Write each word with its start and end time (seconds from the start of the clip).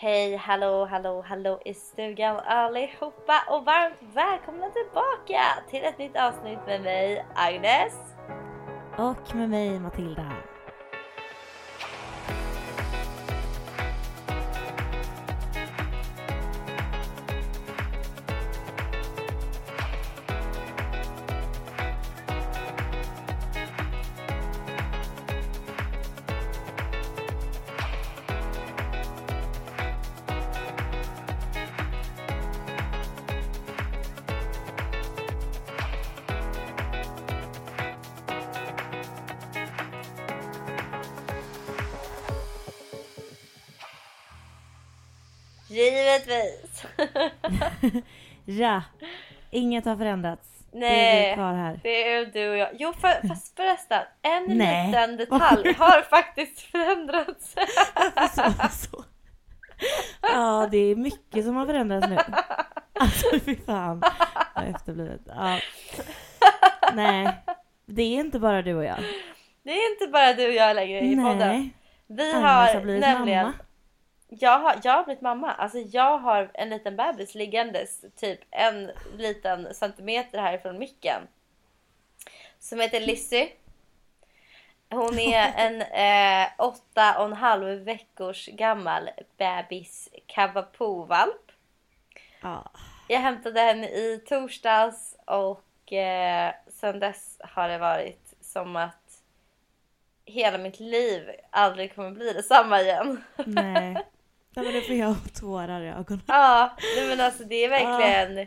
Hej, 0.00 0.36
hallå, 0.36 0.84
hallå, 0.84 1.24
hallå 1.26 1.60
i 1.64 1.74
stugan 1.74 2.40
allihopa 2.46 3.42
och 3.48 3.64
varmt 3.64 4.14
välkomna 4.14 4.70
tillbaka 4.70 5.40
till 5.70 5.84
ett 5.84 5.98
nytt 5.98 6.16
avsnitt 6.16 6.58
med 6.66 6.82
mig 6.82 7.26
Agnes. 7.34 7.94
Och 8.96 9.34
med 9.34 9.48
mig 9.50 9.80
Matilda. 9.80 10.32
Ja, 48.44 48.82
inget 49.50 49.84
har 49.84 49.96
förändrats. 49.96 50.48
Det 50.72 50.76
är 50.78 50.80
Nej, 50.80 51.30
vi 51.30 51.34
kvar 51.34 51.54
här. 51.54 51.80
det 51.82 52.12
är 52.12 52.26
du 52.26 52.50
och 52.50 52.56
jag. 52.56 52.68
Jo 52.72 52.92
för, 52.92 53.28
fast 53.28 53.56
förresten, 53.56 54.02
en 54.22 54.58
Nej. 54.58 54.86
liten 54.86 55.16
detalj 55.16 55.72
har 55.72 56.02
faktiskt 56.02 56.60
förändrats. 56.60 57.54
Så, 58.34 58.42
så. 58.70 59.04
Ja, 60.22 60.68
det 60.70 60.78
är 60.78 60.96
mycket 60.96 61.44
som 61.44 61.56
har 61.56 61.66
förändrats 61.66 62.08
nu. 62.08 62.18
Alltså 63.00 63.40
fy 63.40 63.56
fan 63.56 64.02
vad 64.54 64.64
efterblivet. 64.64 65.20
Ja. 65.26 65.58
Nej, 66.94 67.28
det 67.86 68.02
är 68.02 68.20
inte 68.20 68.38
bara 68.38 68.62
du 68.62 68.74
och 68.74 68.84
jag. 68.84 68.98
Det 69.62 69.70
är 69.70 69.92
inte 69.92 70.12
bara 70.12 70.32
du 70.32 70.46
och 70.46 70.54
jag 70.54 70.76
längre 70.76 71.00
i 71.00 71.16
podden. 71.16 71.38
Nej, 71.38 71.70
Vi 72.06 72.22
Agnes 72.22 72.34
har 72.34 72.74
har 72.74 72.84
nämligen 72.84 73.42
mamma. 73.46 73.54
Jag 74.28 74.58
har, 74.58 74.80
jag 74.82 74.92
har 74.92 75.04
blivit 75.04 75.22
mamma. 75.22 75.52
Alltså 75.52 75.78
jag 75.78 76.18
har 76.18 76.50
en 76.54 76.68
liten 76.68 76.96
bebis 76.96 77.34
liggandes 77.34 78.04
typ 78.16 78.40
en 78.50 78.90
liten 79.16 79.74
centimeter 79.74 80.38
härifrån 80.38 80.78
micken. 80.78 81.22
Som 82.58 82.80
heter 82.80 83.00
Lissy. 83.00 83.48
Hon 84.90 85.18
är 85.18 85.52
en 85.56 85.82
eh, 85.82 86.48
åtta 86.58 87.18
och 87.18 87.24
en 87.24 87.32
halv 87.32 87.78
veckors 87.84 88.46
gammal 88.46 89.10
bebis 89.36 90.08
kavapovalp. 90.26 91.52
Ja. 92.40 92.70
Jag 93.08 93.20
hämtade 93.20 93.60
henne 93.60 93.88
i 93.88 94.22
torsdags 94.28 95.16
och 95.24 95.92
eh, 95.92 96.54
sen 96.68 97.00
dess 97.00 97.36
har 97.40 97.68
det 97.68 97.78
varit 97.78 98.34
som 98.40 98.76
att 98.76 99.22
hela 100.24 100.58
mitt 100.58 100.80
liv 100.80 101.30
aldrig 101.50 101.94
kommer 101.94 102.10
bli 102.10 102.32
detsamma 102.32 102.80
igen. 102.80 103.24
Nej. 103.36 103.96
Nej 104.62 104.72
men 104.72 104.74
det 104.74 104.86
får 104.86 104.96
jag 104.96 105.16
tårar 105.40 105.80
i 105.80 105.88
ögonen. 105.88 106.22
Ja, 106.26 106.70
nej 106.96 107.08
men 107.08 107.20
alltså 107.20 107.44
det 107.44 107.64
är 107.64 107.68
verkligen 107.68 108.46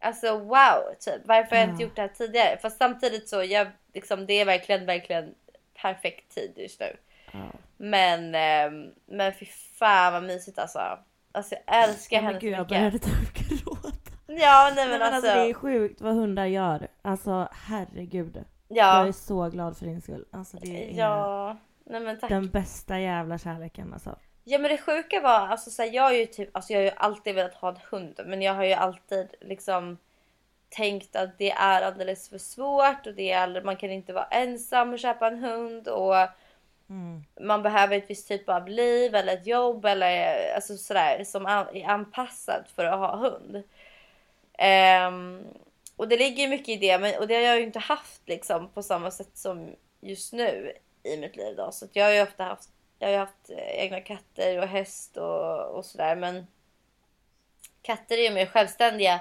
Alltså 0.00 0.38
wow, 0.38 0.94
typ. 1.00 1.22
Varför 1.24 1.56
har 1.56 1.62
jag 1.62 1.70
inte 1.70 1.82
Ja. 1.82 1.86
gjort 1.86 1.96
det 1.96 2.02
här 2.02 2.08
tidigare? 2.08 2.58
Fast 2.62 2.78
samtidigt 2.78 3.28
så, 3.28 3.42
jag, 3.44 3.66
liksom, 3.94 4.26
det 4.26 4.32
är 4.34 4.44
verkligen, 4.44 4.86
verkligen 4.86 5.34
perfekt 5.82 6.34
tid 6.34 6.52
just 6.56 6.80
nu. 6.80 6.96
Ja. 7.32 7.38
Men, 7.76 8.34
ehm, 8.34 8.90
men 9.06 9.32
fy 9.32 9.46
fan 9.78 10.12
vad 10.12 10.22
mysigt 10.22 10.58
alltså. 10.58 10.78
Alltså 11.32 11.54
jag 11.66 11.84
älskar 11.84 12.16
Ja, 12.16 12.22
henne 12.22 12.40
så 12.40 12.46
jag 12.46 12.52
mycket. 12.60 12.68
började 12.68 12.98
typ 12.98 13.34
gråta. 13.48 13.88
Ja, 14.26 14.72
nej 14.74 14.74
Nej, 14.76 14.88
men 14.88 14.98
men 14.98 15.02
alltså. 15.02 15.14
alltså 15.30 15.44
det 15.44 15.50
är 15.50 15.54
sjukt 15.54 16.00
vad 16.00 16.14
hundar 16.14 16.46
gör. 16.46 16.88
Alltså 17.02 17.48
herregud. 17.52 18.44
Jag 18.68 19.00
är 19.02 19.06
ja, 19.06 19.12
så 19.12 19.48
glad 19.50 19.76
för 19.76 19.86
din 19.86 20.02
skull. 20.02 20.24
Alltså 20.32 20.56
det 20.56 20.90
är 20.94 20.98
ja. 20.98 21.56
Nej 21.86 22.00
men 22.00 22.18
tack. 22.20 22.30
den 22.30 22.48
bästa 22.50 23.00
jävla 23.00 23.38
kärleken 23.38 23.92
alltså. 23.92 24.16
Ja 24.44 24.58
men 24.58 24.70
det 24.70 24.78
sjuka 24.78 25.20
var, 25.20 25.46
alltså 25.48 25.70
så 25.70 25.82
här, 25.82 25.90
jag 25.92 26.02
har 26.02 26.12
ju 26.12 26.26
typ, 26.26 26.56
alltså 26.56 26.72
jag 26.72 26.80
har 26.80 26.84
ju 26.84 26.90
alltid 26.96 27.34
velat 27.34 27.54
ha 27.54 27.68
en 27.68 27.78
hund 27.90 28.20
men 28.26 28.42
jag 28.42 28.54
har 28.54 28.64
ju 28.64 28.72
alltid 28.72 29.34
liksom 29.40 29.98
tänkt 30.68 31.16
att 31.16 31.38
det 31.38 31.50
är 31.50 31.82
alldeles 31.82 32.28
för 32.28 32.38
svårt 32.38 33.06
och 33.06 33.14
det 33.14 33.32
är 33.32 33.62
man 33.62 33.76
kan 33.76 33.90
inte 33.90 34.12
vara 34.12 34.24
ensam 34.24 34.92
och 34.92 34.98
köpa 34.98 35.26
en 35.26 35.38
hund 35.38 35.88
och 35.88 36.14
Mm. 36.88 37.24
man 37.40 37.62
behöver 37.62 37.96
ett 37.96 38.10
visst 38.10 38.28
typ 38.28 38.48
av 38.48 38.68
liv 38.68 39.14
eller 39.14 39.32
ett 39.32 39.46
jobb 39.46 39.84
eller 39.84 40.36
alltså 40.54 40.76
sådär 40.76 41.24
som 41.24 41.46
är 41.46 41.84
anpassat 41.88 42.70
för 42.70 42.84
att 42.84 42.98
ha 42.98 43.16
hund. 43.16 43.62
Ehm, 44.58 45.44
och 45.96 46.08
det 46.08 46.16
ligger 46.16 46.42
ju 46.42 46.48
mycket 46.48 46.68
i 46.68 46.76
det 46.76 46.98
men, 46.98 47.18
och 47.18 47.26
det 47.26 47.34
har 47.34 47.42
jag 47.42 47.56
ju 47.56 47.62
inte 47.62 47.78
haft 47.78 48.28
liksom 48.28 48.68
på 48.68 48.82
samma 48.82 49.10
sätt 49.10 49.30
som 49.36 49.76
just 50.00 50.32
nu 50.32 50.72
i 51.02 51.16
mitt 51.16 51.36
liv 51.36 51.56
då. 51.56 51.72
Så 51.72 51.86
jag 51.92 52.04
har 52.04 52.12
ju 52.12 52.22
ofta 52.22 52.44
haft, 52.44 52.68
jag 52.98 53.08
har 53.08 53.12
ju 53.12 53.18
haft 53.18 53.50
eh, 53.50 53.80
egna 53.84 54.00
katter 54.00 54.58
och 54.58 54.68
häst 54.68 55.16
och, 55.16 55.76
och 55.76 55.84
sådär 55.84 56.16
men 56.16 56.46
katter 57.82 58.18
är 58.18 58.22
ju 58.22 58.34
mer 58.34 58.46
självständiga 58.46 59.20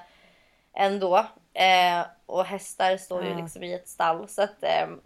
ändå. 0.73 1.25
Eh, 1.53 2.05
och 2.25 2.45
hästar 2.45 2.97
står 2.97 3.25
ju 3.25 3.35
liksom 3.35 3.63
i 3.63 3.73
ett 3.73 3.89
stall 3.89 4.27
så 4.27 4.41
att 4.41 4.63
ehm, 4.63 5.01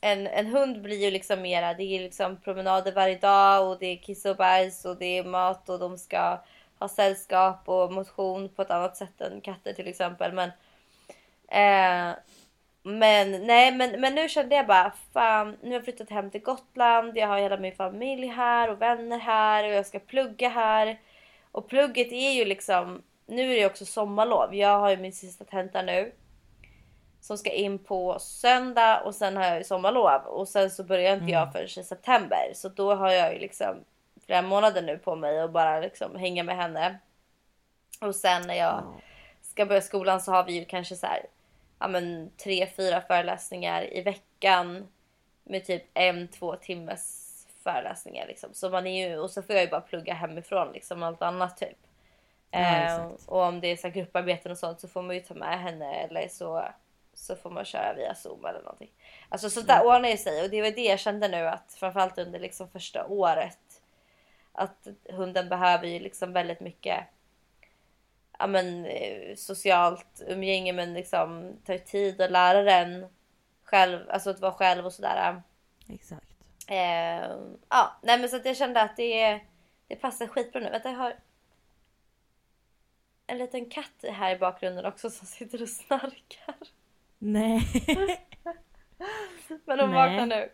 en, 0.00 0.26
en 0.26 0.46
hund 0.46 0.82
blir 0.82 1.04
ju 1.04 1.10
liksom 1.10 1.42
mera, 1.42 1.74
det 1.74 1.82
är 1.82 2.00
liksom 2.00 2.36
promenader 2.36 2.92
varje 2.92 3.18
dag 3.18 3.68
och 3.68 3.78
det 3.78 3.86
är 3.86 3.96
kiss 3.96 4.24
och 4.24 4.36
bajs 4.36 4.84
och 4.84 4.96
det 4.96 5.18
är 5.18 5.24
mat 5.24 5.68
och 5.68 5.78
de 5.78 5.98
ska 5.98 6.38
ha 6.78 6.88
sällskap 6.88 7.68
och 7.68 7.92
motion 7.92 8.48
på 8.48 8.62
ett 8.62 8.70
annat 8.70 8.96
sätt 8.96 9.20
än 9.20 9.40
katter 9.40 9.72
till 9.72 9.88
exempel. 9.88 10.32
Men, 10.32 10.50
eh, 11.48 12.16
men 12.82 13.46
nej, 13.46 13.72
men, 13.72 14.00
men 14.00 14.14
nu 14.14 14.28
kände 14.28 14.56
jag 14.56 14.66
bara 14.66 14.92
fan, 15.12 15.56
nu 15.62 15.68
har 15.68 15.74
jag 15.74 15.84
flyttat 15.84 16.10
hem 16.10 16.30
till 16.30 16.42
Gotland. 16.42 17.16
Jag 17.16 17.28
har 17.28 17.38
hela 17.38 17.56
min 17.56 17.74
familj 17.76 18.26
här 18.26 18.70
och 18.70 18.82
vänner 18.82 19.18
här 19.18 19.64
och 19.64 19.70
jag 19.70 19.86
ska 19.86 19.98
plugga 19.98 20.48
här. 20.48 20.98
Och 21.52 21.68
plugget 21.68 22.12
är 22.12 22.30
ju 22.30 22.44
liksom, 22.44 23.02
nu 23.26 23.52
är 23.52 23.56
det 23.60 23.66
också 23.66 23.84
sommarlov. 23.86 24.54
Jag 24.54 24.78
har 24.78 24.90
ju 24.90 24.96
min 24.96 25.12
sista 25.12 25.44
tenta 25.44 25.82
nu 25.82 26.12
som 27.20 27.38
ska 27.38 27.50
in 27.50 27.78
på 27.78 28.18
söndag 28.18 29.00
och 29.04 29.14
sen 29.14 29.36
har 29.36 29.44
jag 29.44 29.58
ju 29.58 29.64
sommarlov 29.64 30.20
och 30.26 30.48
sen 30.48 30.70
så 30.70 30.84
börjar 30.84 31.14
inte 31.16 31.32
jag 31.32 31.52
förrän 31.52 31.64
i 31.64 31.84
september 31.84 32.50
så 32.54 32.68
då 32.68 32.94
har 32.94 33.10
jag 33.10 33.32
ju 33.34 33.38
liksom 33.38 33.76
flera 34.26 34.42
månader 34.42 34.82
nu 34.82 34.98
på 34.98 35.16
mig 35.16 35.40
att 35.40 35.50
bara 35.50 35.80
liksom 35.80 36.16
hänga 36.16 36.42
med 36.42 36.56
henne. 36.56 36.98
Och 38.00 38.14
sen 38.14 38.42
när 38.46 38.54
jag 38.54 38.66
Ja. 38.66 39.00
ska 39.42 39.66
börja 39.66 39.80
skolan 39.80 40.20
så 40.20 40.32
har 40.32 40.44
vi 40.44 40.52
ju 40.52 40.64
kanske 40.64 40.96
så 40.96 41.06
här, 41.06 41.26
ja 41.80 41.88
men 41.88 42.30
tre, 42.36 42.66
fyra 42.76 43.00
föreläsningar 43.00 43.94
i 43.94 44.02
veckan 44.02 44.88
med 45.44 45.64
typ 45.64 45.84
en, 45.94 46.28
två 46.28 46.56
timmes 46.56 47.26
föreläsningar 47.62 48.26
liksom. 48.26 48.50
Så 48.54 48.70
man 48.70 48.86
är 48.86 49.08
ju, 49.08 49.18
och 49.18 49.30
så 49.30 49.42
får 49.42 49.54
jag 49.54 49.64
ju 49.64 49.70
bara 49.70 49.80
plugga 49.80 50.14
hemifrån 50.14 50.72
liksom 50.72 51.02
allt 51.02 51.22
annat 51.22 51.56
typ. 51.56 51.78
Ja, 52.50 52.58
Eh, 52.58 52.84
exakt. 52.84 53.28
och 53.28 53.42
om 53.42 53.60
det 53.60 53.68
är 53.68 53.76
så 53.76 53.86
här 53.86 53.94
grupparbeten 53.94 54.52
och 54.52 54.58
sånt 54.58 54.80
så 54.80 54.88
får 54.88 55.02
man 55.02 55.14
ju 55.16 55.22
ta 55.22 55.34
med 55.34 55.60
henne 55.60 55.94
eller 55.94 56.28
så, 56.28 56.64
så 57.14 57.36
får 57.36 57.50
man 57.50 57.64
köra 57.64 57.94
via 57.94 58.14
zoom 58.14 58.44
eller 58.44 58.60
någonting. 58.62 58.90
Alltså 59.28 59.50
sånt 59.50 59.66
där 59.66 59.86
ordnar 59.86 60.08
ju 60.08 60.16
sig 60.16 60.42
och 60.44 60.50
det 60.50 60.62
var 60.62 60.70
det 60.70 60.82
jag 60.84 61.00
kände 61.00 61.28
nu 61.28 61.48
att 61.48 61.72
framförallt 61.78 62.18
under 62.18 62.38
liksom 62.38 62.68
första 62.68 63.06
året 63.06 63.58
att 64.52 64.86
hunden 65.10 65.48
behöver 65.48 65.86
ju 65.86 65.98
liksom 66.00 66.32
väldigt 66.32 66.60
mycket 66.60 66.98
ja, 68.40 68.46
men, 68.46 68.84
eh, 68.86 69.36
socialt 69.36 70.22
umgänge 70.26 70.72
men 70.72 70.94
liksom 70.94 71.56
tar 71.64 71.78
tid 71.78 72.20
att 72.20 72.30
lära 72.30 72.62
den 72.62 73.06
själv, 73.64 74.10
alltså 74.10 74.30
att 74.30 74.40
vara 74.40 74.52
själv 74.52 74.86
och 74.86 74.92
sådär. 74.92 75.42
Exakt. 75.88 76.26
Eh, 76.68 77.36
ja, 77.68 77.96
nej 78.02 78.18
men 78.18 78.28
så 78.28 78.36
att 78.36 78.44
jag 78.44 78.56
kände 78.56 78.82
att 78.82 78.96
det, 78.96 79.40
det 79.88 79.96
passar 79.96 80.26
skitbra 80.26 80.60
nu. 80.60 80.70
Vänta, 80.70 80.90
jag 80.90 80.98
har 80.98 81.14
en 83.26 83.38
liten 83.38 83.70
katt 83.70 84.04
här 84.12 84.36
i 84.36 84.38
bakgrunden 84.38 84.84
också 84.84 85.10
som 85.10 85.26
sitter 85.26 85.62
och 85.62 85.68
snarkar. 85.68 86.54
Nej. 87.18 87.60
Men 89.64 89.80
hon 89.80 89.92
vaknar 89.92 90.26
nu. 90.26 90.52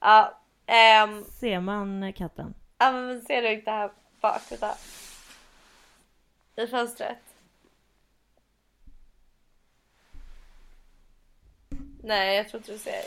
Ja, 0.00 0.40
ehm, 0.66 1.24
Ser 1.24 1.60
man 1.60 2.12
katten? 2.12 2.54
ja 2.78 2.92
men 2.92 3.20
ser 3.22 3.42
du 3.42 3.52
inte 3.52 3.70
här 3.70 3.90
bak? 4.20 4.42
Vänta. 4.50 4.74
I 6.56 6.66
fönstret. 6.66 7.18
Nej, 12.02 12.36
jag 12.36 12.48
tror 12.48 12.60
inte 12.60 12.72
du 12.72 12.78
ser. 12.78 13.02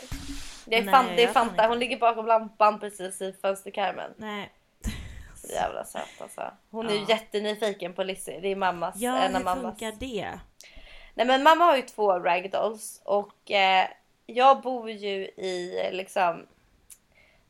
Det 0.66 0.76
är, 0.78 0.82
Nej, 0.84 0.92
fan, 0.94 1.06
det 1.16 1.22
är 1.24 1.32
Fanta, 1.32 1.52
inte. 1.54 1.66
hon 1.66 1.78
ligger 1.78 1.98
bakom 1.98 2.26
lampan 2.26 2.80
precis 2.80 3.22
i 3.22 3.32
fönsterkarmen. 3.42 4.14
Nej. 4.16 4.52
Så 5.36 5.52
jävla 5.52 5.84
söt 5.84 6.20
alltså. 6.20 6.50
Hon 6.70 6.86
är 6.88 6.92
ju 6.92 6.98
Ja. 7.00 7.06
jättenyfiken 7.08 7.92
på 7.94 8.02
Lizzie. 8.02 8.40
Det 8.40 8.48
är 8.48 8.56
mammas, 8.56 8.94
Ja, 8.98 9.16
en 9.18 9.36
hur 9.36 9.44
mammas. 9.44 9.62
funkar 9.78 9.92
det? 10.00 10.38
Nej 11.14 11.26
men 11.26 11.42
mamma 11.42 11.64
har 11.64 11.76
ju 11.76 11.82
två 11.82 12.18
ragdolls 12.18 13.00
och 13.04 13.50
eh, 13.50 13.88
jag 14.26 14.60
bor 14.62 14.90
ju 14.90 15.14
i 15.26 15.88
liksom 15.92 16.46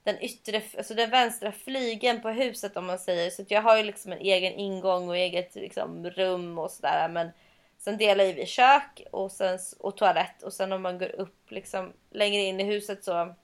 den 0.03 0.25
yttre, 0.25 0.63
alltså 0.79 0.95
den 0.95 1.11
vänstra 1.11 1.53
flygeln 1.53 2.23
på 2.23 2.29
huset 2.29 2.77
om 2.77 2.87
man 2.87 2.99
säger. 2.99 3.31
Så 3.31 3.45
jag 3.49 3.63
har 3.63 3.77
ju 3.77 3.83
liksom 3.83 4.13
en 4.13 4.19
egen 4.19 4.53
ingång 4.53 5.09
och 5.09 5.17
eget 5.17 5.55
liksom, 5.55 6.11
rum 6.11 6.59
och 6.59 6.71
sådär. 6.71 7.09
Men 7.09 7.31
sen 7.79 7.97
delar 7.97 8.25
ju 8.25 8.33
vi 8.33 8.47
kök 8.47 9.03
och, 9.11 9.33
sen, 9.33 9.59
och 9.79 9.97
toalett 9.97 10.43
och 10.43 10.53
sen 10.53 10.73
om 10.73 10.83
man 10.83 10.99
går 10.99 11.21
upp 11.21 11.51
liksom 11.51 11.93
längre 12.11 12.43
in 12.43 12.61
i 12.61 12.65
huset 12.65 13.05
så 13.05 13.35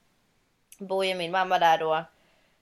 bor 0.78 1.04
ju 1.04 1.14
min 1.14 1.30
mamma 1.30 1.58
där 1.58 1.78
då 1.78 2.04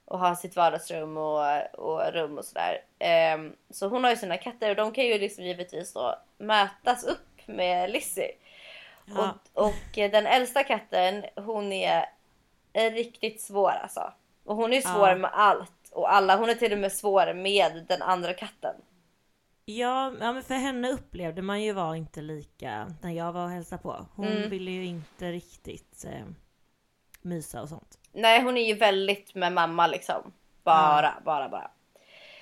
och 0.05 0.19
har 0.19 0.35
sitt 0.35 0.55
vardagsrum 0.55 1.17
och, 1.17 1.75
och 1.79 2.13
rum 2.13 2.37
och 2.37 2.45
sådär. 2.45 2.83
Ehm, 2.99 3.55
så 3.69 3.87
hon 3.87 4.03
har 4.03 4.11
ju 4.11 4.17
sina 4.17 4.37
katter 4.37 4.69
och 4.69 4.75
de 4.75 4.91
kan 4.91 5.05
ju 5.05 5.17
liksom 5.17 5.43
givetvis 5.43 5.93
då 5.93 6.15
mötas 6.37 7.03
upp 7.03 7.47
med 7.47 7.89
Lizzie. 7.89 8.31
Ja. 9.05 9.35
Och, 9.53 9.65
och 9.65 9.95
den 9.95 10.25
äldsta 10.25 10.63
katten 10.63 11.25
hon 11.35 11.73
är, 11.73 12.05
är 12.75 12.91
riktigt 12.91 13.41
svår 13.41 13.69
alltså. 13.71 14.13
Och 14.45 14.55
hon 14.55 14.73
är 14.73 14.81
svår 14.81 15.09
Ja. 15.09 15.15
med 15.15 15.31
allt 15.33 15.89
och 15.91 16.13
alla. 16.13 16.35
Hon 16.37 16.49
är 16.49 16.53
till 16.55 16.73
och 16.73 16.79
med 16.79 16.91
svår 16.91 17.33
med 17.33 17.85
den 17.87 18.01
andra 18.01 18.33
katten. 18.33 18.75
Ja, 19.65 20.13
ja, 20.19 20.33
men 20.33 20.43
för 20.43 20.53
henne 20.55 20.91
upplevde 20.91 21.41
man 21.41 21.61
ju 21.61 21.73
var 21.73 21.95
inte 21.95 22.21
lika 22.21 22.87
när 23.01 23.11
jag 23.11 23.31
var 23.33 23.43
och 23.43 23.49
hälsade 23.49 23.81
på. 23.81 24.05
Hon 24.15 24.27
Mm. 24.27 24.49
ville 24.49 24.71
ju 24.71 24.85
inte 24.85 25.31
riktigt 25.31 26.05
eh, 26.05 26.25
mysa 27.21 27.61
och 27.61 27.69
sånt. 27.69 27.97
Nej 28.11 28.41
hon 28.43 28.57
är 28.57 28.65
ju 28.67 28.73
väldigt 28.73 29.35
med 29.35 29.53
mamma 29.53 29.87
liksom. 29.87 30.33
Bara, 30.63 31.13
bara, 31.25 31.49
bara. 31.49 31.71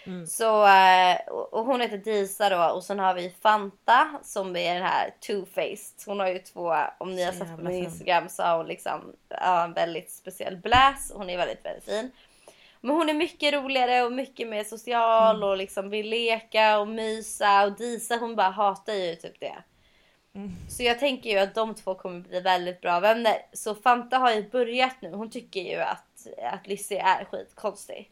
Mm. 0.06 0.28
Så, 0.28 0.68
eh, 0.68 1.18
och 1.28 1.66
hon 1.66 1.82
heter 1.82 1.98
Disa 1.98 2.50
då 2.50 2.76
och 2.76 2.84
sen 2.84 3.00
har 3.00 3.14
vi 3.14 3.36
Fanta 3.42 4.20
som 4.24 4.56
är 4.56 4.74
den 4.74 4.84
här 4.84 5.14
two-faced. 5.22 6.04
Hon 6.06 6.20
har 6.20 6.28
ju 6.28 6.40
två, 6.40 6.76
om 6.98 7.16
ni 7.16 7.24
har 7.24 7.32
sett 7.32 7.58
på 7.58 7.64
min. 7.64 7.84
Instagram 7.84 8.30
så 8.30 8.44
har 8.44 8.58
hon 8.58 8.68
liksom 8.68 9.16
ja, 9.30 9.64
en 9.64 9.74
väldigt 9.74 10.12
speciell 10.12 10.58
bläs. 10.58 11.12
Hon 11.16 11.30
är 11.30 11.38
väldigt, 11.38 11.66
väldigt 11.66 11.86
fin. 11.86 12.12
Men 12.82 12.96
hon 12.96 13.10
är 13.10 13.14
mycket 13.14 13.54
roligare 13.54 14.04
och 14.04 14.12
mycket 14.12 14.48
mer 14.48 14.64
social 14.64 15.36
Mm. 15.36 15.50
och 15.50 15.58
liksom 15.58 15.90
vill 15.90 16.10
leka 16.10 16.80
och 16.80 16.88
mysa 16.88 17.64
och 17.66 17.72
Disa 17.78 18.16
hon 18.18 18.36
bara 18.36 18.50
hatar 18.50 18.94
ju 18.94 19.16
typ 19.16 19.40
det. 19.40 19.56
Mm. 20.36 20.52
Så 20.70 20.84
jag 20.84 21.00
tänker 21.00 21.30
ju 21.30 21.38
att 21.38 21.56
de 21.56 21.76
två 21.76 21.96
kommer 21.96 22.20
bli 22.20 22.40
väldigt 22.40 22.82
bra 22.82 23.00
vänner. 23.00 23.36
Så 23.54 23.76
Fanta 23.76 24.18
har 24.18 24.32
ju 24.32 24.50
börjat 24.50 24.96
nu. 25.02 25.12
Hon 25.12 25.30
tycker 25.30 25.62
ju 25.62 25.80
att, 25.80 26.28
att 26.54 26.68
Lizzie 26.68 27.02
är 27.02 27.26
skitkonstig. 27.26 28.10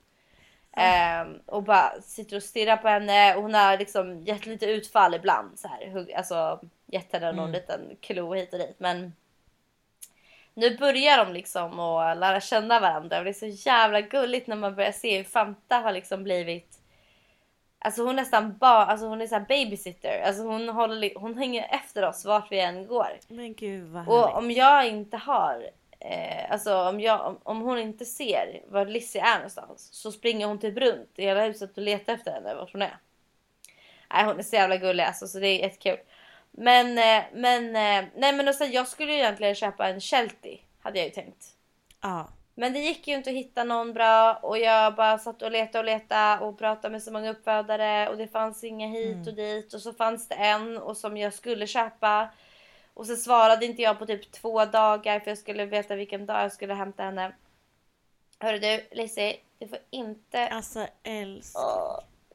Ehm, 0.77 1.39
och 1.45 1.63
bara 1.63 2.01
sitter 2.01 2.35
och 2.35 2.43
stirrar 2.43 2.77
på 2.77 2.87
henne 2.87 3.35
och 3.35 3.41
hon 3.41 3.53
har 3.53 3.77
liksom 3.77 4.21
gett 4.21 4.45
lite 4.45 4.65
utfall 4.65 5.13
ibland. 5.13 5.59
Så 5.59 5.67
här, 5.67 5.89
hugg, 5.91 6.13
alltså 6.13 6.59
gett 6.85 7.13
henne 7.13 7.31
någon 7.31 7.39
Mm. 7.39 7.51
liten 7.51 7.97
klo 8.01 8.33
hit 8.33 8.53
och 8.53 8.59
dit. 8.59 8.75
Men 8.79 9.13
nu 10.53 10.77
börjar 10.77 11.25
de 11.25 11.33
liksom 11.33 11.79
att 11.79 12.17
lära 12.17 12.41
känna 12.41 12.79
varandra 12.79 13.17
och 13.17 13.23
det 13.23 13.29
är 13.29 13.33
så 13.53 13.69
jävla 13.69 14.01
gulligt 14.01 14.47
när 14.47 14.55
man 14.55 14.75
börjar 14.75 14.91
se 14.91 15.17
hur 15.17 15.23
Fanta 15.23 15.75
har 15.77 15.91
liksom 15.91 16.23
blivit 16.23 16.77
Alltså 17.83 18.03
hon 18.05 18.15
nästan 18.15 18.57
bara, 18.57 18.85
alltså 18.85 19.05
hon 19.07 19.21
är 19.21 19.27
så 19.27 19.35
här 19.35 19.45
babysitter. 19.47 20.21
Alltså 20.27 20.43
hon, 20.43 20.69
håller, 20.69 21.11
hon 21.15 21.37
hänger 21.37 21.67
efter 21.71 22.03
oss 22.07 22.25
vart 22.25 22.51
vi 22.51 22.59
än 22.59 22.87
går. 22.87 23.07
Men 23.27 23.53
gud 23.53 23.89
vad 23.89 24.07
Och 24.07 24.19
härligt. 24.19 24.35
om 24.37 24.51
jag 24.51 24.87
inte 24.87 25.17
har, 25.17 25.63
eh, 26.01 26.51
alltså 26.51 26.75
om, 26.75 26.99
jag, 26.99 27.27
om, 27.27 27.39
om 27.43 27.61
hon 27.61 27.77
inte 27.77 28.05
ser 28.05 28.61
var 28.67 28.85
Lizzie 28.85 29.21
är 29.21 29.35
någonstans 29.35 29.89
så 29.91 30.11
springer 30.11 30.47
hon 30.47 30.59
typ 30.59 30.77
runt 30.77 31.09
i 31.15 31.23
hela 31.23 31.45
huset 31.45 31.77
och 31.77 31.83
letar 31.83 32.13
efter 32.13 32.31
henne 32.31 32.55
vart 32.55 32.71
hon 32.71 32.81
är. 32.81 32.97
Nej 34.13 34.25
hon 34.25 34.39
är 34.39 34.43
så 34.43 34.55
jävla 34.55 34.77
gullig 34.77 35.03
alltså 35.03 35.27
så 35.27 35.39
det 35.39 35.47
är 35.47 35.59
jättekul. 35.59 35.97
Men, 36.51 36.97
eh, 36.97 37.23
men, 37.33 37.65
eh, 37.65 38.09
nej 38.15 38.33
men 38.33 38.47
också, 38.47 38.63
jag 38.63 38.87
skulle 38.87 39.11
ju 39.11 39.17
egentligen 39.17 39.55
köpa 39.55 39.87
en 39.87 40.01
Sheltie 40.01 40.59
hade 40.79 40.99
jag 40.99 41.05
ju 41.05 41.11
tänkt. 41.13 41.45
Ja. 42.01 42.27
Men 42.55 42.73
det 42.73 42.79
gick 42.79 43.07
ju 43.07 43.15
inte 43.15 43.29
att 43.29 43.35
hitta 43.35 43.63
någon 43.63 43.93
bra 43.93 44.33
och 44.33 44.57
jag 44.57 44.95
bara 44.95 45.17
satt 45.17 45.41
och 45.41 45.51
letade 45.51 45.79
och 45.79 45.85
letade 45.85 46.45
och 46.45 46.59
pratade 46.59 46.91
med 46.91 47.03
så 47.03 47.11
många 47.11 47.31
uppfödare 47.31 48.09
och 48.09 48.17
det 48.17 48.27
fanns 48.27 48.63
inga 48.63 48.87
hit 48.87 49.27
och 49.27 49.33
dit 49.33 49.73
och 49.73 49.81
så 49.81 49.93
fanns 49.93 50.27
det 50.27 50.35
en 50.35 50.77
och 50.77 50.97
som 50.97 51.17
jag 51.17 51.33
skulle 51.33 51.67
köpa. 51.67 52.29
Och 52.93 53.07
så 53.07 53.15
svarade 53.15 53.65
inte 53.65 53.81
jag 53.81 53.99
på 53.99 54.05
typ 54.05 54.31
två 54.31 54.65
dagar 54.65 55.19
för 55.19 55.31
jag 55.31 55.37
skulle 55.37 55.65
veta 55.65 55.95
vilken 55.95 56.25
dag 56.25 56.43
jag 56.43 56.51
skulle 56.53 56.73
hämta 56.73 57.03
henne. 57.03 57.35
Hörru 58.39 58.59
du 58.59 58.87
Lizzie, 58.91 59.37
du 59.59 59.67
får 59.67 59.79
inte... 59.89 60.47
Alltså 60.47 60.87
älskling. 61.03 61.63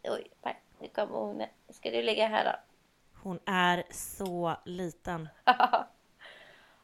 Oj, 0.02 0.30
nej, 0.42 0.60
nu 0.80 0.88
kommer 0.88 1.18
hon. 1.18 1.42
Ska 1.68 1.90
du 1.90 2.02
ligga 2.02 2.26
här 2.28 2.44
då? 2.44 2.52
Hon 3.22 3.38
är 3.46 3.84
så 3.90 4.56
liten. 4.64 5.28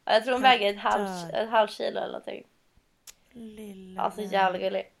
Ja, 0.05 0.13
jag 0.13 0.23
tror 0.23 0.33
hon 0.33 0.41
väger 0.41 0.69
ett 0.73 0.79
halvt, 0.79 1.49
halvt 1.49 1.71
kilo 1.71 1.97
eller 1.97 2.07
någonting. 2.07 2.43
Lilla 3.31 4.01
Ja, 4.03 4.11
så 4.11 4.21
vän. 4.21 4.29
jävla 4.29 4.59
gullig. 4.59 4.91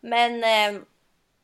Men, 0.00 0.44
eh, 0.76 0.82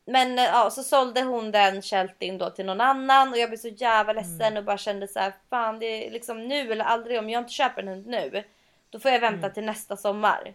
men 0.05 0.39
eh, 0.39 0.45
ja, 0.45 0.69
så 0.69 0.83
sålde 0.83 1.21
hon 1.21 1.51
den 1.51 1.81
Sheltin 1.81 2.37
då 2.37 2.49
till 2.49 2.65
någon 2.65 2.81
annan 2.81 3.29
och 3.29 3.37
jag 3.37 3.49
blev 3.49 3.57
så 3.57 3.67
jävla 3.67 4.13
ledsen 4.13 4.57
och 4.57 4.63
bara 4.63 4.77
kände 4.77 5.07
så 5.07 5.19
här, 5.19 5.33
fan 5.49 5.79
det 5.79 6.07
är 6.07 6.11
liksom 6.11 6.47
nu 6.47 6.71
eller 6.71 6.85
aldrig 6.85 7.19
om 7.19 7.29
jag 7.29 7.41
inte 7.41 7.53
köper 7.53 7.81
en 7.81 7.87
hund 7.87 8.07
nu. 8.07 8.43
Då 8.89 8.99
får 8.99 9.11
jag 9.11 9.19
vänta 9.19 9.49
till 9.49 9.63
nästa 9.65 9.97
sommar. 9.97 10.53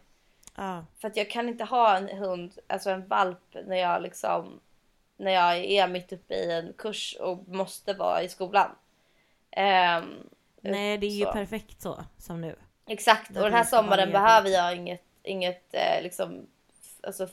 Ja. 0.56 0.84
För 1.00 1.08
att 1.08 1.16
jag 1.16 1.30
kan 1.30 1.48
inte 1.48 1.64
ha 1.64 1.96
en 1.96 2.08
hund, 2.08 2.58
alltså 2.66 2.90
en 2.90 3.08
valp 3.08 3.56
när 3.66 3.76
jag 3.76 4.02
liksom 4.02 4.60
när 5.16 5.32
jag 5.32 5.56
är 5.56 5.88
mitt 5.88 6.12
uppe 6.12 6.34
i 6.34 6.52
en 6.52 6.72
kurs 6.72 7.16
och 7.20 7.48
måste 7.48 7.94
vara 7.94 8.22
i 8.22 8.28
skolan. 8.28 8.70
Ehm, 9.50 10.28
Nej 10.60 10.98
det 10.98 11.06
är 11.06 11.10
ju 11.10 11.24
så. 11.24 11.32
perfekt 11.32 11.82
så 11.82 12.04
som 12.18 12.40
nu. 12.40 12.56
Exakt, 12.86 13.28
och 13.28 13.42
den 13.42 13.52
här 13.52 13.64
sommaren 13.64 14.12
behöver 14.12 14.48
jag 14.48 14.76
inget, 14.76 15.04
inget 15.22 15.74
eh, 15.74 16.02
liksom, 16.02 16.46
alltså 17.08 17.28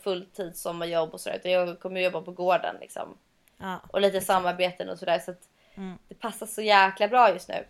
sommarjobb 0.54 1.14
och 1.14 1.22
sådär. 1.22 1.38
Utan 1.38 1.52
jag 1.52 1.80
kommer 1.80 2.02
jobba 2.02 2.22
på 2.22 2.32
gården 2.32 2.76
liksom. 2.82 3.18
Ja. 3.58 3.80
Och 3.92 4.02
lite 4.02 4.22
samarbeten 4.22 4.90
och 4.90 5.00
sådär. 5.00 5.20
Så 5.20 5.32
att 5.32 5.48
Mm. 5.78 5.98
det 6.08 6.16
passar 6.16 6.46
så 6.46 6.62
jäkla 6.62 7.08
bra 7.08 7.30
just 7.30 7.50
nu. 7.50 7.66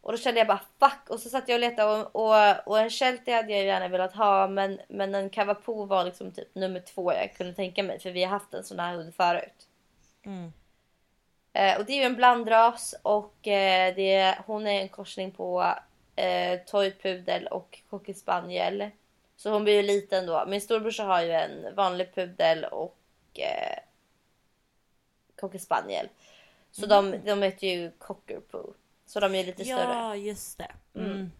Och 0.00 0.12
då 0.12 0.18
kände 0.18 0.40
jag 0.40 0.46
bara 0.46 0.60
fuck. 0.80 1.10
Och 1.10 1.20
så 1.20 1.28
satt 1.28 1.48
jag 1.48 1.56
och 1.56 1.60
letade 1.60 2.02
och, 2.02 2.16
och, 2.16 2.68
och 2.68 2.78
en 2.78 2.90
Sheltie 2.90 3.34
hade 3.36 3.52
jag 3.52 3.64
gärna 3.64 3.88
velat 3.88 4.14
ha. 4.14 4.48
Men, 4.48 4.80
men 4.88 5.14
en 5.14 5.30
Cavapo 5.30 5.84
var 5.84 6.04
liksom 6.04 6.32
typ 6.32 6.54
nummer 6.54 6.80
två 6.80 7.12
jag 7.12 7.34
kunde 7.34 7.54
tänka 7.54 7.82
mig. 7.82 8.00
För 8.00 8.10
vi 8.10 8.22
har 8.24 8.30
haft 8.30 8.54
en 8.54 8.64
sån 8.64 8.78
här 8.78 8.94
hund 8.94 9.14
förut. 9.14 9.68
Mm. 10.24 10.52
Eh, 11.52 11.78
och 11.78 11.84
det 11.84 11.92
är 11.92 11.96
ju 11.96 12.02
en 12.02 12.14
blandras 12.16 12.94
och 13.02 13.48
eh, 13.48 13.94
det, 13.94 14.38
hon 14.46 14.66
är 14.66 14.80
en 14.80 14.88
korsning 14.88 15.30
på 15.30 15.74
eh, 16.16 16.60
toypudel 16.66 17.46
och 17.46 17.78
cocker 17.90 18.14
spaniel. 18.14 18.90
Så 19.44 19.50
hon 19.50 19.64
blir 19.64 19.74
ju 19.74 19.82
liten 19.82 20.26
då. 20.26 20.44
Min 20.46 20.60
storebrorsa 20.60 21.04
har 21.04 21.22
ju 21.22 21.32
en 21.32 21.74
vanlig 21.74 22.14
pudel 22.14 22.64
och 22.64 22.96
eh, 23.34 23.78
cocker 25.40 25.58
spaniel. 25.58 26.08
Så 26.70 26.86
de, 26.86 27.20
de 27.24 27.42
heter 27.42 27.66
ju 27.66 27.90
cockapoo. 27.98 28.74
Så 29.06 29.20
de 29.20 29.34
är 29.34 29.38
ju 29.38 29.46
lite 29.46 29.64
större. 29.64 29.94
Ja 29.94 30.16
just 30.16 30.58
det. 30.58 30.72
Mm. 30.94 31.30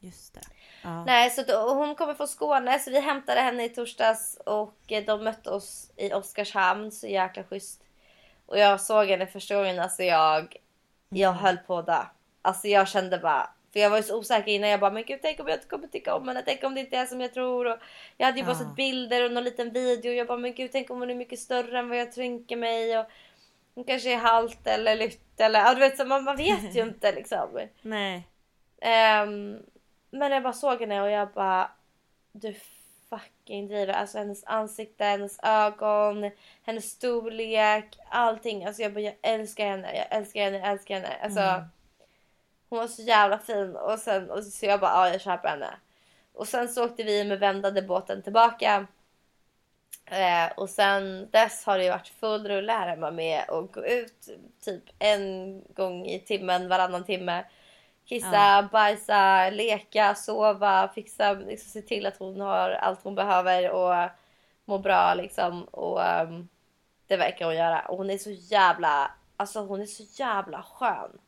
Just 0.00 0.34
det. 0.34 0.40
Ja. 0.82 1.04
Nej, 1.04 1.30
så 1.30 1.42
då, 1.42 1.74
hon 1.74 1.94
kommer 1.94 2.14
från 2.14 2.28
Skåne 2.28 2.78
så 2.78 2.90
vi 2.90 3.00
hämtade 3.00 3.40
henne 3.40 3.64
i 3.64 3.68
torsdags 3.68 4.38
och 4.46 4.78
eh, 4.92 5.04
de 5.04 5.24
mötte 5.24 5.50
oss 5.50 5.90
i 5.96 6.12
Oskarshamn. 6.12 6.92
Så 6.92 7.06
jäkla 7.06 7.44
schysst. 7.44 7.82
Och 8.46 8.58
jag 8.58 8.80
såg 8.80 9.06
henne 9.06 9.26
första 9.26 9.56
gången, 9.56 9.80
alltså 9.80 10.02
jag, 10.02 10.56
jag 11.08 11.32
höll 11.32 11.56
på 11.56 11.78
att 11.78 11.86
dö. 11.86 12.02
Alltså 12.42 12.68
jag 12.68 12.88
kände 12.88 13.18
bara, 13.18 13.50
för 13.74 13.80
jag 13.80 13.90
var 13.90 13.96
ju 13.96 14.02
så 14.02 14.18
osäker 14.18 14.52
innan. 14.52 14.70
Jag 14.70 14.80
bara, 14.80 14.90
men 14.90 15.04
gud 15.04 15.18
tänk 15.22 15.40
om 15.40 15.48
jag 15.48 15.56
inte 15.56 15.66
kommer 15.68 15.86
tycka 15.86 16.14
om 16.14 16.28
henne. 16.28 16.42
Tänk 16.46 16.64
om 16.64 16.74
det 16.74 16.80
inte 16.80 16.96
är 16.96 17.06
som 17.06 17.20
jag 17.20 17.34
tror. 17.34 17.66
Och 17.66 17.78
jag 18.16 18.26
hade 18.26 18.38
ju 18.38 18.44
bara 18.44 18.52
Ja. 18.52 18.58
sett 18.58 18.76
bilder 18.76 19.24
och 19.24 19.32
någon 19.32 19.44
liten 19.44 19.70
video. 19.72 20.12
Jag 20.12 20.26
bara, 20.26 20.38
men 20.38 20.54
gud 20.54 20.72
tänk 20.72 20.90
om 20.90 20.98
hon 21.00 21.10
är 21.10 21.14
mycket 21.14 21.38
större 21.38 21.78
än 21.78 21.88
vad 21.88 21.98
jag 21.98 22.12
tänker 22.12 22.56
mig. 22.56 22.98
Och 22.98 23.06
hon 23.74 23.84
kanske 23.84 24.12
är 24.12 24.16
halt 24.16 24.66
eller 24.66 24.96
lytt 24.96 25.40
eller, 25.40 25.60
ja 25.60 25.74
du 25.74 25.80
vet 25.80 25.96
så 25.96 26.04
man, 26.04 26.24
man 26.24 26.36
vet 26.36 26.76
ju 26.76 26.82
inte 26.88 27.12
liksom. 27.12 27.60
Nej. 27.82 28.28
Ehm, 28.80 29.58
men 30.10 30.32
jag 30.32 30.42
bara 30.42 30.52
såg 30.52 30.80
henne 30.80 31.02
och 31.02 31.10
jag 31.10 31.28
bara 31.32 31.70
du 32.32 32.54
fucking 33.10 33.68
driver. 33.68 33.92
Alltså 33.94 34.18
hennes 34.18 34.44
ansikte, 34.44 35.04
hennes 35.04 35.38
ögon, 35.42 36.30
hennes 36.62 36.90
storlek, 36.90 37.98
allting. 38.08 38.64
Alltså 38.64 38.82
jag 38.82 38.92
bara 38.92 39.00
jag 39.00 39.14
älskar 39.22 39.66
henne, 39.66 39.96
jag 39.96 40.06
älskar 40.18 40.40
henne, 40.40 40.58
jag 40.58 40.68
älskar 40.70 40.94
henne. 40.94 41.16
Alltså 41.22 41.40
Mm. 41.40 41.64
Hon 42.74 42.80
var 42.80 42.88
så 42.88 43.02
jävla 43.02 43.38
fin 43.38 43.76
och 43.76 43.98
sen 43.98 44.30
och 44.30 44.44
så 44.44 44.66
jag 44.66 44.80
bara 44.80 44.90
ja 44.90 45.08
jag 45.08 45.20
köper 45.20 45.48
henne. 45.48 45.74
Och 46.32 46.48
sen 46.48 46.68
så 46.68 46.84
åkte 46.84 47.02
vi 47.02 47.24
med 47.24 47.38
vändade 47.40 47.82
båten 47.82 48.22
tillbaka. 48.22 48.86
Eh, 50.06 50.52
och 50.56 50.70
sen 50.70 51.28
dess 51.30 51.64
har 51.64 51.78
det 51.78 51.90
varit 51.90 52.08
full 52.08 52.48
rulle 52.48 52.72
här 52.72 52.88
hemma 52.88 53.10
med 53.10 53.44
att 53.48 53.72
gå 53.72 53.86
ut 53.86 54.28
typ 54.64 54.82
en 54.98 55.62
gång 55.74 56.06
i 56.06 56.20
timmen, 56.20 56.68
varannan 56.68 57.04
timme. 57.04 57.44
Kissa, 58.04 58.36
Ja. 58.36 58.68
bajsa, 58.72 59.50
leka, 59.50 60.14
sova, 60.14 60.88
fixa, 60.94 61.32
liksom, 61.32 61.70
se 61.70 61.82
till 61.82 62.06
att 62.06 62.16
hon 62.18 62.40
har 62.40 62.70
allt 62.70 63.02
hon 63.02 63.14
behöver 63.14 63.70
och 63.70 64.10
må 64.64 64.78
bra 64.78 65.14
liksom. 65.14 65.64
Och 65.64 66.04
ehm, 66.04 66.48
det 67.06 67.16
verkar 67.16 67.46
hon 67.46 67.56
göra. 67.56 67.80
Och 67.80 67.96
hon 67.96 68.10
är 68.10 68.18
så 68.18 68.30
jävla, 68.30 69.10
alltså 69.36 69.60
hon 69.60 69.80
är 69.82 69.86
så 69.86 70.02
jävla 70.22 70.62
skön. 70.62 71.18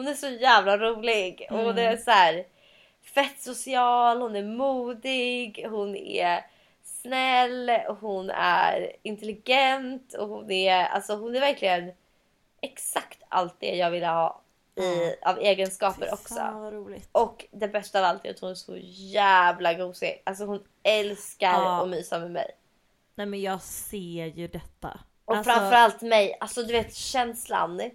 Hon 0.00 0.08
är 0.08 0.14
så 0.14 0.28
jävla 0.28 0.78
rolig 0.78 1.46
och 1.50 1.58
hon 1.58 1.78
är 1.78 1.96
så 1.96 2.10
här 2.10 2.44
fett 3.14 3.40
social, 3.40 4.22
hon 4.22 4.36
är 4.36 4.42
modig, 4.42 5.66
hon 5.70 5.96
är 5.96 6.46
snäll, 6.84 7.70
hon 8.00 8.30
är 8.30 8.92
intelligent 9.02 10.14
och 10.14 10.28
hon 10.28 10.50
är, 10.50 10.84
alltså 10.84 11.16
hon 11.16 11.36
är 11.36 11.40
verkligen 11.40 11.92
exakt 12.62 13.18
allt 13.28 13.54
det 13.60 13.76
jag 13.76 13.90
ville 13.90 14.06
ha 14.06 14.40
i, 14.76 15.14
av 15.22 15.38
egenskaper 15.38 16.06
Fy 16.06 16.12
också. 16.12 16.74
Och 17.12 17.46
det 17.50 17.68
bästa 17.68 17.98
av 17.98 18.04
allt 18.04 18.24
är 18.24 18.30
att 18.30 18.40
hon 18.40 18.50
är 18.50 18.54
så 18.54 18.76
jävla 19.12 19.74
gosig. 19.74 20.22
Alltså 20.24 20.44
hon 20.44 20.64
älskar 20.82 21.52
Ja. 21.52 21.82
att 21.82 21.88
mysa 21.88 22.18
med 22.18 22.30
mig. 22.30 22.50
Nej 23.14 23.26
men 23.26 23.40
jag 23.42 23.62
ser 23.62 24.26
ju 24.26 24.48
detta. 24.48 25.00
Och 25.24 25.36
Alltså, 25.36 25.52
framförallt 25.52 26.02
mig, 26.02 26.36
alltså 26.40 26.62
du 26.62 26.72
vet 26.72 26.94
känslan. 26.94 27.90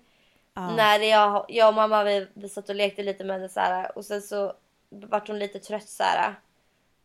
Ja. 0.56 0.76
När 0.76 1.00
jag, 1.00 1.46
jag 1.50 1.68
och 1.68 1.74
mamma 1.74 2.04
vi, 2.04 2.28
vi 2.34 2.50
satt 2.50 2.70
och 2.70 2.76
lekte 2.76 3.04
lite 3.04 3.24
med 3.24 3.36
henne 3.36 3.50
så 3.50 3.60
här, 3.60 3.98
och 3.98 4.06
sen 4.06 4.22
så 4.22 4.54
vart 4.90 5.28
hon 5.28 5.40
lite 5.40 5.60
trött 5.60 5.90
så 5.90 6.04
här. 6.04 6.36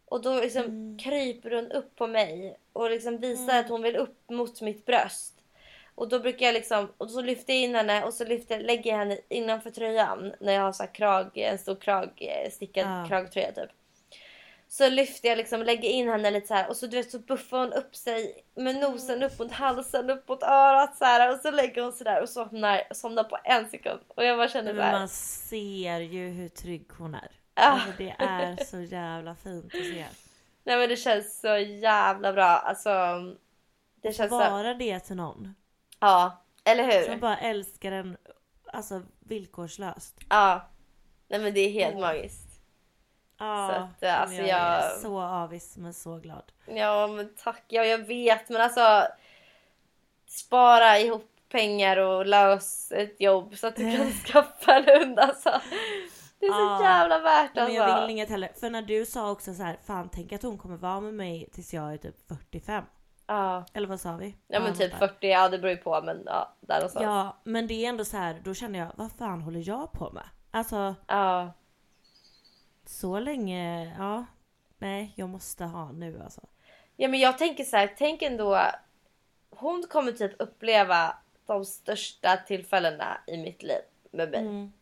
Och 0.05 0.23
då 0.23 0.41
liksom 0.41 0.63
Mm. 0.65 0.99
kryper 0.99 1.51
hon 1.51 1.73
upp 1.73 1.97
på 1.97 2.07
mig 2.07 2.57
och 2.73 2.91
liksom 2.91 3.19
visar 3.19 3.59
att 3.61 3.69
hon 3.69 3.83
vill 3.83 3.97
upp 3.97 4.31
mot 4.31 4.61
mitt 4.61 4.87
bröst. 4.87 5.35
Och 5.95 6.09
då 6.09 6.19
brukar 6.19 6.47
jag 6.47 6.53
liksom, 6.53 6.89
och 6.99 7.11
så 7.11 7.21
lyfter 7.21 7.53
jag 7.53 7.63
in 7.63 7.75
henne 7.75 8.05
och 8.05 8.15
så 8.15 8.25
lyfter, 8.25 8.61
lägger 8.61 8.91
jag 8.91 8.99
henne 8.99 9.19
innanför 9.29 9.71
tröjan 9.71 10.33
när 10.41 10.53
jag 10.53 10.63
har 10.63 10.73
så 10.73 10.87
krag, 10.87 11.31
en 11.39 11.59
stor 11.59 11.75
krag, 11.75 12.29
stickad 12.53 12.87
Ja. 12.87 13.07
kragtröja 13.09 13.53
typ. 13.53 13.71
Så 14.73 14.89
lyfter 14.89 15.29
jag 15.29 15.39
liksom, 15.39 15.63
lägger 15.63 15.89
in 15.89 16.09
henne 16.09 16.31
lite 16.31 16.47
så 16.47 16.55
här 16.55 16.69
och 16.69 16.77
så 16.77 16.87
du 16.87 16.97
vet 16.97 17.11
så 17.11 17.19
buffar 17.19 17.59
hon 17.59 17.73
upp 17.73 17.97
sig 17.97 18.45
med 18.55 18.77
nosen 18.77 19.23
upp 19.23 19.39
mot 19.39 19.53
halsen, 19.53 20.11
upp 20.11 20.29
mot 20.29 20.43
örat 20.43 20.97
så 20.97 21.05
här 21.05 21.35
och 21.35 21.41
så 21.41 21.51
lägger 21.51 21.83
hon 21.83 21.93
sig 21.93 22.05
där 22.05 22.23
och 22.23 22.29
somnar, 22.29 22.83
somnar 22.91 23.25
på 23.25 23.39
en 23.45 23.71
sekund. 23.71 24.01
Och 24.09 24.25
jag 24.25 24.39
bara 24.39 24.49
känner 24.49 24.71
så 24.71 24.77
men 24.77 24.85
här. 24.85 24.99
man 24.99 25.09
ser 25.09 26.01
ju 26.01 26.29
hur 26.29 26.49
trygg 26.49 26.91
hon 26.99 27.15
är. 27.15 27.31
Ah. 27.55 27.71
Alltså, 27.71 27.93
det 27.99 28.15
är 28.19 28.65
så 28.65 28.81
jävla 28.81 29.35
fint 29.35 29.65
att 29.65 29.73
se. 29.73 30.07
Nej 30.65 30.79
men 30.79 30.89
det 30.89 30.97
känns 30.97 31.41
så 31.41 31.57
jävla 31.59 32.33
bra. 32.33 32.45
Alltså. 32.45 32.91
Det 34.03 34.13
känns 34.13 34.31
så. 34.31 34.39
Vara 34.39 34.75
det 34.75 35.01
till 35.01 35.17
någon. 35.17 35.55
Ja, 36.01 36.45
eller 36.65 36.85
hur? 36.85 37.07
Som 37.07 37.21
bara 37.21 37.39
älskar 37.39 37.93
en 37.93 38.17
alltså, 38.67 39.03
villkorslöst. 39.21 40.17
Ja. 40.29 40.69
Nej 41.29 41.41
men 41.41 41.55
det 41.55 41.61
är 41.61 41.71
helt 41.71 41.95
Åh. 41.95 42.01
magiskt. 42.01 42.50
Ja, 43.41 43.69
Så 43.69 43.81
att, 43.83 44.01
men 44.01 44.15
alltså, 44.21 44.37
jag 44.37 44.49
är 44.49 44.81
jag- 44.83 44.93
så 45.01 45.21
avis 45.21 45.77
men 45.77 45.95
så 45.95 46.17
glad. 46.19 46.43
Ja 46.67 47.07
men 47.07 47.35
tack. 47.45 47.65
Ja 47.69 47.85
jag 47.85 47.99
vet 47.99 48.49
men 48.49 48.61
alltså. 48.61 49.03
Spara 50.27 50.99
ihop 50.99 51.27
pengar 51.53 51.97
och 51.97 52.27
lös 52.27 52.93
ett 52.93 53.21
jobb 53.21 53.57
så 53.57 53.67
att 53.67 53.77
du 53.77 53.97
kan 53.97 54.11
skaffa 54.27 54.73
en 54.75 55.01
hund 55.01 55.19
alltså. 55.19 55.61
Det 56.39 56.47
är 56.47 56.51
så 56.53 56.59
Ja. 56.59 56.83
jävla 56.83 57.19
värt 57.19 57.51
alltså. 57.59 57.65
men 57.65 57.75
jag 57.75 58.01
vill 58.01 58.11
inget 58.11 58.29
heller. 58.31 58.51
För 58.61 58.71
när 58.71 58.83
du 58.83 59.07
sa 59.07 59.31
också 59.31 59.55
så 59.55 59.63
här, 59.63 59.79
fan 59.87 60.09
tänk 60.13 60.33
att 60.33 60.43
hon 60.43 60.59
kommer 60.59 60.77
vara 60.77 61.01
med 61.01 61.15
mig 61.15 61.49
tills 61.53 61.75
jag 61.75 61.93
är 61.93 61.97
typ 61.97 62.29
45. 62.29 62.85
Ja. 63.27 63.65
Eller 63.75 63.87
vad 63.89 64.01
sa 64.01 64.17
vi? 64.17 64.37
ja 64.49 64.61
men 64.61 64.69
något 64.71 64.79
typ 64.79 64.91
där. 64.91 64.99
40, 65.09 65.27
ja 65.29 65.49
det 65.49 65.59
beror 65.59 65.71
ju 65.71 65.77
på 65.77 66.01
men 66.03 66.23
ja 66.27 66.57
där 66.61 66.75
någonstans. 66.75 67.05
Ja, 67.05 67.37
men 67.45 67.67
det 67.67 67.85
är 67.85 67.89
ändå 67.89 68.05
så 68.05 68.17
här, 68.17 68.41
då 68.45 68.55
känner 68.55 68.79
jag, 68.79 68.89
vad 68.97 69.13
fan 69.13 69.43
håller 69.43 69.69
jag 69.69 69.93
på 69.93 70.11
med? 70.11 70.25
Alltså, 70.51 70.95
ja. 71.07 71.53
Så 72.91 73.21
länge, 73.21 73.95
ja. 73.99 74.27
Nej, 74.79 75.13
jag 75.17 75.29
måste 75.29 75.65
ha 75.65 75.93
nu 75.93 76.21
alltså. 76.25 76.41
Ja 76.97 77.09
men 77.09 77.21
jag 77.21 77.39
tänker 77.39 77.65
så 77.65 77.77
här, 77.77 77.95
tänk 77.99 78.23
ändå. 78.23 78.61
Hon 79.51 79.85
kommer 79.91 80.13
typ 80.13 80.33
uppleva 80.39 81.17
de 81.47 81.65
största 81.65 82.37
tillfällena 82.37 83.21
i 83.27 83.37
mitt 83.37 83.63
liv 83.63 83.81
med 84.11 84.31
mig. 84.31 84.41
Mm. 84.41 84.73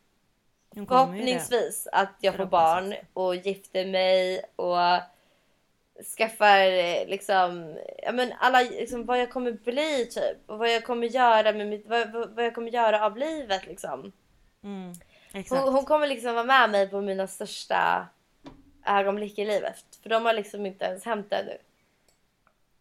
Förhoppningsvis 0.88 1.88
att 1.92 2.14
jag 2.20 2.36
får 2.36 2.46
barn 2.46 2.94
och 3.12 3.36
gifter 3.36 3.86
mig 3.86 4.42
och 4.56 4.78
skaffar 6.16 6.60
eh, 6.60 7.08
liksom, 7.08 7.78
ja 8.02 8.12
men 8.12 8.32
alla, 8.38 8.60
liksom 8.60 9.04
vad 9.04 9.20
jag 9.20 9.30
kommer 9.30 9.52
bli 9.52 10.06
typ. 10.06 10.50
Och 10.50 10.58
vad 10.58 10.70
jag 10.74 10.84
kommer 10.84 11.06
göra 11.06 11.52
med 11.52 11.68
mitt, 11.68 11.86
vad, 11.86 12.12
vad, 12.12 12.30
vad 12.30 12.44
jag 12.44 12.54
kommer 12.54 12.70
göra 12.70 13.06
av 13.06 13.16
livet 13.16 13.66
liksom. 13.66 14.12
Mm, 14.62 14.92
exakt. 15.32 15.62
Hon, 15.62 15.74
hon 15.74 15.84
kommer 15.84 16.06
liksom 16.06 16.34
vara 16.34 16.44
med 16.44 16.70
mig 16.70 16.88
på 16.90 17.00
mina 17.00 17.26
största 17.26 18.08
ögonblick 18.86 19.38
i 19.38 19.44
livet. 19.44 19.84
För 20.02 20.10
de 20.10 20.24
har 20.24 20.32
liksom 20.32 20.66
inte 20.66 20.84
ens 20.84 21.04
hänt 21.04 21.32
ännu. 21.32 21.58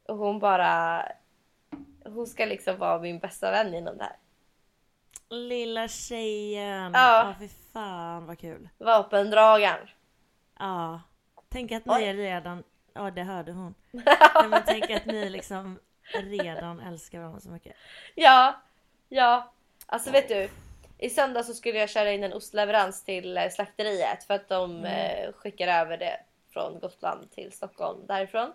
Och 0.08 0.18
hon 0.18 0.40
bara... 0.40 1.04
Hon 2.06 2.28
ska 2.28 2.46
liksom 2.46 2.78
vara 2.78 3.00
min 3.00 3.20
bästa 3.20 3.52
vän 3.52 3.74
inom 3.74 3.98
det 3.98 4.04
här. 4.04 4.16
Lilla 5.30 5.88
tjejen! 5.88 6.92
Ja. 6.94 7.28
Ja, 7.28 7.36
fy 7.40 7.48
fan 7.74 8.26
vad 8.26 8.40
kul. 8.40 8.70
Vapendragaren. 8.78 9.88
Ja. 10.60 11.02
Tänk 11.50 11.72
att 11.72 11.84
Oj. 11.86 12.00
ni 12.00 12.08
är 12.08 12.14
redan, 12.14 12.64
ja 12.94 13.12
det 13.12 13.24
hörde 13.24 13.52
hon. 13.52 13.76
Nej, 13.92 14.50
men 14.50 14.64
tänk 14.66 14.90
att 14.90 15.06
ni 15.06 15.30
liksom 15.30 15.80
redan 16.14 16.80
älskar 16.80 17.20
varandra 17.20 17.40
så 17.40 17.50
mycket. 17.50 17.76
Ja, 18.16 18.62
ja. 19.10 19.54
Alltså 19.86 20.12
vet 20.12 20.28
du. 20.28 20.50
I 20.98 21.10
söndag 21.10 21.44
så 21.44 21.54
skulle 21.54 21.80
jag 21.80 21.90
köra 21.90 22.12
in 22.12 22.24
en 22.24 22.34
ostleverans 22.34 23.04
till 23.04 23.38
eh, 23.38 23.50
slakteriet 23.50 24.24
för 24.24 24.34
att 24.34 24.50
de 24.50 24.86
eh, 24.86 25.32
skickar 25.34 25.68
över 25.68 25.98
det 25.98 26.20
från 26.54 26.80
Gotland 26.80 27.32
till 27.32 27.52
Stockholm 27.52 28.08
därifrån. 28.08 28.54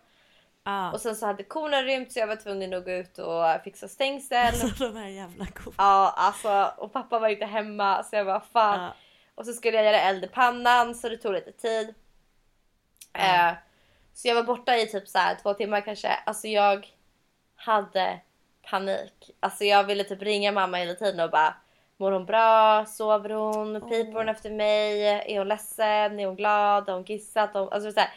Ja. 0.64 0.92
Och 0.92 1.00
sen 1.00 1.16
så 1.16 1.26
hade 1.26 1.42
korna 1.42 1.82
rymt 1.82 2.12
så 2.12 2.18
jag 2.18 2.26
var 2.26 2.36
tvungen 2.36 2.74
att 2.74 2.84
gå 2.84 2.90
ut 2.90 3.18
och 3.18 3.44
fixa 3.64 3.88
stängsel. 3.88 4.46
Alltså 4.46 4.66
de 4.92 4.96
här 4.96 5.08
jävla 5.08 5.46
korna. 5.46 5.74
Ja, 5.78 6.14
alltså 6.16 6.72
och 6.76 6.92
pappa 6.92 7.18
var 7.18 7.28
inte 7.28 7.46
hemma 7.46 8.02
så 8.02 8.16
jag 8.16 8.26
bara 8.26 8.40
fan. 8.40 8.82
Ja. 8.82 8.92
Och 9.34 9.46
så 9.46 9.52
skulle 9.52 9.76
jag 9.76 9.86
göra 9.86 10.00
eld 10.00 10.24
i 10.24 10.28
pannan 10.28 10.94
så 10.94 11.08
det 11.08 11.16
tog 11.16 11.32
lite 11.32 11.52
tid. 11.52 11.94
Ja. 13.12 13.48
Eh, 13.48 13.54
så 14.14 14.28
jag 14.28 14.34
var 14.34 14.42
borta 14.42 14.76
i 14.76 14.86
typ 14.86 15.08
så 15.08 15.18
här 15.18 15.36
två 15.42 15.54
timmar 15.54 15.80
kanske. 15.80 16.08
Alltså 16.08 16.48
jag 16.48 16.92
hade 17.56 18.20
panik. 18.62 19.30
Alltså 19.40 19.64
jag 19.64 19.84
ville 19.84 20.04
typ 20.04 20.22
ringa 20.22 20.52
mamma 20.52 20.76
hela 20.76 20.94
tiden 20.94 21.20
och 21.20 21.30
bara 21.30 21.54
Mår 22.02 22.12
hon 22.12 22.24
bra? 22.26 22.86
Sover 22.86 23.30
hon? 23.30 23.80
Piper 23.80 24.12
hon 24.12 24.28
efter 24.28 24.50
mig? 24.50 25.02
Är 25.06 25.38
hon 25.38 25.48
ledsen? 25.48 26.20
Är 26.20 26.26
hon 26.26 26.36
glad? 26.36 26.88
Har 26.88 26.94
hon 26.94 27.04
kissat? 27.04 27.50
Hon... 27.52 27.68
Alltså 27.72 27.92
så, 27.92 28.00
här. 28.00 28.10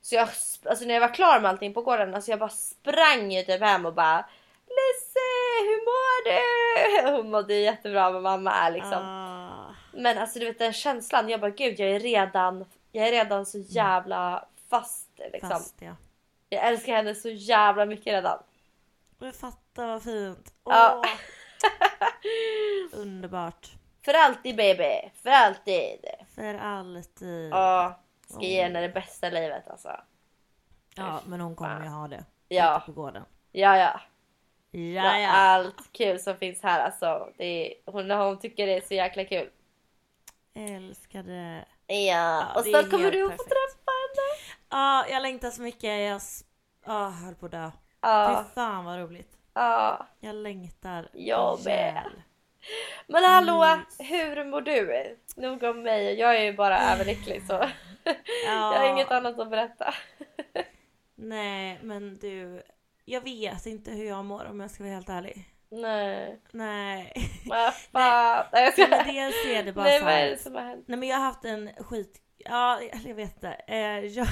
så 0.00 0.14
jag, 0.14 0.28
alltså 0.64 0.84
när 0.84 0.94
jag 0.94 1.00
var 1.00 1.14
klar 1.14 1.40
med 1.40 1.48
allting 1.48 1.74
på 1.74 1.82
gården, 1.82 2.14
alltså 2.14 2.30
jag 2.30 2.38
bara 2.38 2.50
sprang 2.50 3.32
ju 3.32 3.42
typ 3.42 3.60
hem 3.60 3.86
och 3.86 3.94
bara 3.94 4.24
Lisse, 4.66 5.18
hur 5.60 5.80
mår 5.86 6.24
du? 6.24 7.10
Hon 7.16 7.30
mådde 7.30 7.54
jättebra 7.54 8.10
med 8.10 8.22
mamma 8.22 8.52
är 8.52 8.70
liksom. 8.70 9.02
Ah. 9.02 9.74
Men 9.92 10.18
alltså 10.18 10.38
du 10.38 10.44
vet 10.44 10.58
den 10.58 10.72
känslan, 10.72 11.28
jag 11.28 11.40
bara 11.40 11.50
gud 11.50 11.80
jag 11.80 11.90
är 11.90 12.00
redan, 12.00 12.64
jag 12.92 13.08
är 13.08 13.12
redan 13.12 13.46
så 13.46 13.58
jävla 13.58 14.44
fast 14.68 15.08
liksom. 15.32 15.50
Fast 15.50 15.74
ja. 15.78 15.96
Jag 16.48 16.66
älskar 16.66 16.92
henne 16.92 17.14
så 17.14 17.28
jävla 17.28 17.86
mycket 17.86 18.06
redan. 18.06 18.38
Jag 19.18 19.34
fattar 19.34 19.86
vad 19.86 20.02
fint. 20.02 20.54
Ja. 20.64 21.02
Underbart. 22.92 23.70
För 24.04 24.14
alltid 24.14 24.56
baby, 24.56 25.10
för 25.22 25.30
alltid. 25.30 26.04
För 26.34 26.54
alltid. 26.54 27.50
Ja, 27.50 28.00
ska 28.28 28.40
ge 28.40 28.62
henne 28.62 28.80
det 28.80 28.88
bästa 28.88 29.30
livet 29.30 29.68
alltså. 29.68 30.00
Ja 30.96 31.20
men 31.26 31.40
hon 31.40 31.56
kommer 31.56 31.82
ju 31.82 31.88
ha 31.88 32.08
det. 32.08 32.24
Ja. 32.48 32.82
På 32.86 32.92
gården. 32.92 33.24
Ja 33.52 33.76
ja. 33.76 34.00
Ja 34.70 35.18
ja. 35.18 35.30
Allt 35.30 35.92
kul 35.92 36.18
som 36.18 36.36
finns 36.36 36.62
här 36.62 36.80
alltså. 36.80 37.32
Det 37.36 37.44
är, 37.44 37.74
hon, 37.86 38.10
hon 38.10 38.38
tycker 38.38 38.66
det 38.66 38.76
är 38.76 38.80
så 38.80 38.94
jäkla 38.94 39.24
kul. 39.24 39.50
Älskade. 40.54 41.64
Ja, 41.86 42.54
och 42.54 42.62
det 42.64 42.70
är 42.70 42.72
snart 42.72 42.90
kommer 42.90 43.10
du 43.10 43.24
att 43.24 43.32
få 43.32 43.42
träffa 43.42 43.90
henne. 43.90 44.56
Ja 44.68 45.06
jag 45.08 45.22
längtar 45.22 45.50
så 45.50 45.62
mycket. 45.62 46.00
Jag 46.00 46.20
ah, 46.84 47.08
höll 47.08 47.34
på 47.34 47.46
att 47.46 47.52
dö. 47.52 47.70
Ja, 48.00 48.44
Fy 48.48 48.54
fan 48.54 48.84
vad 48.84 48.98
roligt. 48.98 49.39
Ja. 49.54 50.06
Jag 50.20 50.34
längtar. 50.34 51.08
Jag 51.12 51.64
med. 51.64 52.10
Men 53.06 53.24
hallå, 53.24 53.62
Mm. 53.62 53.80
hur 53.98 54.44
mår 54.44 54.60
du? 54.60 55.16
Nog 55.36 55.62
om 55.62 55.82
mig, 55.82 56.14
jag 56.14 56.36
är 56.36 56.42
ju 56.42 56.52
bara 56.52 56.78
överlycklig 56.92 57.42
så. 57.46 57.52
Ja. 58.46 58.74
Jag 58.74 58.80
har 58.80 58.88
inget 58.90 59.10
annat 59.10 59.38
att 59.38 59.50
berätta. 59.50 59.94
Nej 61.14 61.78
men 61.82 62.18
du. 62.18 62.62
Jag 63.04 63.20
vet 63.20 63.66
inte 63.66 63.90
hur 63.90 64.04
jag 64.04 64.24
mår 64.24 64.44
om 64.44 64.60
jag 64.60 64.70
ska 64.70 64.82
vara 64.84 64.94
helt 64.94 65.08
ärlig. 65.08 65.44
Nej, 65.70 66.40
Nej. 66.52 67.12
vad 67.46 67.74
fan. 67.92 68.44
Nej, 68.52 68.64
jag 68.64 68.72
ska... 68.72 68.86
Men 68.88 69.14
dels 69.14 69.46
är 69.46 69.62
det 69.62 69.72
bara 69.72 69.84
Nej 69.84 70.02
vad 70.02 70.12
är 70.12 70.30
det 70.30 70.38
som 70.38 70.54
har 70.54 70.62
hänt? 70.62 70.84
Nej 70.88 70.98
men 70.98 71.08
jag 71.08 71.16
har 71.16 71.24
haft 71.24 71.44
en 71.44 71.70
skit, 71.78 72.18
ja, 72.36 72.80
jag 73.04 73.14
vet 73.14 73.34
inte. 73.34 73.52
Eh, 73.66 73.98
jag, 73.98 74.26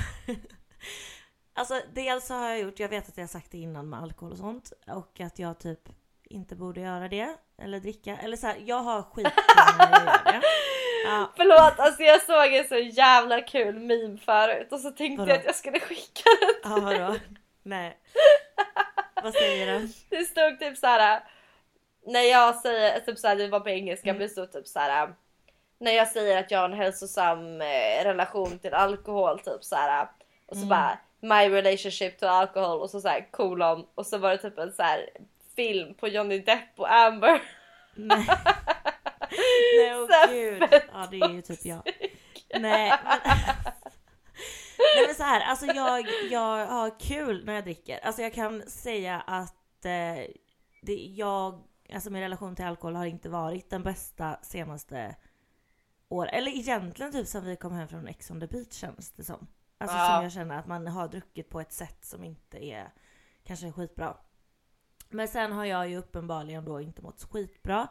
alltså 1.59 1.81
dels 1.95 2.29
har 2.29 2.49
jag 2.49 2.61
gjort, 2.61 2.81
jag 2.81 2.89
vet 2.89 3.09
att 3.09 3.17
jag 3.17 3.23
har 3.25 3.29
sagt 3.29 3.51
det 3.51 3.59
innan 3.59 3.89
med 3.89 4.01
alkohol 4.03 4.33
och 4.33 4.39
sånt. 4.39 4.73
Och 4.87 5.21
att 5.21 5.39
jag 5.39 5.59
typ 5.59 5.89
inte 6.25 6.57
borde 6.57 6.81
göra 6.81 7.09
det. 7.09 7.35
Eller 7.63 7.81
dricka. 7.81 8.17
Eller 8.23 8.37
så 8.37 8.47
här, 8.47 8.57
jag 8.65 8.77
har 8.83 9.03
skit 9.03 9.29
när 9.79 9.91
jag 9.91 10.01
gör 10.05 10.33
det. 10.33 10.41
Ja, 11.07 11.33
Förlåt, 11.37 11.79
alltså 11.79 12.03
jag 12.03 12.23
såg 12.23 12.53
en 12.55 12.69
så 12.69 12.77
jävla 12.77 13.41
kul 13.41 13.75
meme 13.79 14.19
förut 14.19 14.73
och 14.73 14.81
så 14.81 14.91
tänkte 14.91 15.21
Vadå? 15.21 15.31
jag 15.33 15.39
att 15.39 15.45
jag 15.45 15.55
skulle 15.55 15.81
skicka 15.81 16.23
den. 16.41 16.73
ja 16.73 16.81
vadå? 16.81 17.17
Nej. 17.63 17.99
Vad 19.23 19.35
säger 19.35 19.67
den? 19.67 19.93
Det 20.11 20.25
stod 20.25 20.59
typ 20.61 20.79
så 20.79 20.87
här. 20.87 21.25
När 22.07 22.21
jag 22.21 22.55
säger, 22.57 23.01
typ 23.01 23.19
så 23.19 23.29
här, 23.29 23.37
det 23.37 23.49
var 23.49 23.61
på 23.61 23.69
engelska 23.69 24.11
Mm. 24.11 24.23
det 24.23 24.29
stod 24.29 24.53
typ 24.53 24.67
så 24.67 24.79
här. 24.79 25.15
När 25.81 25.93
jag 25.93 26.09
säger 26.09 26.41
att 26.41 26.51
jag 26.51 26.59
har 26.59 26.69
en 26.69 26.77
hälsosam 26.77 27.61
eh, 27.61 28.05
relation 28.05 28.59
till 28.59 28.75
alkohol 28.75 29.39
typ 29.41 29.65
så 29.65 29.77
här. 29.77 30.09
Och 30.47 30.57
så 30.57 30.63
Mm. 30.63 30.69
bara 30.69 30.99
my 31.21 31.49
relationship 31.49 32.19
to 32.19 32.27
alcohol 32.27 32.81
och 32.81 32.91
så 32.91 33.01
så 33.01 33.09
här 33.09 33.29
kolon 33.31 33.87
och 33.95 34.07
så 34.07 34.19
var 34.19 34.31
det 34.31 34.39
typ 34.39 34.59
en 34.59 34.73
så 34.73 34.83
här 34.83 35.11
film 35.57 35.95
på 35.95 36.09
Johnny 36.09 36.39
Depp 36.39 36.73
och 36.77 36.93
Amber. 36.93 37.43
Nej. 37.95 38.27
Nej 39.79 39.97
åh 39.97 40.31
gud. 40.31 40.63
Ja 40.93 41.09
det 41.11 41.21
är 41.21 41.31
ju 41.31 41.43
typ 41.43 41.65
jag. 41.65 41.83
Nej 42.55 42.93
men. 43.05 43.19
Nej 44.79 45.07
men 45.07 45.15
så 45.15 45.23
här, 45.23 45.41
alltså 45.41 45.67
jag, 45.67 46.07
jag 46.31 46.67
har 46.67 47.01
kul 47.01 47.45
när 47.45 47.55
jag 47.55 47.65
dricker. 47.65 47.99
Alltså 48.03 48.23
jag 48.23 48.35
kan 48.35 48.63
säga 48.63 49.21
att 49.27 49.85
eh, 49.85 50.25
det, 50.83 50.95
jag, 50.95 51.63
alltså 51.93 52.11
min 52.11 52.23
relation 52.23 52.57
till 52.57 52.65
alkohol 52.65 52.97
har 52.97 53.07
inte 53.07 53.29
varit 53.29 53.71
den 53.71 53.83
bästa 53.83 54.39
senaste 54.43 55.17
året. 56.09 56.35
Eller 56.35 56.51
egentligen 56.51 57.13
typ 57.13 57.27
sen 57.27 57.45
vi 57.45 57.57
kom 57.57 57.73
hem 57.73 57.89
från 57.89 58.09
Ex 58.09 58.31
on 58.31 58.41
the 58.41 58.47
beach 58.47 58.73
känns 58.73 59.11
det 59.11 59.25
som. 59.25 59.47
Alltså 59.79 59.97
Ja. 59.97 60.07
som 60.15 60.23
jag 60.23 60.33
känner 60.33 60.59
att 60.59 60.67
man 60.67 60.87
har 60.87 61.09
druckit 61.09 61.51
på 61.51 61.61
ett 61.61 61.73
sätt 61.73 62.05
som 62.05 62.25
inte 62.25 62.65
är 62.65 62.93
kanske 63.45 63.73
skitbra. 63.73 64.17
Men 65.09 65.29
sen 65.29 65.53
har 65.53 65.65
jag 65.65 65.89
ju 65.89 65.97
uppenbarligen 65.97 66.65
då 66.65 66.81
inte 66.81 67.03
mått 67.03 67.23
skitbra 67.31 67.89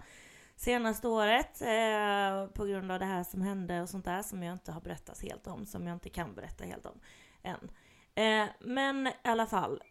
senaste 0.56 1.08
året 1.08 1.62
eh, 1.62 2.46
på 2.54 2.66
grund 2.66 2.92
av 2.92 3.00
det 3.00 3.06
här 3.06 3.24
som 3.24 3.42
hände 3.42 3.82
och 3.82 3.90
sånt 3.90 4.06
där 4.06 4.24
som 4.24 4.44
jag 4.44 4.54
inte 4.54 4.72
har 4.72 4.82
berättat 4.82 5.22
helt 5.22 5.48
om, 5.48 5.66
som 5.66 5.88
jag 5.88 5.96
inte 5.96 6.10
kan 6.10 6.36
berätta 6.36 6.64
helt 6.64 6.86
om 6.86 7.00
än. 7.44 7.72
Eh, 8.16 8.50
men 8.60 9.08
i 9.08 9.12
alla 9.24 9.46
fall. 9.48 9.84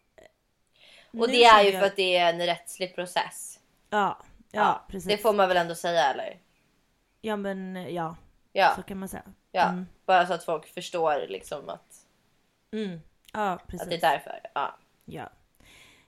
Och 1.07 1.13
nu 1.13 1.27
det 1.27 1.43
är 1.43 1.63
ju 1.63 1.69
jag- 1.69 1.79
för 1.81 1.87
att 1.87 1.95
det 1.95 2.17
är 2.17 2.33
en 2.33 2.45
rättslig 2.45 2.95
process. 2.95 3.59
Ja, 3.89 4.17
ja, 4.51 4.85
precis. 4.89 5.07
Det 5.09 5.17
får 5.17 5.33
man 5.33 5.47
väl 5.47 5.57
ändå 5.57 5.75
säga 5.75 6.03
eller? 6.13 6.39
Ja 7.21 7.35
men 7.35 7.93
ja, 7.93 8.15
Ja, 8.51 8.73
så 8.75 8.83
kan 8.83 8.97
man 8.99 9.09
säga. 9.09 9.23
ja. 9.51 9.63
Mm. 9.69 9.85
bara 10.05 10.27
så 10.27 10.33
att 10.33 10.43
folk 10.43 10.67
förstår 10.67 11.27
liksom 11.27 11.69
att, 11.69 11.86
Mm. 12.71 12.99
Ja, 13.33 13.51
att 13.51 13.67
precis. 13.67 13.89
det 13.89 13.95
är 13.95 14.01
därför. 14.01 14.39
Ja. 14.53 14.77
Ja. 15.05 15.29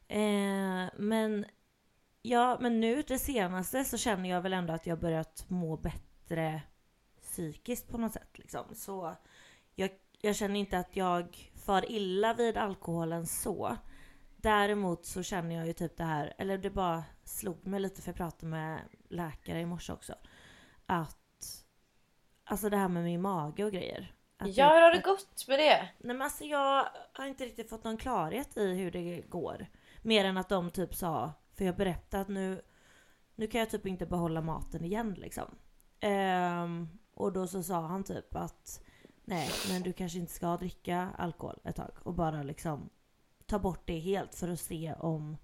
Eh, 0.08 0.90
men 0.98 1.46
ja, 2.22 2.58
men 2.62 2.80
nu 2.80 3.02
det 3.02 3.20
senaste 3.20 3.86
så 3.86 3.98
känner 3.98 4.30
jag 4.30 4.42
väl 4.42 4.54
ändå 4.54 4.74
att 4.74 4.88
jag 4.88 5.00
börjat 5.00 5.46
må 5.48 5.78
bättre 5.78 6.62
psykiskt 7.22 7.88
på 7.90 7.98
något 7.98 8.14
sätt 8.14 8.38
liksom. 8.38 8.66
Så 8.76 9.16
jag, 9.76 9.90
jag 10.22 10.36
känner 10.36 10.60
inte 10.60 10.78
att 10.78 10.96
jag 10.96 11.52
far 11.56 11.92
illa 11.92 12.34
vid 12.34 12.58
alkoholen 12.58 13.26
så. 13.26 13.78
Däremot 14.38 15.06
så 15.06 15.24
känner 15.24 15.56
jag 15.56 15.68
ju 15.68 15.74
typ 15.74 15.98
det 15.98 16.04
här, 16.04 16.34
eller 16.38 16.58
det 16.58 16.70
bara 16.70 17.04
slog 17.24 17.68
mig 17.68 17.80
lite 17.80 18.02
för 18.02 18.10
jag 18.10 18.16
pratade 18.16 18.46
med 18.46 18.80
läkare 19.10 19.62
i 19.62 19.66
morse 19.66 19.94
också. 19.94 20.16
Att 20.86 21.16
Alltså 22.50 22.70
det 22.70 22.78
här 22.78 22.88
med 22.88 23.04
min 23.04 23.22
mage 23.22 23.66
och 23.66 23.72
grejer. 23.72 24.14
Att 24.42 24.58
ja, 24.58 24.74
hur 24.74 24.82
har 24.82 24.92
det 24.92 25.02
gått 25.02 25.48
med 25.48 25.60
det? 25.60 25.90
Nej 25.98 26.16
men 26.16 26.22
alltså 26.22 26.44
jag 26.44 26.90
har 27.14 27.26
inte 27.26 27.46
riktigt 27.46 27.70
fått 27.70 27.84
någon 27.84 27.98
klarhet 27.98 28.58
i 28.58 28.74
hur 28.74 28.92
det 28.92 29.22
går. 29.30 29.68
Mer 30.02 30.26
än 30.26 30.38
att 30.38 30.50
de 30.50 30.72
typ 30.72 30.96
sa, 30.96 31.32
för 31.54 31.66
jag 31.66 31.76
berättade 31.76 32.22
att 32.22 32.28
nu, 32.28 32.62
nu 33.36 33.48
kan 33.48 33.60
jag 33.60 33.70
typ 33.70 33.86
inte 33.86 34.06
behålla 34.06 34.42
maten 34.42 34.86
igen 34.86 35.14
liksom. 35.18 35.56
Ehm, 36.00 36.90
och 37.14 37.34
då 37.34 37.48
så 37.48 37.64
sa 37.64 37.82
han 37.82 38.04
typ 38.04 38.36
att 38.36 38.82
nej 39.26 39.50
men 39.70 39.82
du 39.84 39.94
kanske 39.94 40.20
inte 40.20 40.34
ska 40.34 40.58
dricka 40.58 41.10
alkohol 41.18 41.60
ett 41.64 41.76
tag 41.76 41.92
och 42.04 42.14
bara 42.14 42.44
liksom 42.44 42.90
ta 43.46 43.60
bort 43.60 43.82
det 43.86 44.00
helt 44.00 44.36
för 44.36 44.48
att 44.48 44.60
se 44.60 44.94
om, 45.00 45.38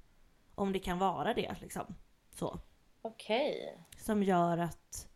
om 0.55 0.73
det 0.73 0.79
kan 0.79 0.99
vara 0.99 1.33
det 1.33 1.55
liksom. 1.61 1.95
Så. 2.29 2.59
Okej. 3.01 3.79
Som 3.97 4.23
gör 4.23 4.57
att, 4.57 5.07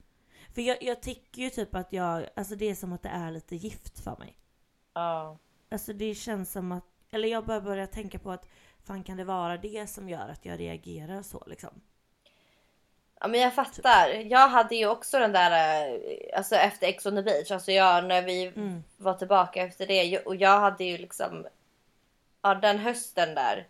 för 0.60 0.64
jag, 0.64 0.84
jag 0.84 1.02
tycker 1.02 1.42
ju 1.42 1.50
typ 1.50 1.76
att 1.76 1.94
jag, 1.94 2.26
alltså 2.36 2.56
det 2.56 2.70
är 2.70 2.76
som 2.76 2.94
att 2.94 3.04
det 3.04 3.10
är 3.10 3.32
lite 3.32 3.56
gift 3.56 4.00
för 4.04 4.16
mig. 4.20 4.36
Ja. 4.94 5.38
Alltså 5.72 5.94
det 5.94 6.16
känns 6.16 6.52
som 6.52 6.72
att, 6.72 6.84
eller 7.12 7.28
jag 7.28 7.46
börjar 7.46 7.62
börja 7.62 7.88
tänka 7.88 8.20
på 8.20 8.32
att 8.32 8.46
fan 8.88 9.04
kan 9.04 9.18
det 9.18 9.24
vara 9.24 9.58
det 9.58 9.88
som 9.90 10.10
gör 10.10 10.30
att 10.30 10.46
jag 10.46 10.60
reagerar 10.60 11.22
så 11.22 11.44
liksom? 11.48 11.70
Ja 13.20 13.28
men 13.28 13.40
jag 13.40 13.54
fattar. 13.54 14.10
Jag 14.10 14.48
hade 14.50 14.76
ju 14.76 14.88
också 14.88 15.20
den 15.20 15.32
där, 15.32 15.88
eh, 15.88 16.38
alltså 16.38 16.56
efter 16.56 16.88
Ex 16.88 17.06
on 17.06 17.16
the 17.16 17.22
beach, 17.22 17.52
alltså 17.52 17.72
jag 17.72 18.06
när 18.06 18.22
vi 18.22 18.46
Mm. 18.46 18.84
var 18.98 19.14
tillbaka 19.14 19.62
efter 19.64 19.88
det 19.88 20.20
och 20.20 20.36
jag 20.36 20.60
hade 20.60 20.84
ju 20.84 20.98
liksom, 20.98 21.48
ja 22.42 22.56
den 22.56 22.78
hösten 22.80 23.36
där. 23.36 23.68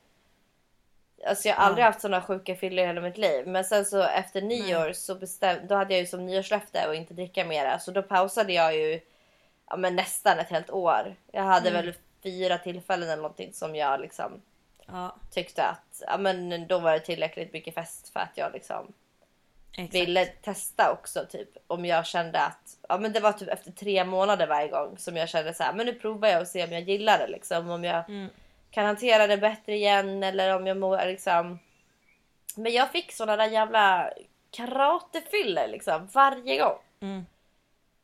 Alltså 1.27 1.47
jag 1.47 1.55
har 1.55 1.63
aldrig 1.65 1.85
haft 1.85 2.01
sådana 2.01 2.21
sjuka 2.21 2.55
fyllor 2.55 2.83
i 2.83 2.87
hela 2.87 3.01
mitt 3.01 3.17
liv. 3.17 3.47
Men 3.47 3.63
sen 3.63 3.85
så 3.85 4.01
efter 4.03 4.41
nyår 4.41 4.91
så 4.93 5.15
bestämde, 5.15 5.67
då 5.67 5.75
hade 5.75 5.93
jag 5.93 5.99
ju 6.01 6.05
som 6.07 6.25
nyårslöfte 6.25 6.89
att 6.89 6.95
inte 6.95 7.13
dricka 7.13 7.45
mera. 7.45 7.79
Så 7.79 7.91
då 7.91 8.03
pausade 8.03 8.53
jag 8.53 8.75
ju 8.75 8.99
ja, 9.69 9.77
men 9.77 9.95
nästan 9.95 10.39
ett 10.39 10.49
helt 10.49 10.69
år. 10.69 11.15
Jag 11.31 11.43
hade 11.43 11.69
Mm. 11.69 11.85
väl 11.85 11.93
fyra 12.23 12.57
tillfällen 12.57 13.09
eller 13.09 13.21
någonting 13.21 13.53
som 13.53 13.75
jag 13.75 14.01
liksom 14.01 14.41
Ja, 14.91 15.15
tyckte 15.31 15.63
att 15.63 16.01
ja, 16.07 16.17
men 16.17 16.67
då 16.67 16.79
var 16.79 16.91
det 16.93 16.99
tillräckligt 16.99 17.53
mycket 17.53 17.73
fest 17.73 18.09
för 18.13 18.19
att 18.19 18.31
jag 18.37 18.53
liksom 18.53 18.93
exakt. 19.71 19.93
ville 19.95 20.25
testa 20.25 20.91
också 20.91 21.25
typ 21.29 21.49
om 21.67 21.85
jag 21.85 22.05
kände 22.05 22.39
att 22.39 22.77
ja 22.89 22.97
men 22.97 23.13
det 23.13 23.19
var 23.19 23.31
typ 23.31 23.49
efter 23.49 23.71
tre 23.71 24.03
månader 24.05 24.47
varje 24.47 24.67
gång 24.67 24.97
som 24.97 25.17
jag 25.17 25.29
kände 25.29 25.53
så 25.53 25.63
här 25.63 25.73
men 25.73 25.85
nu 25.85 25.93
provar 25.93 26.27
jag 26.29 26.41
och 26.41 26.47
ser 26.47 26.67
om 26.67 26.73
jag 26.73 26.81
gillar 26.81 27.17
det 27.19 27.27
liksom 27.27 27.69
om 27.69 27.83
jag 27.83 28.09
Mm. 28.09 28.29
Kan 28.71 28.85
hantera 28.85 29.27
det 29.27 29.37
bättre 29.37 29.75
igen 29.75 30.23
eller 30.23 30.55
om 30.55 30.67
jag 30.67 30.77
mår 30.77 31.05
liksom. 31.05 31.59
Men 32.55 32.71
jag 32.71 32.91
fick 32.91 33.11
såna 33.11 33.35
där 33.35 33.47
jävla 33.49 34.09
karatefyller 34.51 35.67
liksom 35.67 36.07
varje 36.13 36.57
gång 36.61 36.77
Mm. 37.01 37.25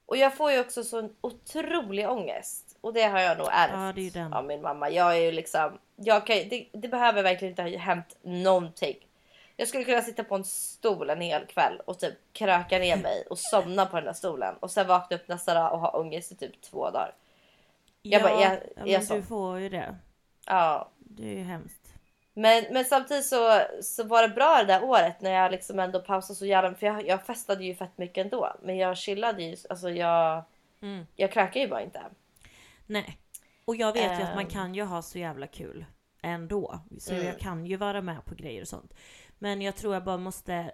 och 0.05 0.17
jag 0.17 0.37
får 0.37 0.51
ju 0.51 0.59
också 0.59 0.83
sån 0.83 1.15
otrolig 1.21 2.09
ångest 2.09 2.77
och 2.81 2.93
det 2.93 3.03
har 3.03 3.19
jag 3.19 3.37
nog 3.37 3.47
ärvt 3.51 3.71
Ja, 3.73 4.37
av 4.37 4.45
min 4.45 4.61
mamma. 4.61 4.89
Jag 4.89 5.11
är 5.17 5.21
ju 5.21 5.31
liksom, 5.31 5.77
jag 5.95 6.27
kan, 6.27 6.35
det, 6.35 6.67
det 6.73 6.87
behöver 6.87 7.23
verkligen 7.23 7.51
inte 7.51 7.61
ha 7.61 7.69
hänt 7.77 8.17
någonting. 8.21 8.95
Jag 9.57 9.67
skulle 9.67 9.83
kunna 9.83 10.01
sitta 10.01 10.23
på 10.23 10.35
en 10.35 10.43
stol 10.43 11.09
en 11.09 11.21
hel 11.21 11.45
kväll 11.45 11.81
och 11.85 11.99
typ 11.99 12.13
kröka 12.33 12.79
ner 12.79 12.97
mig 12.97 13.25
och 13.29 13.39
somna 13.39 13.85
på 13.85 13.95
den 13.95 14.05
där 14.05 14.13
stolen 14.13 14.55
och 14.59 14.71
sen 14.71 14.87
vakna 14.87 15.15
upp 15.17 15.27
nästa 15.27 15.53
dag 15.53 15.73
och 15.73 15.79
ha 15.79 15.89
ångest 15.89 16.31
i 16.31 16.35
typ 16.35 16.61
två 16.61 16.89
dagar. 16.91 17.13
Jag 18.01 18.21
ja, 18.21 18.27
bara, 18.29 18.39
är- 18.45 18.63
ja, 18.75 18.81
är 18.83 18.87
jag 18.91 19.03
men 19.09 19.17
du 19.21 19.23
får 19.27 19.59
ju 19.59 19.69
det. 19.69 19.95
Ja, 20.45 20.91
Det 20.99 21.23
är 21.27 21.37
ju 21.37 21.43
hemskt. 21.43 21.93
men, 22.33 22.63
men 22.71 22.85
samtidigt 22.85 23.25
så, 23.25 23.61
så 23.81 24.03
var 24.03 24.21
det 24.21 24.35
bra 24.35 24.57
det 24.57 24.65
där 24.65 24.83
året 24.83 25.21
när 25.21 25.31
jag 25.31 25.51
liksom 25.51 25.79
ändå 25.79 25.99
pausade 26.01 26.35
så 26.37 26.45
jävla 26.45 26.73
för 26.75 26.85
jag, 26.87 27.07
jag 27.07 27.25
festade 27.25 27.65
ju 27.65 27.75
fett 27.75 27.97
mycket 27.97 28.25
ändå. 28.25 28.53
Men 28.63 28.77
jag 28.77 28.97
chillade 28.97 29.43
ju, 29.43 29.57
alltså 29.69 29.89
jag, 29.89 30.43
Mm. 30.81 31.05
jag 31.15 31.31
krökade 31.31 31.59
ju 31.59 31.67
bara 31.67 31.81
inte. 31.81 32.01
Nej. 32.85 33.17
Och 33.65 33.75
jag 33.75 33.93
vet 33.93 34.19
ju 34.19 34.23
att 34.23 34.35
man 34.35 34.43
Ehm. 34.43 34.49
kan 34.49 34.75
ju 34.75 34.83
ha 34.83 35.01
så 35.01 35.19
jävla 35.19 35.47
kul 35.47 35.85
ändå. 36.21 36.79
Så 36.99 37.13
Mm. 37.13 37.25
jag 37.25 37.39
kan 37.39 37.65
ju 37.65 37.77
vara 37.77 38.01
med 38.01 38.25
på 38.25 38.35
grejer 38.35 38.61
och 38.61 38.67
sånt. 38.67 38.93
Men 39.39 39.61
jag 39.61 39.75
tror 39.75 39.93
jag 39.93 40.03
bara 40.03 40.17
måste... 40.17 40.71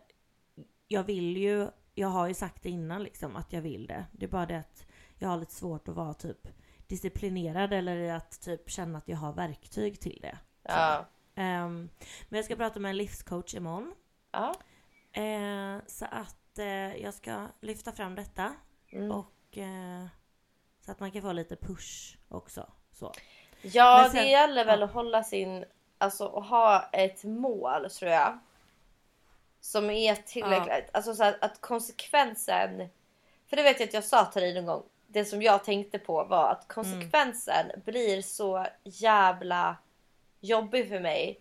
Jag 0.88 1.04
vill 1.04 1.38
ju... 1.38 1.68
Jag 1.96 2.08
har 2.08 2.28
ju 2.28 2.34
sagt 2.34 2.64
det 2.64 2.70
innan 2.70 3.04
liksom 3.04 3.36
att 3.36 3.54
jag 3.54 3.62
vill 3.62 3.88
det. 3.88 4.06
Det 4.12 4.26
är 4.26 4.30
bara 4.30 4.46
det 4.46 4.58
att 4.60 4.86
jag 5.20 5.30
har 5.30 5.38
lite 5.38 5.54
svårt 5.56 5.88
att 5.88 5.96
vara 5.96 6.14
typ 6.14 6.48
disciplinerad 6.92 7.74
eller 7.74 8.14
att 8.14 8.42
typ 8.42 8.70
känna 8.70 8.98
att 8.98 9.08
jag 9.08 9.18
har 9.18 9.34
verktyg 9.34 10.00
till 10.00 10.20
det. 10.22 10.38
Ja. 10.64 11.06
Ehm, 11.36 11.90
men 12.30 12.38
jag 12.38 12.46
ska 12.46 12.56
prata 12.56 12.80
med 12.80 12.90
en 12.90 12.98
livscoach 12.98 13.56
imorgon. 13.56 13.94
Ja. 14.32 14.56
Eh, 15.22 15.78
så 15.88 16.06
att 16.06 16.60
eh, 16.60 16.96
jag 16.96 17.14
ska 17.14 17.48
lyfta 17.62 17.92
fram 17.92 18.16
detta. 18.16 18.54
Mm. 18.90 19.12
Och 19.12 19.58
eh, 19.58 20.06
så 20.86 20.92
att 20.92 21.00
man 21.00 21.12
kan 21.12 21.22
få 21.22 21.32
lite 21.32 21.56
push 21.56 22.18
också. 22.30 22.72
Så. 22.92 23.14
Ja, 23.62 24.10
sen- 24.12 24.24
det 24.24 24.30
gäller 24.30 24.66
väl 24.66 24.80
ja. 24.80 24.86
att 24.86 24.94
hålla 24.94 25.24
sin, 25.24 25.66
alltså 25.98 26.28
att 26.28 26.48
ha 26.48 26.90
ett 26.92 27.24
mål 27.24 27.90
tror 27.90 28.12
jag. 28.12 28.40
Som 29.60 29.90
är 29.90 30.16
tillräckligt, 30.16 30.90
alltså 30.94 31.16
så 31.16 31.24
att, 31.24 31.44
att 31.44 31.62
konsekvensen, 31.62 32.90
för 33.50 33.58
det 33.58 33.64
vet 33.64 33.80
jag 33.80 33.88
att 33.88 33.94
jag 33.94 34.04
sa 34.04 34.26
till 34.26 34.42
dig 34.42 34.54
någon 34.54 34.66
gång. 34.66 34.84
Det 35.14 35.26
som 35.26 35.42
jag 35.42 35.64
tänkte 35.64 36.00
på 36.00 36.24
var 36.24 36.52
att 36.52 36.68
konsekvensen 36.68 37.66
blir 37.86 38.22
så 38.22 38.66
jävla 38.84 39.78
jobbig 40.40 40.90
för 40.90 41.00
mig. 41.00 41.40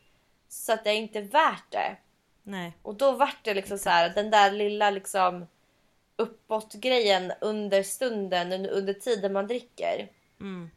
Så 0.48 0.72
att 0.72 0.85
det 0.85 0.90
är 0.90 0.94
inte 0.94 1.20
värt 1.20 1.70
det. 1.70 1.96
Nej. 2.42 2.72
Och 2.83 2.94
då 2.94 3.12
vart 3.12 3.44
det 3.44 3.54
liksom 3.54 3.78
så 3.78 3.90
här, 3.90 4.11
den 4.11 4.30
där 4.30 4.52
lilla 4.52 4.90
liksom 4.90 5.46
uppåt-grejen 6.16 7.33
under 7.40 7.83
stunden, 7.83 8.52
under, 8.52 8.70
under 8.70 8.94
tiden 8.94 9.33
man 9.33 9.46
dricker. 9.46 10.09
Mm. 10.40 10.70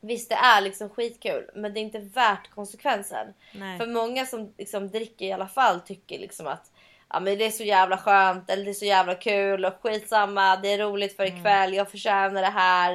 Visst, 0.00 0.28
det 0.28 0.34
är 0.34 0.60
liksom 0.60 0.90
skitkul, 0.90 1.50
men 1.54 1.74
det 1.74 1.80
är 1.80 1.82
inte 1.82 1.98
värt 1.98 2.50
konsekvensen. 2.50 3.34
Nej. 3.54 3.78
För 3.78 3.86
många 3.86 4.26
som 4.26 4.54
liksom 4.58 4.88
dricker 4.88 5.26
i 5.26 5.32
alla 5.32 5.48
fall 5.48 5.80
tycker 5.80 6.18
liksom 6.18 6.46
att 6.46 6.70
ja, 7.10 7.20
men 7.20 7.38
det 7.38 7.46
är 7.46 7.50
så 7.50 7.62
jävla 7.64 7.98
skönt 7.98 8.50
eller 8.50 8.64
det 8.64 8.70
är 8.70 8.74
så 8.74 8.84
jävla 8.84 9.14
kul 9.14 9.64
och 9.64 9.74
skitsamma. 9.82 10.56
Det 10.56 10.68
är 10.72 10.78
roligt 10.78 11.16
för 11.16 11.24
ikväll. 11.24 11.74
Jag 11.74 11.90
förtjänar 11.90 12.42
det 12.42 12.48
här. 12.48 12.92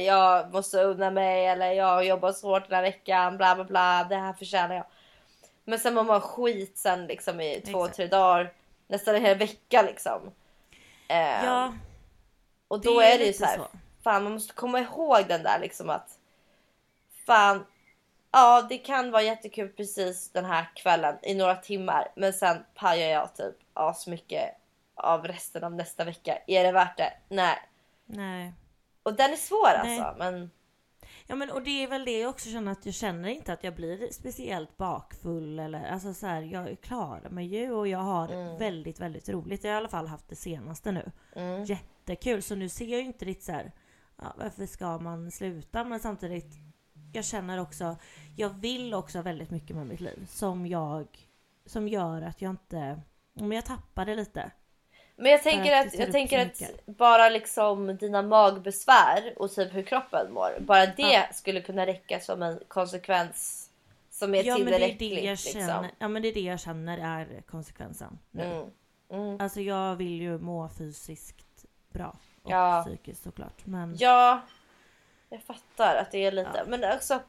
Jag 0.00 0.52
måste 0.52 0.82
unna 0.82 1.10
mig 1.10 1.46
eller 1.46 1.72
jag 1.72 1.86
har 1.86 2.02
jobbat 2.02 2.36
så 2.38 2.48
hårt 2.48 2.68
den 2.68 2.76
här 2.76 2.82
veckan. 2.82 3.36
Bla 3.36 3.54
bla 3.54 3.64
bla. 3.64 4.06
Det 4.08 4.16
här 4.16 4.32
förtjänar 4.32 4.74
jag. 4.74 4.84
Men 5.64 5.78
sen 5.78 5.94
mår 5.94 6.04
man 6.04 6.20
skit 6.20 6.78
sen 6.78 7.06
liksom 7.06 7.40
i 7.40 7.60
två, 7.60 7.80
Exakt. 7.84 7.96
tre 7.96 8.06
dagar. 8.06 8.52
Nästan 8.88 9.14
en 9.14 9.22
hel 9.22 9.38
vecka 9.38 9.82
liksom. 9.82 10.20
Eh, 11.08 11.44
Ja, 11.44 11.74
och 12.68 12.80
då 12.80 13.00
det 13.00 13.06
är 13.06 13.14
är 13.14 13.18
det 13.18 13.24
ju 13.24 13.32
så 13.32 13.44
här. 13.44 13.56
så. 13.56 13.66
Fan 14.04 14.22
man 14.24 14.32
måste 14.32 14.54
komma 14.54 14.80
ihåg 14.80 15.24
den 15.28 15.42
där 15.42 15.58
liksom 15.60 15.90
att. 15.90 16.08
Fan. 17.26 17.64
Ja 18.38 18.66
det 18.68 18.78
kan 18.78 19.10
vara 19.10 19.22
jättekul 19.22 19.68
precis 19.68 20.30
den 20.32 20.44
här 20.44 20.70
kvällen 20.74 21.16
i 21.22 21.34
några 21.34 21.54
timmar. 21.54 22.08
Men 22.16 22.32
sen 22.32 22.56
pajar 22.74 23.08
jag 23.08 23.36
typ 23.36 23.56
asmycket 23.74 24.50
av 24.94 25.24
resten 25.24 25.64
av 25.64 25.74
nästa 25.74 26.04
vecka. 26.04 26.38
Är 26.46 26.64
det 26.64 26.72
värt 26.72 26.96
det? 26.96 27.12
Nej. 27.28 27.56
nej. 28.06 28.52
Och 29.02 29.14
den 29.14 29.32
är 29.32 29.36
svår 29.36 29.84
Nej. 29.84 30.00
alltså. 30.00 30.18
Men 30.18 30.50
Ja 31.26 31.34
men 31.34 31.50
och 31.50 31.62
det 31.62 31.82
är 31.82 31.88
väl 31.88 32.04
det 32.04 32.20
jag 32.20 32.30
också 32.30 32.48
känner 32.48 32.72
att 32.72 32.86
jag 32.86 32.94
känner 32.94 33.28
inte 33.28 33.52
att 33.52 33.64
jag 33.64 33.74
blir 33.74 34.12
speciellt 34.12 34.76
bakfull 34.76 35.58
eller 35.58 35.84
alltså 35.84 36.14
så 36.14 36.26
här, 36.26 36.42
jag 36.42 36.80
klarar 36.80 37.30
mig 37.30 37.46
ju 37.46 37.72
och 37.72 37.88
jag 37.88 37.98
har 37.98 38.58
väldigt 38.58 39.00
väldigt 39.00 39.28
roligt. 39.28 39.64
Jag 39.64 39.70
har 39.70 39.74
i 39.74 39.78
alla 39.78 39.88
fall 39.88 40.06
haft 40.06 40.28
det 40.28 40.36
senaste 40.36 40.92
nu. 40.92 41.10
mm. 41.36 41.64
Jättekul 41.64 42.42
så 42.42 42.54
nu 42.54 42.68
ser 42.68 42.86
jag 42.86 43.00
ju 43.00 43.06
inte 43.06 43.24
riktigt 43.24 43.44
så 43.44 43.52
här, 43.52 43.72
ja, 44.16 44.34
varför 44.38 44.66
ska 44.66 44.98
man 44.98 45.30
sluta? 45.30 45.84
Men 45.84 46.00
samtidigt, 46.00 46.65
jag 47.16 47.24
känner 47.24 47.60
också, 47.60 47.96
jag 48.36 48.48
vill 48.48 48.94
också 48.94 49.22
väldigt 49.22 49.50
mycket 49.50 49.76
med 49.76 49.86
mitt 49.86 50.00
liv 50.00 50.26
som 50.28 50.66
jag, 50.66 51.06
som 51.66 51.88
gör 51.88 52.22
att 52.22 52.42
jag 52.42 52.50
inte, 52.50 53.00
men 53.34 53.52
jag 53.52 53.64
tappar 53.64 54.04
det 54.06 54.14
lite. 54.14 54.50
Men 55.16 55.32
jag 55.32 55.42
tänker 55.42 55.76
att 55.76 55.98
jag 55.98 56.12
tänker 56.12 56.38
att 56.46 56.60
mycket. 56.60 56.86
bara 56.86 57.28
liksom 57.28 57.96
dina 57.96 58.22
magbesvär 58.22 59.34
och 59.36 59.50
typ 59.50 59.74
hur 59.74 59.82
kroppen 59.82 60.32
mår. 60.32 60.56
Bara 60.60 60.86
det 60.86 61.02
Ja. 61.02 61.26
skulle 61.32 61.60
kunna 61.60 61.86
räcka 61.86 62.20
som 62.20 62.42
en 62.42 62.60
konsekvens 62.68 63.70
som 64.10 64.34
är 64.34 64.44
Ja 64.44 64.58
men 64.58 64.66
det 64.66 64.74
är 64.92 64.98
det 64.98 65.04
jag 65.08 65.22
liksom. 65.22 65.52
känner, 65.60 65.90
ja 65.98 66.08
men 66.08 66.22
det 66.22 66.28
är 66.28 66.34
det 66.34 66.40
jag 66.40 66.60
känner 66.60 66.98
är 66.98 67.42
konsekvensen 67.42 68.18
nu. 68.30 68.44
Mm. 68.44 68.70
Mm. 69.10 69.40
Alltså 69.40 69.60
jag 69.60 69.96
vill 69.96 70.20
ju 70.20 70.38
må 70.38 70.68
fysiskt 70.68 71.64
bra. 71.92 72.16
Och 72.42 72.50
Ja. 72.50 72.84
psykiskt 72.86 73.22
såklart. 73.22 73.66
Men 73.66 73.96
Ja, 73.98 74.40
jag 75.30 75.42
fattar 75.42 75.96
att 75.96 76.10
det 76.10 76.24
är 76.24 76.32
lite. 76.32 76.50
Ja. 76.54 76.64
Men 76.66 76.94
också, 76.96 77.20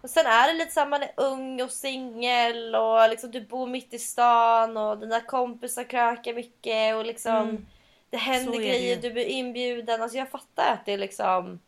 och 0.00 0.10
sen 0.10 0.26
är 0.26 0.46
det 0.52 0.58
lite 0.58 0.70
så 0.72 0.80
här, 0.80 0.88
man 0.88 1.02
är 1.02 1.10
ung 1.16 1.62
och 1.62 1.70
singel 1.70 2.74
och 2.74 3.08
liksom 3.08 3.30
du 3.30 3.40
bor 3.40 3.66
mitt 3.66 3.94
i 3.94 3.98
stan 3.98 4.76
och 4.76 4.98
dina 4.98 5.20
kompisar 5.20 5.84
krökar 5.84 6.34
mycket 6.34 6.94
och 6.96 7.04
liksom 7.04 7.36
Mm. 7.36 7.66
det 8.10 8.16
händer 8.16 8.52
Så 8.52 8.58
det 8.58 8.64
grejer, 8.66 8.94
ju. 8.96 9.00
du 9.02 9.10
blir 9.12 9.24
inbjuden. 9.26 10.02
Alltså 10.02 10.18
jag 10.18 10.30
fattar 10.30 10.72
att 10.72 10.86
det 10.86 10.92
är 10.92 10.98
liksom 10.98 11.60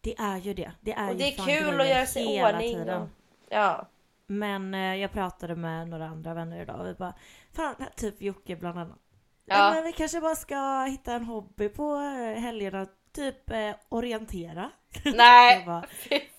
det 0.00 0.14
är 0.18 0.36
ju 0.36 0.54
det. 0.54 0.72
Det 0.80 0.92
är 0.92 1.08
och 1.10 1.16
det 1.16 1.24
är 1.34 1.46
kul 1.46 1.80
att 1.80 1.88
göra 1.88 2.06
sig 2.06 2.36
i 2.36 2.42
ordning. 2.44 2.74
tiden. 2.74 3.02
Och, 3.02 3.08
ja. 3.48 3.86
Men 4.26 4.74
eh, 4.74 4.94
jag 4.96 5.12
pratade 5.12 5.56
med 5.56 5.88
några 5.88 6.06
andra 6.06 6.34
vänner 6.34 6.62
idag 6.62 6.80
och 6.80 6.86
vi 6.86 6.94
bara 6.94 7.14
Fan, 7.52 7.74
typ 7.96 8.22
Jocke 8.22 8.56
bland 8.56 8.78
annat. 8.78 8.98
Ja. 9.44 9.56
Ja. 9.56 9.74
Men 9.74 9.84
vi 9.84 9.92
kanske 9.92 10.20
bara 10.20 10.34
ska 10.36 10.84
hitta 10.90 11.12
en 11.12 11.24
hobby 11.24 11.68
på 11.68 11.94
eh, 11.94 12.40
helgerna. 12.40 12.86
Typ 13.18 13.50
eh, 13.50 13.74
orientera. 13.88 14.70
Nej. 15.04 15.64
Bara, 15.66 15.84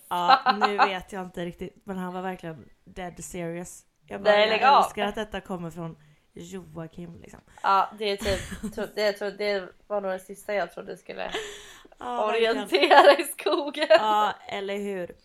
ja, 0.10 0.58
nu 0.68 0.78
vet 0.78 1.12
jag 1.14 1.22
inte 1.24 1.46
riktigt. 1.46 1.82
Men 1.84 1.98
han 1.98 2.14
var 2.14 2.22
verkligen 2.22 2.70
dead 2.86 3.24
serious. 3.24 3.84
Jag 4.08 4.22
bara, 4.24 4.32
Nej, 4.32 4.60
jag 4.62 4.78
älskar 4.78 5.06
att 5.06 5.16
detta 5.16 5.42
kommer 5.42 5.72
från 5.72 5.98
Joakim 6.34 7.20
liksom. 7.22 7.40
Ja, 7.64 7.90
det 8.00 8.06
är 8.06 8.18
typ, 8.18 8.74
tro- 8.76 8.88
det, 8.96 9.12
tror, 9.14 9.32
det 9.32 9.70
var 9.88 10.02
nog 10.02 10.12
det 10.12 10.20
sista 10.20 10.54
jag 10.54 10.74
trodde 10.74 10.98
skulle 10.98 11.32
Ja, 12.00 12.26
orientera 12.30 13.14
i 13.20 13.24
skogen. 13.24 13.88
Ja, 13.90 14.34
eller 14.48 14.78
hur. 14.78 15.16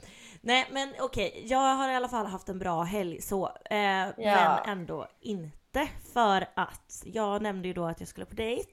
Nej 0.41 0.67
men 0.71 0.95
okej, 1.01 1.43
jag 1.47 1.59
har 1.75 1.89
i 1.89 1.95
alla 1.95 2.09
fall 2.09 2.27
haft 2.27 2.49
en 2.49 2.59
bra 2.59 2.83
helg 2.83 3.21
så. 3.23 3.47
Eh, 3.47 3.77
Men 4.17 4.59
ändå 4.67 5.09
inte. 5.21 5.89
För 6.13 6.47
att 6.57 7.03
jag 7.05 7.43
nämnde 7.43 7.69
ju 7.69 7.75
då 7.75 7.85
att 7.87 8.01
jag 8.01 8.09
skulle 8.09 8.27
på 8.27 8.35
dejt. 8.35 8.73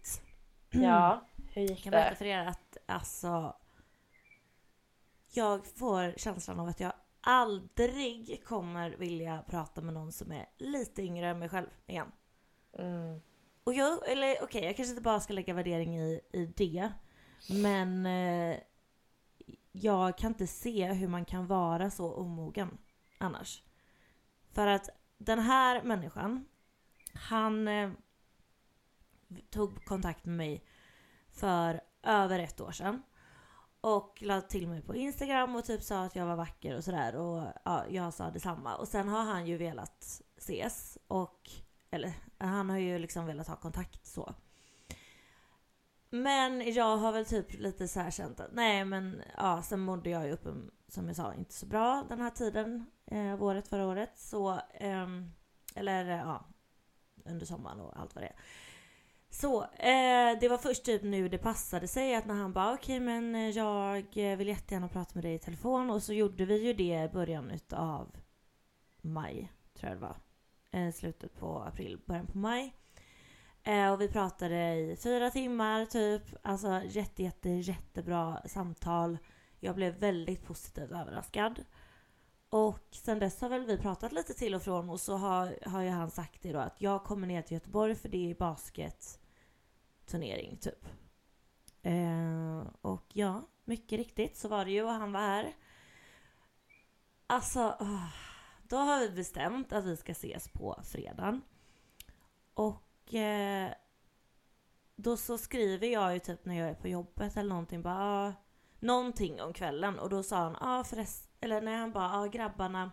Ja, 0.72 1.22
hur 1.54 1.62
Jag 1.62 1.70
gick 1.70 1.84
kan 1.84 1.92
berätta 1.92 2.10
det? 2.10 2.16
för 2.16 2.26
er 2.26 2.46
att 2.46 2.78
alltså 2.86 3.56
jag 5.34 5.68
får 5.68 6.14
känslan 6.18 6.60
av 6.60 6.68
att 6.68 6.80
jag 6.80 6.94
aldrig 7.22 8.44
kommer 8.46 8.92
vilja 8.92 9.44
prata 9.48 9.82
med 9.82 9.94
någon 9.94 10.12
som 10.12 10.32
är 10.32 10.46
lite 10.58 11.02
yngre 11.02 11.28
än 11.30 11.40
mig 11.40 11.50
själv 11.50 11.68
igen. 11.88 12.12
Mm. 12.78 13.22
Och 13.64 13.74
jag, 13.74 14.12
eller 14.12 14.44
okej, 14.44 14.64
jag 14.66 14.76
kanske 14.76 14.92
inte 14.92 15.02
bara 15.02 15.20
ska 15.20 15.34
lägga 15.34 15.54
värdering 15.54 15.98
i, 15.98 16.22
i 16.32 16.46
det. 16.46 16.92
Men 17.50 18.06
eh, 18.06 18.58
jag 19.72 20.18
kan 20.18 20.32
inte 20.32 20.48
se 20.48 20.94
hur 20.94 21.08
man 21.08 21.26
kan 21.26 21.48
vara 21.48 21.92
så 21.92 22.14
omogen 22.14 22.78
annars. 23.18 23.64
För 24.52 24.68
att 24.68 24.90
den 25.18 25.40
här 25.40 25.84
människan, 25.84 26.46
han 27.14 27.68
eh, 27.68 27.92
tog 29.50 29.86
kontakt 29.86 30.26
med 30.26 30.38
mig 30.38 30.66
för 31.42 31.82
över 32.04 32.40
ett 32.40 32.62
år 32.62 32.72
sedan. 32.72 33.04
Och 33.82 34.22
lade 34.22 34.42
till 34.42 34.68
mig 34.68 34.82
på 34.82 34.96
Instagram 34.96 35.56
och 35.56 35.66
typ 35.66 35.84
sa 35.84 36.04
att 36.04 36.16
jag 36.16 36.26
var 36.26 36.36
vacker 36.36 36.76
och 36.76 36.84
sådär. 36.84 37.16
Och 37.16 37.48
ja, 37.66 37.86
jag 37.90 38.14
sa 38.14 38.32
detsamma. 38.32 38.76
Och 38.76 38.88
sen 38.88 39.08
har 39.08 39.24
han 39.24 39.48
ju 39.48 39.58
velat 39.58 40.22
ses. 40.38 40.98
Och, 41.08 41.50
eller 41.92 42.14
han 42.38 42.70
har 42.70 42.78
ju 42.78 43.00
liksom 43.00 43.26
velat 43.26 43.48
ha 43.48 43.56
kontakt 43.56 44.06
så. 44.06 44.36
Men 46.10 46.74
jag 46.74 46.98
har 46.98 47.12
väl 47.12 47.26
typ 47.26 47.60
lite 47.60 47.88
så 47.88 48.00
här 48.00 48.12
känt 48.12 48.40
att 48.40 48.54
nej 48.54 48.86
men 48.86 49.22
ja, 49.38 49.62
sen 49.62 49.80
mådde 49.80 50.10
jag 50.10 50.26
ju 50.26 50.32
upp 50.32 50.48
som 50.88 51.08
jag 51.08 51.16
sa 51.16 51.34
inte 51.34 51.54
så 51.54 51.66
bra 51.66 52.06
den 52.10 52.22
här 52.22 52.30
tiden 52.30 52.86
eh, 53.06 53.36
våret 53.36 53.68
förra 53.68 53.88
året. 53.88 54.20
Så, 54.20 54.52
eh, 54.74 55.08
eller 55.76 56.06
ja, 56.06 56.46
under 57.26 57.46
sommaren 57.46 57.80
och 57.80 58.00
allt 58.00 58.16
vad 58.16 58.24
det 58.24 58.28
är. 58.28 58.36
Så, 59.34 59.64
eh, 59.64 60.40
det 60.40 60.48
var 60.50 60.58
först 60.58 60.84
typ 60.84 61.04
nu 61.04 61.30
det 61.30 61.38
passade 61.38 61.88
sig 61.88 62.16
att 62.16 62.26
när 62.26 62.36
han 62.36 62.54
bara 62.54 62.74
okej 62.74 63.00
men 63.00 63.36
eh, 63.36 63.50
jag 63.50 64.18
eh, 64.18 64.38
vill 64.38 64.48
jättegärna 64.48 64.88
prata 64.88 65.12
med 65.14 65.24
dig 65.24 65.34
i 65.34 65.40
telefon 65.40 65.90
och 65.90 66.04
så 66.04 66.14
gjorde 66.14 66.46
vi 66.46 66.66
ju 66.66 66.74
det 66.74 67.04
i 67.04 67.10
början 67.14 67.52
utav 67.52 68.16
maj, 69.02 69.52
tror 69.74 69.90
jag 69.90 69.98
det 69.98 70.02
var. 70.02 70.18
Eh, 70.72 70.94
slutet 70.94 71.40
på 71.40 71.60
april, 71.60 72.00
början 72.06 72.28
på 72.28 72.38
maj. 72.38 72.76
Eh, 73.64 73.92
och 73.92 74.02
vi 74.02 74.08
pratade 74.08 74.74
i 74.74 74.98
fyra 75.04 75.30
timmar 75.30 75.86
typ. 75.86 76.24
Alltså 76.42 76.82
jätte, 76.86 77.24
jätte, 77.24 77.50
jättebra 77.50 78.42
samtal. 78.46 79.18
Jag 79.60 79.76
blev 79.76 80.00
väldigt 80.00 80.46
positivt 80.46 80.92
överraskad. 80.92 81.66
Och 82.50 82.88
sen 82.92 83.20
dess 83.20 83.42
har 83.42 83.50
väl 83.50 83.66
vi 83.66 83.78
pratat 83.78 84.12
lite 84.12 84.34
till 84.34 84.56
och 84.56 84.62
från 84.62 84.90
och 84.90 85.00
så 85.00 85.18
har, 85.18 85.58
har 85.66 85.82
ju 85.82 85.90
han 85.90 86.12
sagt 86.12 86.42
det 86.42 86.52
då 86.52 86.60
att 86.60 86.82
jag 86.82 87.04
kommer 87.04 87.28
ner 87.28 87.42
till 87.42 87.54
Göteborg 87.54 87.96
för 87.96 88.10
det 88.10 88.32
är 88.32 88.36
basket 88.36 89.21
turnering, 90.06 90.58
typ. 90.58 90.86
Eh, 91.82 92.68
och 92.82 93.06
ja, 93.14 93.48
mycket 93.66 94.00
riktigt 94.00 94.38
så 94.38 94.48
var 94.48 94.66
det 94.66 94.72
ju 94.72 94.84
och 94.84 94.92
han 94.92 95.12
var 95.12 95.20
här. 95.20 95.54
Alltså, 97.28 97.78
då 98.64 98.78
har 98.78 99.00
vi 99.00 99.10
bestämt 99.10 99.74
att 99.74 99.86
vi 99.86 99.98
ska 99.98 100.12
ses 100.12 100.48
på 100.48 100.82
fredagen. 100.84 101.42
Och 102.54 103.14
eh, 103.14 103.72
då 104.96 105.18
så 105.18 105.38
skriver 105.38 105.88
jag 105.88 106.14
ju 106.14 106.20
typ 106.20 106.46
när 106.46 106.56
jag 106.56 106.70
är 106.70 106.74
på 106.74 106.88
jobbet 106.88 107.38
eller 107.38 107.50
någonting 107.50 107.82
bara 107.82 108.28
ah, 108.28 108.34
någonting 108.80 109.42
om 109.42 109.54
kvällen 109.54 110.00
och 110.00 110.10
då 110.10 110.24
sa 110.24 110.38
han 110.38 110.58
ja 110.60 110.80
ah, 110.80 110.84
förresten 110.84 111.32
eller 111.40 111.62
när 111.62 111.78
han 111.78 111.92
bara 111.92 112.20
ah, 112.20 112.26
grabbarna 112.26 112.92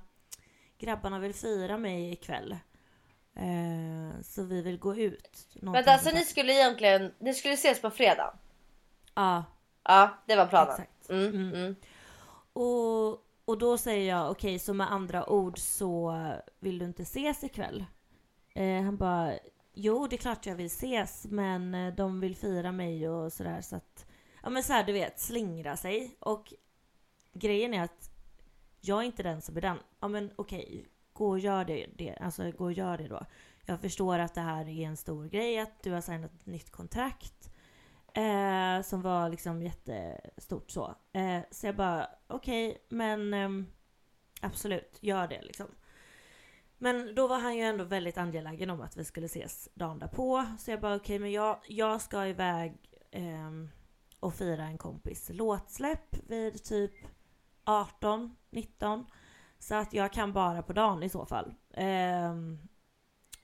grabbarna 0.79 1.19
vill 1.19 1.35
fira 1.35 1.79
mig 1.79 2.13
ikväll. 2.13 2.57
Eh, 3.39 4.21
så 4.23 4.43
vi 4.43 4.63
vill 4.63 4.79
gå 4.79 4.97
ut. 4.97 5.49
Alltså 5.67 5.99
sånt 6.05 6.15
ni 6.15 6.25
skulle 6.25 6.53
egentligen, 6.53 7.15
ni 7.19 7.35
skulle 7.35 7.55
ses 7.55 7.81
på 7.81 7.91
fredag? 7.91 8.35
Ja, 9.15 9.45
Ja, 9.85 10.11
det 10.27 10.37
var 10.37 10.47
planen. 10.47 10.71
exakt. 10.73 11.11
Mm, 11.11 11.27
Mm. 11.35 11.55
mm. 11.55 11.77
Och, 12.53 13.09
och 13.45 13.59
då 13.59 13.79
säger 13.79 14.09
jag 14.09 14.31
okej 14.31 14.59
så 14.59 14.75
med 14.75 14.93
andra 14.93 15.31
ord 15.31 15.59
så 15.59 16.15
vill 16.61 16.79
du 16.79 16.85
inte 16.85 17.03
ses 17.03 17.45
ikväll? 17.45 17.85
Eh, 18.55 18.83
han 18.83 18.97
bara 18.97 19.33
jo 19.75 20.07
det 20.07 20.17
är 20.17 20.19
klart 20.19 20.47
jag 20.47 20.55
vill 20.55 20.67
ses 20.67 21.27
men 21.31 21.75
eh, 21.75 21.95
de 21.95 22.21
vill 22.21 22.37
fira 22.37 22.73
mig 22.73 23.09
och 23.09 23.33
sådär 23.33 23.61
så 23.61 23.77
att 23.77 24.07
ja 24.43 24.51
men 24.51 24.63
så 24.63 24.73
här 24.73 24.85
du 24.85 24.93
vet 24.93 25.21
slingra 25.21 25.77
sig 25.77 26.17
och 26.19 26.53
grejen 27.33 27.75
är 27.75 27.83
att 27.83 28.11
jag 28.81 28.99
är 28.99 29.03
inte 29.07 29.23
den 29.23 29.43
som 29.43 29.57
är 29.57 29.61
den. 29.61 29.79
Ja 30.01 30.09
men 30.09 30.31
okej 30.37 30.87
gå 31.19 31.29
och 31.29 31.39
gör 31.39 31.65
det, 31.65 31.87
det 31.97 32.17
alltså 32.21 32.51
gå 32.51 32.65
och 32.65 32.73
gör 32.73 32.99
det 32.99 33.09
då. 33.09 33.27
Jag 33.67 33.81
förstår 33.81 34.19
att 34.19 34.35
det 34.35 34.41
här 34.41 34.69
är 34.69 34.87
en 34.87 34.97
stor 34.97 35.25
grej 35.25 35.59
att 35.59 35.83
du 35.83 35.93
har 35.93 36.01
signat 36.01 36.35
ett 36.35 36.47
nytt 36.47 36.71
kontrakt 36.71 37.51
Eh, 38.19 38.83
som 38.83 39.03
var 39.03 39.29
liksom 39.29 39.63
jättestort 39.63 40.71
så. 40.71 40.95
Eh, 41.13 41.41
så 41.51 41.67
jag 41.67 41.77
bara, 41.77 42.11
okej, 42.27 42.87
men 42.89 43.35
eh, 43.35 43.49
absolut, 44.41 44.99
gör 45.01 45.29
det 45.29 45.43
liksom. 45.43 45.67
Men 46.79 47.15
då 47.15 47.27
var 47.27 47.39
han 47.39 47.57
ju 47.57 47.63
ändå 47.63 47.85
väldigt 47.85 48.19
angelägen 48.19 48.71
om 48.71 48.81
att 48.81 48.97
vi 48.97 49.05
skulle 49.05 49.27
ses 49.27 49.69
dagen 49.75 49.99
därpå. 49.99 50.47
Så 50.59 50.71
jag 50.71 50.81
bara, 50.81 50.97
okej, 50.97 51.19
men 51.19 51.33
jag, 51.33 51.61
jag 51.69 52.01
ska 52.01 52.27
iväg 52.27 52.77
ehm, 53.11 53.69
och 54.21 54.35
fira 54.35 54.65
en 54.65 54.79
kompis 54.79 55.31
låtsläpp 55.33 56.17
vid 56.29 56.65
typ 56.65 56.93
18, 57.65 58.37
19. 58.51 59.07
Så 59.59 59.75
att 59.75 59.93
jag 59.93 60.13
kan 60.13 60.33
bara 60.33 60.63
på 60.63 60.73
dagen 60.73 61.03
i 61.03 61.09
så 61.09 61.27
fall. 61.27 61.55
Ehm, 61.75 62.59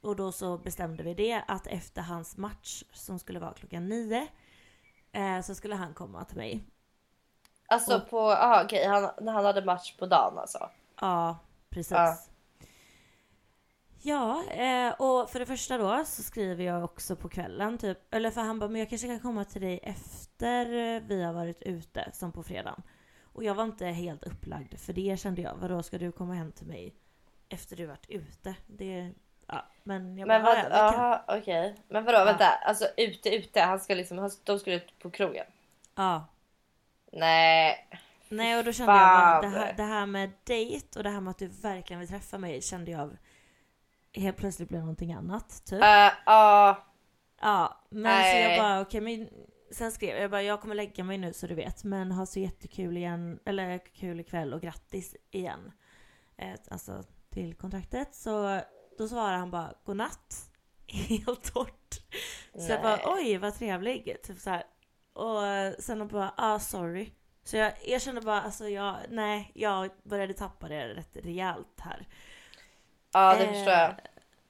och 0.00 0.16
då 0.16 0.32
så 0.32 0.58
bestämde 0.58 1.02
vi 1.02 1.14
det 1.14 1.42
att 1.48 1.66
efter 1.66 2.02
hans 2.02 2.36
match 2.36 2.84
som 2.92 3.18
skulle 3.18 3.38
vara 3.40 3.52
klockan 3.54 3.88
nio 3.88 4.26
eh, 5.12 5.40
så 5.40 5.54
skulle 5.54 5.74
han 5.74 5.94
komma 5.94 6.24
till 6.24 6.36
mig. 6.36 6.64
Alltså 7.66 7.96
Och- 7.96 8.10
på, 8.10 8.20
aha 8.30 8.62
okej, 8.64 8.86
han, 8.86 9.10
när 9.20 9.32
han 9.32 9.44
hade 9.44 9.64
match 9.64 9.96
på 9.96 10.06
dagen 10.06 10.38
alltså. 10.38 10.70
Ja, 11.00 11.38
precis. 11.70 11.92
Ja. 11.92 12.16
Ja, 14.06 14.44
eh, 14.50 14.92
och 15.00 15.30
för 15.30 15.38
det 15.38 15.46
första 15.46 15.78
då 15.78 16.04
så 16.04 16.22
skriver 16.22 16.64
jag 16.64 16.84
också 16.84 17.16
på 17.16 17.28
kvällen 17.28 17.78
typ, 17.78 18.14
eller 18.14 18.30
för 18.30 18.40
han 18.40 18.58
bara, 18.58 18.70
men 18.70 18.78
jag 18.78 18.88
kanske 18.90 19.06
kan 19.08 19.20
komma 19.20 19.44
till 19.44 19.62
dig 19.62 19.80
efter 19.82 21.00
vi 21.00 21.22
har 21.22 21.32
varit 21.32 21.62
ute, 21.62 22.10
som 22.12 22.32
på 22.32 22.42
fredagen. 22.42 22.82
Och 23.34 23.44
jag 23.44 23.54
var 23.54 23.64
inte 23.64 23.86
helt 23.86 24.24
upplagd 24.24 24.78
för 24.78 24.92
det 24.92 25.20
kände 25.20 25.42
jag, 25.42 25.54
vadå 25.54 25.82
ska 25.82 25.98
du 25.98 26.12
komma 26.12 26.34
hem 26.34 26.52
till 26.52 26.66
mig 26.66 26.94
efter 27.48 27.76
du 27.76 27.86
varit 27.86 28.06
ute? 28.10 28.54
Det, 28.66 29.10
ja, 29.46 29.66
men 29.82 30.18
jag 30.18 30.28
Men 30.28 30.42
bara, 30.42 30.54
vad, 30.54 30.64
"Ja, 30.64 30.90
kan." 30.90 31.00
aha 31.00 31.24
okej. 31.28 31.74
Men 31.88 32.04
vadå 32.04 32.24
vänta, 32.24 32.46
alltså 32.48 32.88
ute 32.96 33.34
ute, 33.36 33.60
han 33.60 33.80
ska 33.80 33.94
liksom, 33.94 34.18
han, 34.18 34.30
de 34.44 34.58
skulle 34.58 34.76
ut 34.76 34.98
på 34.98 35.10
krogen? 35.10 35.46
Ja. 35.94 36.26
Nej. 37.12 37.88
Nej 38.28 38.58
och 38.58 38.64
då 38.64 38.72
kände 38.72 38.92
jag 38.92 39.00
bara, 39.00 39.40
det 39.42 39.50
Fan. 39.50 39.60
här, 39.60 39.72
det 39.76 39.82
här 39.82 40.06
med 40.06 40.30
dejt 40.44 40.98
och 40.98 41.02
det 41.02 41.10
här 41.10 41.20
med 41.20 41.30
att 41.30 41.38
du 41.38 41.46
verkligen 41.46 42.00
vill 42.00 42.08
träffa 42.08 42.38
mig 42.38 42.62
kände 42.62 42.90
jag 42.90 43.16
helt 44.12 44.36
plötsligt 44.36 44.68
blev 44.68 44.80
någonting 44.80 45.12
annat 45.12 45.64
typ. 45.64 45.82
Uh, 45.82 46.10
ja. 46.26 46.84
Ja, 47.40 47.80
men 47.88 48.22
så 48.22 48.22
Nej. 48.22 48.50
jag 48.52 48.60
bara 48.62 48.80
okej 48.80 49.00
men 49.00 49.28
sen 49.74 49.92
skrev 49.92 50.16
jag 50.16 50.30
bara 50.30 50.42
jag 50.42 50.60
kommer 50.60 50.74
lägga 50.74 51.04
mig 51.04 51.18
nu 51.18 51.32
så 51.32 51.46
du 51.46 51.54
vet 51.54 51.84
men 51.84 52.12
ha 52.12 52.26
så 52.26 52.40
jättekul 52.40 52.96
igen 52.96 53.38
eller 53.44 53.78
kul 53.78 54.20
ikväll 54.20 54.54
och 54.54 54.60
grattis 54.60 55.16
igen. 55.30 55.72
Eh, 56.36 56.54
alltså 56.70 57.04
till 57.30 57.54
kontraktet 57.54 58.14
så 58.14 58.60
då 58.98 59.08
svarar 59.08 59.36
han 59.36 59.50
bara 59.50 59.74
godnatt. 59.84 60.50
Helt 60.86 61.54
torrt. 61.54 62.00
Så 62.58 62.72
jag 62.72 62.82
bara 62.82 63.00
oj 63.04 63.38
vad 63.38 63.54
trevlig. 63.54 64.16
Typ 64.22 64.38
så 64.38 64.50
här. 64.50 64.64
Och 65.12 65.82
sen 65.82 66.08
bara 66.08 66.34
ah 66.36 66.58
sorry. 66.58 67.10
Så 67.44 67.56
jag, 67.56 67.72
jag 67.86 68.02
kände 68.02 68.20
bara 68.20 68.42
alltså 68.42 68.68
jag, 68.68 68.96
nej 69.10 69.50
jag 69.54 69.90
började 70.02 70.34
tappa 70.34 70.68
det 70.68 70.94
rätt 70.94 71.16
rejält 71.16 71.80
här. 71.80 72.08
Ja 73.12 73.36
det 73.38 73.44
Eh, 73.44 73.52
förstår 73.52 73.72
jag. 73.72 73.94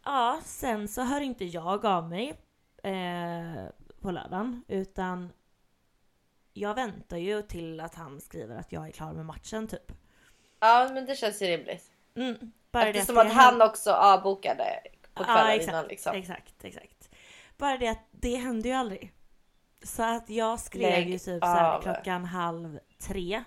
Ja, 0.04 0.40
sen 0.44 0.88
så 0.88 1.02
hör 1.02 1.20
inte 1.20 1.44
jag 1.44 1.84
av 1.84 2.08
mig 2.08 2.28
eh, 2.82 3.64
på 4.04 4.10
lördagen 4.10 4.64
utan 4.68 5.32
jag 6.52 6.74
väntar 6.74 7.16
ju 7.16 7.42
till 7.42 7.80
att 7.80 7.94
han 7.94 8.20
skriver 8.20 8.56
att 8.56 8.72
jag 8.72 8.86
är 8.86 8.90
klar 8.92 9.12
med 9.12 9.26
matchen 9.26 9.68
typ. 9.68 9.92
Ja 10.60 10.90
men 10.94 11.06
det 11.06 11.16
känns 11.16 11.42
ju 11.42 11.46
rimligt. 11.46 11.90
Mm, 12.16 12.52
bara 12.70 12.88
Eftersom 12.88 13.14
det 13.14 13.20
att 13.20 13.28
det 13.28 13.34
han 13.34 13.62
också 13.62 13.92
avbokade 13.92 14.64
på 15.14 15.22
Ja, 15.22 15.34
kvällen 15.34 15.50
exakt, 15.50 15.68
innan 15.68 15.86
liksom. 15.86 16.16
Exakt, 16.16 16.64
exakt. 16.64 17.10
Bara 17.56 17.76
det 17.76 17.88
att 17.88 18.06
det 18.10 18.36
hände 18.36 18.68
ju 18.68 18.74
aldrig. 18.74 19.12
Så 19.82 20.02
att 20.02 20.30
jag 20.30 20.60
skrev 20.60 20.82
Lägg 20.90 21.08
ju 21.08 21.18
typ 21.18 21.42
så 21.42 21.46
här 21.46 21.76
av. 21.76 21.82
klockan 21.82 22.24
halv 22.24 22.78
tre. 22.98 23.44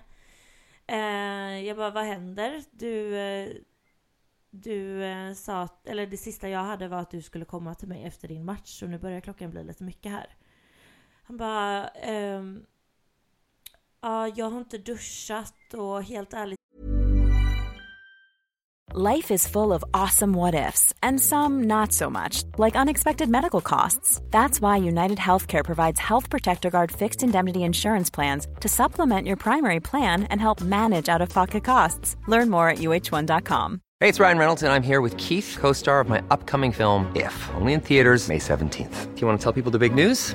Eh, 0.86 0.98
jag 1.66 1.76
bara, 1.76 1.90
vad 1.90 2.04
händer? 2.04 2.62
Du, 2.70 3.18
eh, 3.18 3.48
du 4.50 5.04
eh, 5.04 5.32
sa, 5.34 5.62
att, 5.62 5.86
eller 5.86 6.06
det 6.06 6.16
sista 6.16 6.48
jag 6.48 6.60
hade 6.60 6.88
var 6.88 6.98
att 6.98 7.10
du 7.10 7.22
skulle 7.22 7.44
komma 7.44 7.74
till 7.74 7.88
mig 7.88 8.04
efter 8.04 8.28
din 8.28 8.44
match 8.44 8.82
och 8.82 8.88
nu 8.90 8.98
börjar 8.98 9.20
klockan 9.20 9.50
bli 9.50 9.64
lite 9.64 9.84
mycket 9.84 10.12
här. 10.12 10.37
Han 11.28 11.36
bara, 11.36 11.88
ehm, 11.88 12.62
ja 14.02 14.28
jag 14.28 14.50
har 14.50 14.58
inte 14.58 14.78
duschat 14.78 15.74
och 15.74 16.02
helt 16.02 16.32
ärligt 16.32 16.58
Life 18.94 19.34
is 19.34 19.46
full 19.46 19.72
of 19.72 19.84
awesome 19.92 20.32
what 20.32 20.54
ifs, 20.54 20.94
and 21.02 21.20
some 21.20 21.64
not 21.64 21.92
so 21.92 22.08
much, 22.08 22.44
like 22.56 22.74
unexpected 22.74 23.28
medical 23.28 23.60
costs. 23.60 24.18
That's 24.30 24.62
why 24.62 24.78
United 24.78 25.18
Healthcare 25.18 25.62
provides 25.62 26.00
Health 26.00 26.30
Protector 26.30 26.70
Guard 26.70 26.90
fixed 26.90 27.22
indemnity 27.22 27.62
insurance 27.64 28.08
plans 28.08 28.46
to 28.60 28.68
supplement 28.68 29.26
your 29.26 29.36
primary 29.36 29.80
plan 29.80 30.22
and 30.30 30.40
help 30.40 30.62
manage 30.62 31.10
out 31.10 31.20
of 31.20 31.28
pocket 31.28 31.64
costs. 31.64 32.16
Learn 32.28 32.48
more 32.48 32.70
at 32.70 32.78
uh1.com. 32.78 33.80
Hey, 34.00 34.08
it's 34.08 34.20
Ryan 34.20 34.38
Reynolds, 34.38 34.62
and 34.62 34.72
I'm 34.72 34.82
here 34.82 35.02
with 35.02 35.16
Keith, 35.18 35.58
co 35.60 35.74
star 35.74 36.00
of 36.00 36.08
my 36.08 36.22
upcoming 36.30 36.72
film, 36.72 37.12
If, 37.14 37.50
only 37.56 37.74
in 37.74 37.80
theaters, 37.80 38.28
May 38.28 38.38
17th. 38.38 39.14
Do 39.14 39.20
you 39.20 39.26
want 39.26 39.38
to 39.38 39.44
tell 39.44 39.52
people 39.52 39.70
the 39.70 39.78
big 39.78 39.94
news? 39.94 40.34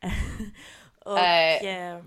och, 1.04 1.14
Nej. 1.14 1.66
eh, 1.68 2.02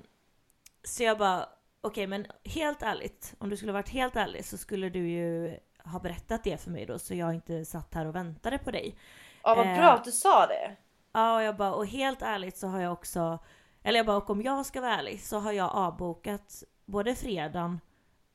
så 0.83 1.03
jag 1.03 1.17
bara, 1.17 1.49
okej 1.81 2.07
men 2.07 2.25
helt 2.45 2.81
ärligt, 2.81 3.35
om 3.39 3.49
du 3.49 3.57
skulle 3.57 3.71
varit 3.71 3.89
helt 3.89 4.15
ärlig 4.15 4.45
så 4.45 4.57
skulle 4.57 4.89
du 4.89 5.09
ju 5.09 5.57
ha 5.83 5.99
berättat 5.99 6.43
det 6.43 6.57
för 6.61 6.71
mig 6.71 6.85
då 6.85 6.99
så 6.99 7.15
jag 7.15 7.33
inte 7.33 7.65
satt 7.65 7.93
här 7.93 8.05
och 8.05 8.15
väntade 8.15 8.57
på 8.57 8.71
dig. 8.71 8.95
Ja 9.43 9.55
vad 9.55 9.67
Eh, 9.67 9.77
bra 9.77 9.91
att 9.91 10.03
du 10.03 10.11
sa 10.11 10.47
det. 10.47 10.75
Ja, 11.13 11.35
och 11.35 11.43
jag 11.43 11.57
bara, 11.57 11.73
och 11.73 11.87
helt 11.87 12.21
ärligt 12.21 12.57
så 12.57 12.67
har 12.67 12.81
jag 12.81 12.93
också, 12.93 13.39
eller 13.83 13.99
jag 13.99 14.05
bara, 14.05 14.17
och 14.17 14.29
om 14.29 14.41
jag 14.41 14.65
ska 14.65 14.81
vara 14.81 14.95
ärlig 14.99 15.21
så 15.21 15.39
har 15.39 15.51
jag 15.51 15.71
avbokat 15.71 16.63
både 16.85 17.15
fredagen 17.15 17.79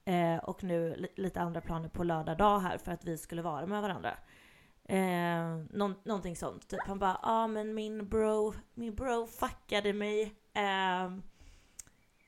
eh, 0.04 0.36
och 0.36 0.64
nu 0.64 0.94
li- 0.96 1.12
lite 1.16 1.40
andra 1.40 1.60
planer 1.60 1.88
på 1.88 2.04
lördag 2.04 2.36
dag 2.38 2.58
här 2.60 2.78
för 2.78 2.92
att 2.92 3.04
vi 3.04 3.18
skulle 3.18 3.42
vara 3.42 3.66
med 3.66 3.82
varandra. 3.82 4.16
Eh, 4.88 5.56
någon, 5.70 5.94
någonting 6.04 6.36
sånt. 6.36 6.68
Typ. 6.68 6.80
Han 6.86 6.98
bara, 6.98 7.18
ja 7.22 7.30
ah, 7.30 7.46
men 7.46 7.74
min 7.74 8.08
bro, 8.08 8.54
min 8.74 8.94
bro 8.94 9.26
fuckade 9.26 9.92
mig. 9.92 10.22
Eh, 10.54 11.10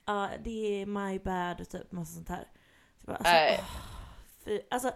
Ja, 0.06 0.28
det 0.44 0.82
är 0.82 0.86
my 0.86 1.18
bad, 1.18 1.68
typ 1.68 1.92
massa 1.92 2.14
sånt 2.14 2.28
här. 2.28 2.48
Så 3.00 3.06
bara, 3.06 3.16
alltså, 3.16 3.62
åh, 3.62 3.68
fy, 4.44 4.60
alltså, 4.70 4.92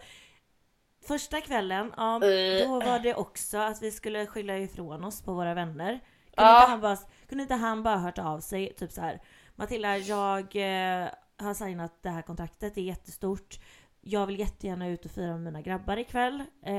första 1.07 1.41
kvällen, 1.41 1.93
ja, 1.97 2.15
Äh. 2.15 2.69
då 2.69 2.81
var 2.81 2.99
det 2.99 3.15
också 3.15 3.59
att 3.59 3.83
vi 3.83 3.91
skulle 3.91 4.27
skylla 4.27 4.59
ifrån 4.59 5.05
oss 5.05 5.23
på 5.23 5.33
våra 5.35 5.55
vänner. 5.55 5.91
Kunde, 5.93 6.51
Ja. 6.51 6.61
inte, 6.61 6.71
han 6.71 6.81
bara, 6.81 6.97
kunde 7.29 7.43
inte 7.43 7.55
han 7.55 7.83
bara 7.83 7.97
hört 7.97 8.19
av 8.19 8.41
sig, 8.41 8.75
typ 8.75 8.93
så 8.93 9.01
här. 9.01 9.21
Matilda, 9.55 9.97
jag 9.99 10.57
eh, 10.57 11.09
har 11.39 11.55
signat 11.55 12.03
det 12.03 12.11
här 12.11 12.23
kontraktet, 12.23 12.75
det 12.75 12.81
är 12.81 12.85
jättestort. 12.85 13.59
Jag 14.05 14.27
vill 14.27 14.39
jättegärna 14.39 14.89
ut 14.89 15.05
och 15.05 15.11
fira 15.11 15.33
med 15.33 15.41
mina 15.41 15.61
grabbar 15.63 15.97
ikväll. 15.97 16.41
Eh, 16.63 16.75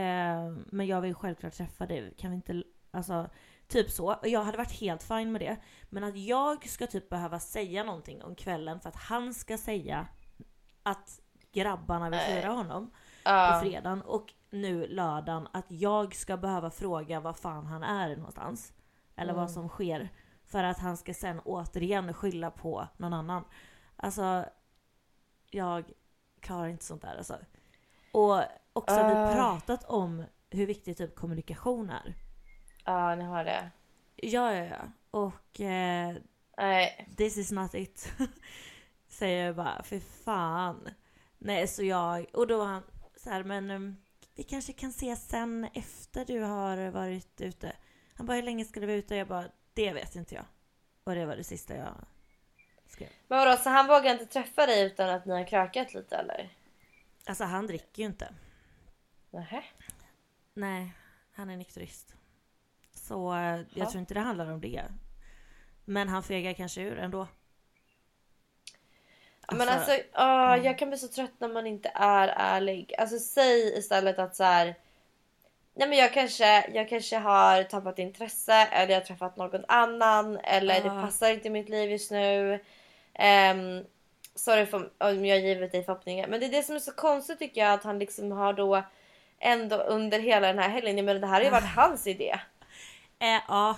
men 0.65 0.87
jag 0.87 1.01
vill 1.01 1.15
självklart 1.15 1.53
träffa 1.53 1.85
dig. 1.85 2.13
Kan 2.17 2.29
vi 2.31 2.35
inte, 2.35 2.63
alltså 2.91 3.29
typ 3.67 3.89
så. 3.91 4.13
Och 4.13 4.27
jag 4.27 4.43
hade 4.43 4.57
varit 4.57 4.71
helt 4.79 5.03
fine 5.03 5.31
med 5.31 5.41
det. 5.41 5.57
Men 5.89 6.03
att 6.03 6.17
jag 6.17 6.67
ska 6.67 6.87
typ 6.87 7.09
behöva 7.09 7.39
säga 7.39 7.83
någonting 7.83 8.23
om 8.23 8.35
kvällen 8.35 8.79
för 8.79 8.89
att 8.89 8.95
han 8.95 9.33
ska 9.33 9.57
säga 9.57 10.07
att 10.83 11.19
grabbarna 11.51 12.09
vill 12.09 12.19
fira 12.19 12.49
honom 12.49 12.87
på 12.89 12.93
Ja. 13.29 13.59
fredagen 13.63 14.01
och 14.01 14.33
nu 14.49 14.87
lördagen 14.87 15.47
att 15.53 15.71
jag 15.71 16.15
ska 16.15 16.37
behöva 16.37 16.69
fråga 16.71 17.19
var 17.19 17.33
fan 17.33 17.65
han 17.65 17.83
är 17.83 18.15
någonstans. 18.15 18.73
Eller 19.15 19.33
vad 19.33 19.51
som 19.51 19.69
sker. 19.69 20.09
För 20.45 20.63
att 20.63 20.79
han 20.79 20.97
ska 20.97 21.13
sen 21.13 21.39
återigen 21.39 22.13
skylla 22.13 22.51
på 22.51 22.87
någon 22.97 23.13
annan. 23.13 23.43
Alltså, 23.95 24.45
jag 25.51 25.91
klarar 26.43 26.67
inte 26.67 26.85
sånt 26.85 27.01
där 27.01 27.15
alltså. 27.17 27.37
Och 28.11 28.41
också 28.73 28.95
har 28.95 29.09
vi 29.09 29.15
Ah. 29.15 29.33
pratat 29.35 29.83
om 29.83 30.23
hur 30.49 30.65
viktig 30.65 30.97
typ 30.97 31.15
kommunikation 31.15 31.89
är. 31.89 32.13
Ja, 32.85 33.15
ni 33.15 33.23
har 33.23 33.43
det. 33.43 33.71
Ja, 34.15 34.53
ja, 34.55 34.65
ja. 34.65 34.91
Och 35.11 35.59
eh, 35.61 36.15
Nej. 36.57 37.07
this 37.17 37.37
is 37.37 37.51
not 37.51 37.73
it. 37.73 38.13
Säger 39.07 39.45
jag 39.45 39.55
bara, 39.55 39.83
för 39.83 39.99
fan. 39.99 40.89
Nej, 41.37 41.67
så 41.67 41.83
jag, 41.83 42.25
och 42.33 42.47
då 42.47 42.57
var 42.57 42.65
han 42.65 42.83
så 43.15 43.29
här, 43.29 43.43
men 43.43 43.71
um, 43.71 43.97
vi 44.35 44.43
kanske 44.43 44.73
kan 44.73 44.89
ses 44.89 45.27
sen 45.27 45.67
efter 45.73 46.25
du 46.25 46.39
har 46.41 46.89
varit 46.89 47.41
ute. 47.41 47.75
Han 48.15 48.25
bara, 48.25 48.35
hur 48.35 48.43
länge 48.43 48.65
ska 48.65 48.79
du 48.79 48.85
vara 48.85 48.97
ute? 48.97 49.15
Jag 49.15 49.27
bara, 49.27 49.45
det 49.73 49.93
vet 49.93 50.15
inte 50.15 50.35
jag. 50.35 50.45
Och 51.03 51.15
det 51.15 51.25
var 51.25 51.35
det 51.35 51.43
sista 51.43 51.75
jag 51.75 51.93
Men 52.99 53.39
vadå, 53.39 53.57
så 53.57 53.69
han 53.69 53.87
vågar 53.87 54.11
inte 54.11 54.25
träffa 54.25 54.65
dig 54.65 54.83
utan 54.85 55.09
att 55.09 55.25
ni 55.25 55.33
har 55.33 55.47
krökat 55.47 55.93
lite 55.93 56.15
eller? 56.15 56.49
Alltså 57.25 57.43
han 57.43 57.67
dricker 57.67 58.01
ju 58.01 58.05
inte. 58.05 58.33
Nähä. 59.29 59.63
Nej, 60.53 60.93
han 61.33 61.49
är 61.49 61.57
nykterist. 61.57 62.15
Så 62.93 63.33
eh, 63.33 63.39
jag 63.55 63.65
Ja. 63.73 63.89
tror 63.89 63.99
inte 63.99 64.13
det 64.13 64.19
handlar 64.19 64.51
om 64.51 64.61
det. 64.61 64.83
Men 65.85 66.09
han 66.09 66.23
fegar 66.23 66.53
kanske 66.53 66.81
ur 66.81 66.99
ändå. 66.99 67.27
Men 69.51 69.61
Alltså, 69.69 69.91
alltså, 69.91 70.07
ah, 70.13 70.57
jag 70.57 70.77
kan 70.79 70.89
bli 70.89 70.97
så 70.97 71.07
trött 71.07 71.31
när 71.37 71.47
man 71.47 71.67
inte 71.67 71.91
är 71.95 72.27
ärlig. 72.27 72.93
Alltså 72.97 73.19
säg 73.19 73.77
istället 73.77 74.19
att 74.19 74.35
så 74.35 74.43
här. 74.43 74.75
Nej 75.75 75.87
men 75.89 75.97
jag 75.97 76.13
kanske, 76.13 76.71
jag 76.73 76.89
kanske 76.89 77.17
har 77.17 77.63
tappat 77.63 77.99
intresse 77.99 78.53
eller 78.53 78.93
jag 78.93 78.99
har 78.99 79.05
träffat 79.05 79.37
någon 79.37 79.65
annan 79.67 80.37
eller 80.37 80.81
det 80.81 80.87
Ja. 80.87 81.01
passar 81.01 81.29
inte 81.29 81.47
i 81.47 81.51
mitt 81.51 81.69
liv 81.69 81.91
just 81.91 82.11
nu. 82.11 82.63
Um, 83.19 83.85
sorry 84.35 84.65
för, 84.65 84.77
om 84.97 85.25
jag 85.25 85.35
har 85.35 85.41
givit 85.41 85.71
dig 85.71 85.83
förhoppningar. 85.83 86.27
Men 86.27 86.39
det 86.39 86.45
är 86.45 86.51
det 86.51 86.63
som 86.63 86.75
är 86.75 86.79
så 86.79 86.91
konstigt 86.91 87.39
tycker 87.39 87.61
jag 87.61 87.73
att 87.73 87.83
han 87.83 87.99
liksom 87.99 88.31
har 88.31 88.53
då 88.53 88.83
ändå 89.39 89.75
under 89.75 90.19
hela 90.19 90.47
den 90.47 90.59
här 90.59 90.69
helgen. 90.69 90.97
Jag 90.97 91.05
menar 91.05 91.19
det 91.19 91.27
här 91.27 91.33
har 91.33 91.43
ju 91.43 91.49
varit 91.49 91.75
hans 91.75 92.07
idé. 92.07 92.39
Eh, 93.19 93.41
ja, 93.47 93.77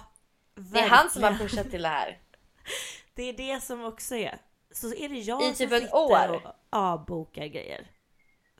Det 0.55 0.79
är 0.79 0.89
han 0.89 1.09
som 1.09 1.23
har 1.23 1.29
verkligen. 1.29 1.49
pushat 1.49 1.71
till 1.71 1.81
det 1.81 1.89
här. 1.89 2.19
Det 3.13 3.23
är 3.23 3.33
det 3.33 3.61
som 3.63 3.83
också 3.85 4.15
är. 4.15 4.37
Så 4.71 4.93
är 4.93 5.09
det 5.09 5.15
jag 5.15 5.41
I 5.41 5.45
som 5.45 5.53
typ 5.55 5.69
sitter 5.81 5.95
år. 5.95 6.35
och 6.35 6.41
avbokar 6.69 7.45
grejer. 7.45 7.87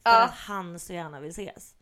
För 0.03 0.09
Ja. 0.11 0.23
att 0.23 0.31
han 0.33 0.79
så 0.79 0.93
gärna 0.93 1.19
vill 1.19 1.29
ses. 1.29 1.75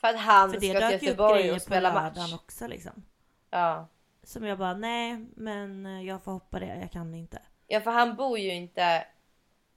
För 0.00 0.08
att 0.08 0.16
han 0.16 0.50
För 0.52 0.60
ska 0.60 0.88
till 0.88 1.02
Göteborg 1.08 1.52
och 1.52 1.62
spela 1.62 1.92
match. 1.94 2.16
lördagen 2.16 2.34
också 2.34 2.66
liksom. 2.66 3.04
Ja. 3.50 3.88
Som 4.22 4.44
jag 4.44 4.58
bara, 4.58 4.74
nej 4.74 5.26
men 5.36 6.04
jag 6.04 6.22
får 6.24 6.32
hoppa 6.32 6.58
det, 6.58 6.78
jag 6.80 6.90
kan 6.92 7.14
inte. 7.14 7.42
Ja, 7.66 7.80
för 7.80 7.90
han 7.90 8.16
bor 8.16 8.38
ju 8.38 8.54
inte 8.54 9.06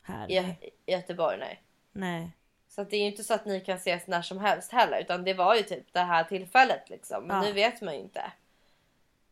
Här. 0.02 0.32
i, 0.32 0.42
Nej. 0.42 0.74
i 0.86 0.92
Göteborg 0.92 1.38
nej. 1.38 1.64
nej. 1.92 2.32
Så 2.70 2.84
det 2.84 2.96
är 2.96 3.00
ju 3.00 3.06
inte 3.06 3.24
så 3.24 3.34
att 3.34 3.46
ni 3.46 3.60
kan 3.60 3.76
ses 3.78 4.08
när 4.08 4.22
som 4.22 4.40
helst 4.40 4.72
heller 4.72 5.00
utan 5.02 5.24
det 5.24 5.34
var 5.34 5.56
ju 5.56 5.64
typ 5.64 5.94
det 5.94 6.00
här 6.00 6.24
tillfället 6.24 6.90
liksom. 6.90 7.24
Men 7.24 7.36
Ja. 7.38 7.42
nu 7.44 7.52
vet 7.54 7.82
man 7.82 7.94
ju 7.94 8.00
inte. 8.00 8.32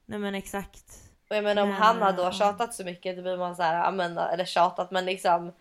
Nej 0.06 0.20
men 0.20 0.36
exakt. 0.36 1.02
Och 1.30 1.36
jag 1.36 1.44
menar 1.44 1.62
om 1.62 1.70
Men, 1.70 1.78
han 1.78 2.02
hade 2.02 2.18
då 2.18 2.24
ja. 2.24 2.32
tjatat 2.32 2.74
så 2.74 2.84
mycket 2.84 3.15
då 3.15 3.22
blir 3.22 3.38
man 3.38 3.56
så 3.56 3.63
här, 3.63 3.91
men, 3.91 4.18
eller 4.18 4.46
tjatat 4.46 4.91
men 4.91 5.06
liksom 5.06 5.52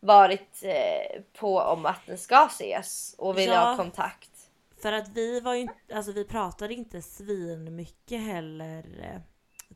varit 0.00 0.62
eh, 0.64 1.22
på 1.32 1.58
om 1.58 1.86
att 1.86 2.06
ni 2.08 2.16
ska 2.16 2.46
ses 2.46 3.14
och 3.18 3.38
vill 3.38 3.48
Ja. 3.48 3.60
ha 3.60 3.76
kontakt. 3.76 4.30
För 4.82 4.92
att 4.92 5.08
vi 5.08 5.40
var 5.40 5.54
ju 5.54 5.60
inte, 5.60 5.74
alltså 5.94 6.12
vi 6.12 6.24
pratade 6.24 6.74
inte 6.74 7.02
svin 7.02 7.76
mycket 7.76 8.20
heller. 8.22 8.84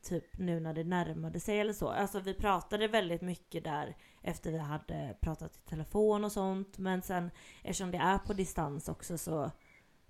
Typ 0.03 0.39
nu 0.39 0.61
när 0.61 0.75
det 0.75 0.85
närmade 0.85 1.41
sig 1.41 1.61
eller 1.61 1.73
så. 1.73 1.89
Alltså 1.89 2.21
vi 2.21 2.35
pratade 2.35 2.89
väldigt 2.89 3.23
mycket 3.23 3.65
där 3.65 3.97
efter 4.23 4.53
vi 4.53 4.59
hade 4.59 5.17
pratat 5.21 5.57
i 5.57 5.61
telefon 5.61 6.25
och 6.25 6.33
sånt. 6.33 6.79
Men 6.79 7.03
sen 7.03 7.31
eftersom 7.63 7.91
det 7.91 7.99
är 7.99 8.19
på 8.19 8.33
distans 8.33 8.89
också 8.89 9.19
så 9.19 9.51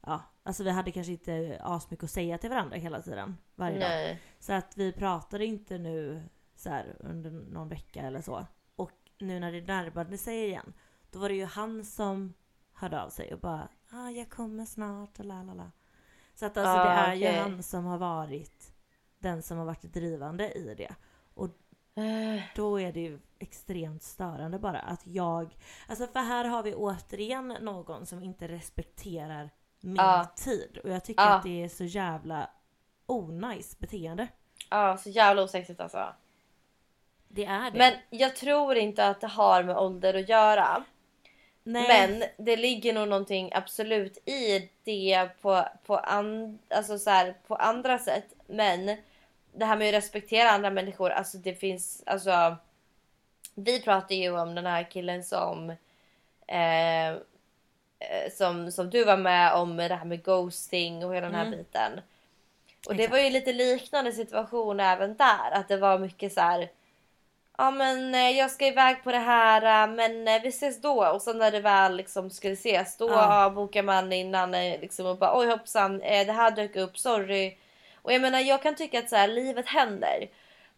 Ja, 0.00 0.22
alltså 0.42 0.64
vi 0.64 0.70
hade 0.70 0.90
kanske 0.90 1.12
inte 1.12 1.60
asmycket 1.62 2.04
att 2.04 2.10
säga 2.10 2.38
till 2.38 2.50
varandra 2.50 2.76
hela 2.76 3.02
tiden. 3.02 3.36
Varje 3.54 3.78
dag. 3.78 3.88
Nej. 3.88 4.20
Så 4.38 4.52
att 4.52 4.76
vi 4.76 4.92
pratade 4.92 5.46
inte 5.46 5.78
nu 5.78 6.22
så 6.54 6.70
här 6.70 6.96
under 7.00 7.30
någon 7.30 7.68
vecka 7.68 8.00
eller 8.02 8.20
så. 8.20 8.46
Och 8.76 8.92
nu 9.18 9.40
när 9.40 9.52
det 9.52 9.60
närmade 9.66 10.18
sig 10.18 10.44
igen, 10.44 10.72
då 11.10 11.18
var 11.18 11.28
det 11.28 11.34
ju 11.34 11.44
han 11.44 11.84
som 11.84 12.34
hörde 12.72 13.02
av 13.02 13.08
sig 13.08 13.34
och 13.34 13.40
bara 13.40 13.68
ah, 13.90 14.08
jag 14.10 14.30
kommer 14.30 14.64
snart 14.64 15.18
och 15.18 15.24
la 15.24 15.42
la 15.42 15.54
la. 15.54 15.70
Så 16.34 16.46
att 16.46 16.56
alltså 16.56 16.80
Ah, 16.80 16.84
det 16.84 16.90
är 16.90 17.14
ju 17.14 17.24
okej. 17.24 17.40
han 17.40 17.62
som 17.62 17.84
har 17.84 17.98
varit 17.98 18.72
den 19.18 19.42
som 19.42 19.58
har 19.58 19.64
varit 19.64 19.82
drivande 19.82 20.52
i 20.52 20.74
det. 20.74 20.94
Och 21.34 21.48
Eh, 21.98 22.42
då 22.54 22.80
är 22.80 22.92
det 22.92 23.00
ju 23.00 23.18
extremt 23.38 24.02
störande 24.02 24.58
bara 24.58 24.78
att 24.78 25.06
jag... 25.06 25.56
Alltså 25.88 26.06
för 26.06 26.20
här 26.20 26.44
har 26.44 26.62
vi 26.62 26.74
återigen 26.74 27.48
någon 27.60 28.06
som 28.06 28.22
inte 28.22 28.48
respekterar 28.48 29.50
min 29.80 29.96
Ja. 29.96 30.26
tid. 30.36 30.78
Och 30.84 30.90
jag 30.90 31.04
tycker 31.04 31.22
Ja. 31.22 31.28
att 31.34 31.42
det 31.42 31.64
är 31.64 31.68
så 31.68 31.84
jävla 31.84 32.50
onajs 33.06 33.78
beteende. 33.78 34.28
Ja, 34.70 34.96
så 34.96 35.10
jävla 35.10 35.42
osexigt 35.42 35.80
alltså. 35.80 36.14
Det 37.28 37.44
är 37.44 37.70
det. 37.70 37.78
Men 37.78 37.92
jag 38.10 38.36
tror 38.36 38.76
inte 38.76 39.08
att 39.08 39.20
det 39.20 39.26
har 39.26 39.62
med 39.62 39.76
ålder 39.76 40.14
att 40.14 40.28
göra. 40.28 40.84
Nej. 41.62 41.86
Men 41.88 42.28
det 42.46 42.56
ligger 42.56 42.92
nog 42.94 43.08
någonting 43.08 43.50
absolut 43.54 44.28
i 44.28 44.70
det 44.84 45.28
på, 45.42 45.64
på, 45.86 45.96
an, 45.96 46.58
alltså 46.68 46.98
så 46.98 47.10
här, 47.10 47.36
på 47.46 47.54
andra 47.56 47.98
sätt. 47.98 48.34
Men 48.46 48.96
det 49.58 49.64
här 49.64 49.76
med 49.76 49.88
att 49.88 49.94
respektera 49.94 50.50
andra 50.50 50.70
människor, 50.70 51.10
alltså 51.10 51.38
det 51.38 51.54
finns, 51.54 52.02
alltså. 52.06 52.56
Vi 53.54 53.82
pratade 53.82 54.14
ju 54.14 54.38
om 54.40 54.54
den 54.54 54.66
här 54.66 54.90
killen 54.90 55.24
som 55.24 55.70
eh, 56.46 57.08
eh, 57.08 57.16
som, 58.32 58.72
som 58.72 58.90
du 58.90 59.04
var 59.04 59.16
med 59.16 59.52
om 59.54 59.76
det 59.76 59.94
här 59.94 60.04
med 60.04 60.24
ghosting 60.24 61.04
och 61.04 61.14
hela 61.14 61.26
den 61.26 61.34
här 61.34 61.46
Mm. 61.46 61.58
biten. 61.58 62.00
Och 62.86 62.96
det 62.96 63.08
var 63.08 63.18
ju 63.18 63.30
lite 63.30 63.52
liknande 63.52 64.12
situation 64.12 64.80
även 64.80 65.16
där. 65.16 65.50
Att 65.52 65.68
det 65.68 65.76
var 65.76 65.98
mycket 65.98 66.32
så 66.32 66.40
här. 66.40 66.70
Ja 67.58 67.70
men 67.70 68.14
eh, 68.14 68.30
jag 68.30 68.50
ska 68.50 68.66
iväg 68.66 69.04
på 69.04 69.12
det 69.12 69.18
här 69.18 69.62
eh, 69.88 69.94
men 69.94 70.24
vi 70.42 70.48
ses 70.48 70.80
då. 70.80 71.06
Och 71.08 71.22
sen 71.22 71.38
när 71.38 71.50
det 71.50 71.60
väl 71.60 71.96
liksom 71.96 72.30
skulle 72.30 72.52
ses 72.54 72.96
då 72.96 73.08
Ja. 73.08 73.50
bokar 73.50 73.82
man 73.82 74.12
innan 74.12 74.50
liksom 74.52 75.06
och 75.06 75.18
bara 75.18 75.38
oj 75.38 75.46
hoppsan 75.46 75.98
det 75.98 76.32
här 76.32 76.50
dök 76.50 76.76
upp 76.76 76.98
sorry. 76.98 77.56
Och 78.08 78.14
jag 78.14 78.22
menar 78.22 78.40
jag 78.40 78.62
kan 78.62 78.74
tycka 78.74 78.98
att 78.98 79.08
så 79.08 79.16
här, 79.16 79.28
livet 79.28 79.66
händer. 79.66 80.28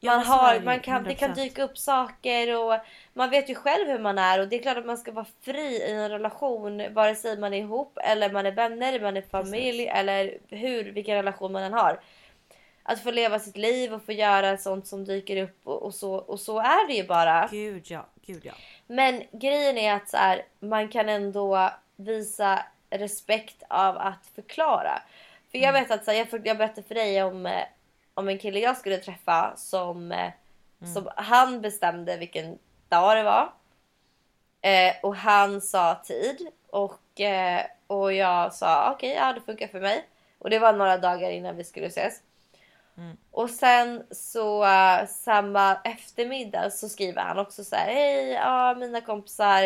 Man 0.00 0.26
har, 0.26 0.60
man 0.60 0.80
kan, 0.80 1.04
det 1.04 1.14
kan 1.14 1.30
100%. 1.30 1.34
dyka 1.34 1.62
upp 1.62 1.78
saker 1.78 2.58
och 2.58 2.78
man 3.12 3.30
vet 3.30 3.50
ju 3.50 3.54
själv 3.54 3.88
hur 3.88 3.98
man 3.98 4.18
är 4.18 4.40
och 4.40 4.48
det 4.48 4.56
är 4.56 4.62
klart 4.62 4.76
att 4.76 4.86
man 4.86 4.98
ska 4.98 5.12
vara 5.12 5.26
fri 5.40 5.76
i 5.76 5.92
en 5.92 6.08
relation 6.08 6.94
vare 6.94 7.14
sig 7.14 7.38
man 7.38 7.54
är 7.54 7.58
ihop 7.58 7.98
eller 8.02 8.32
man 8.32 8.46
är 8.46 8.52
vänner, 8.52 9.00
man 9.00 9.16
är 9.16 9.22
familj 9.22 9.86
eller 9.86 10.38
hur, 10.48 10.92
vilken 10.92 11.14
relation 11.14 11.52
man 11.52 11.62
än 11.62 11.72
har. 11.72 12.00
Att 12.82 13.02
få 13.02 13.10
leva 13.10 13.38
sitt 13.38 13.56
liv 13.56 13.94
och 13.94 14.04
få 14.04 14.12
göra 14.12 14.56
sånt 14.56 14.86
som 14.86 15.04
dyker 15.04 15.42
upp 15.42 15.60
och, 15.64 15.82
och 15.82 15.94
så, 15.94 16.14
och 16.14 16.40
så 16.40 16.58
är 16.58 16.88
det 16.88 16.94
ju 16.94 17.04
bara. 17.06 17.48
Gud 17.50 17.82
ja, 17.86 18.06
gud 18.26 18.40
ja. 18.44 18.52
Men 18.86 19.22
grejen 19.32 19.78
är 19.78 19.94
att 19.94 20.08
så 20.08 20.16
här, 20.16 20.42
man 20.60 20.88
kan 20.88 21.08
ändå 21.08 21.70
visa 21.96 22.64
respekt 22.90 23.62
av 23.68 23.98
att 23.98 24.26
förklara. 24.34 25.02
För 25.50 25.58
jag 25.58 25.72
vet 25.72 25.90
att 25.90 26.04
så 26.04 26.10
här, 26.10 26.18
jag, 26.18 26.46
jag 26.46 26.58
berättade 26.58 26.86
för 26.86 26.94
dig 26.94 27.22
om, 27.22 27.46
eh, 27.46 27.64
om 28.14 28.28
en 28.28 28.38
kille 28.38 28.58
jag 28.60 28.76
skulle 28.76 28.98
träffa 28.98 29.56
som, 29.56 30.12
eh, 30.12 30.30
som 30.94 31.08
han 31.16 31.60
bestämde 31.60 32.16
vilken 32.16 32.58
dag 32.88 33.16
det 33.16 33.22
var. 33.22 33.52
Eh, 34.62 34.94
och 35.02 35.16
han 35.16 35.60
sa 35.60 36.00
tid 36.04 36.48
och, 36.70 37.20
eh, 37.20 37.62
och 37.86 38.12
jag 38.12 38.52
sa 38.54 38.92
okej, 38.92 39.10
ja 39.10 39.32
det 39.32 39.40
funkar 39.40 39.68
för 39.68 39.80
mig. 39.80 40.08
Och 40.38 40.50
det 40.50 40.58
var 40.58 40.72
några 40.72 40.98
dagar 40.98 41.30
innan 41.30 41.56
vi 41.56 41.64
skulle 41.64 41.86
ses. 41.86 42.22
Och 43.30 43.50
sen 43.50 44.06
så 44.10 44.64
eh, 44.64 45.06
samma 45.06 45.80
eftermiddag 45.84 46.70
så 46.70 46.88
skriver 46.88 47.22
han 47.22 47.38
också 47.38 47.64
så 47.64 47.76
här. 47.76 47.86
Hej, 47.94 48.30
ja 48.30 48.74
mina 48.74 49.00
kompisar 49.00 49.62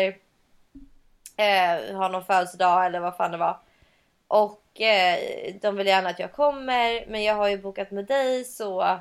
eh, 1.37 1.95
har 1.95 2.09
någon 2.09 2.25
födelsedag 2.25 2.85
eller 2.85 2.99
vad 2.99 3.17
fan 3.17 3.31
det 3.31 3.37
var. 3.37 3.59
Och 4.27 4.64
och 4.75 4.81
eh, 4.81 5.55
de 5.61 5.75
vill 5.75 5.87
gärna 5.87 6.09
att 6.09 6.19
jag 6.19 6.31
kommer 6.31 7.05
men 7.07 7.23
jag 7.23 7.35
har 7.35 7.47
ju 7.47 7.57
bokat 7.57 7.91
med 7.91 8.05
dig 8.05 8.45
så 8.45 8.99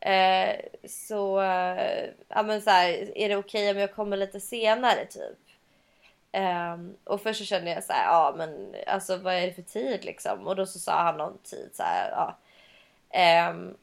eh, 0.00 0.56
så 0.88 1.40
eh, 1.40 2.04
ja 2.28 2.42
men 2.42 2.62
så 2.62 2.70
här, 2.70 3.18
är 3.18 3.28
det 3.28 3.36
okej 3.36 3.64
okay 3.64 3.70
om 3.70 3.78
jag 3.78 3.94
kommer 3.94 4.16
lite 4.16 4.40
senare 4.40 5.06
typ. 5.06 5.38
Ehm, 6.32 6.96
och 7.04 7.22
först 7.22 7.38
så 7.38 7.44
kände 7.44 7.70
jag 7.70 7.84
så 7.84 7.92
här, 7.92 8.04
ja 8.04 8.34
men 8.36 8.74
alltså 8.86 9.16
vad 9.16 9.34
är 9.34 9.46
det 9.46 9.52
för 9.52 9.62
tid 9.62 10.04
liksom? 10.04 10.46
Och 10.46 10.56
då 10.56 10.66
så 10.66 10.78
sa 10.78 11.02
han 11.02 11.16
någon 11.16 11.38
tid 11.38 11.70
så 11.72 11.82
här, 11.82 12.10
ja. 12.10 12.38
Ehm, 13.10 13.76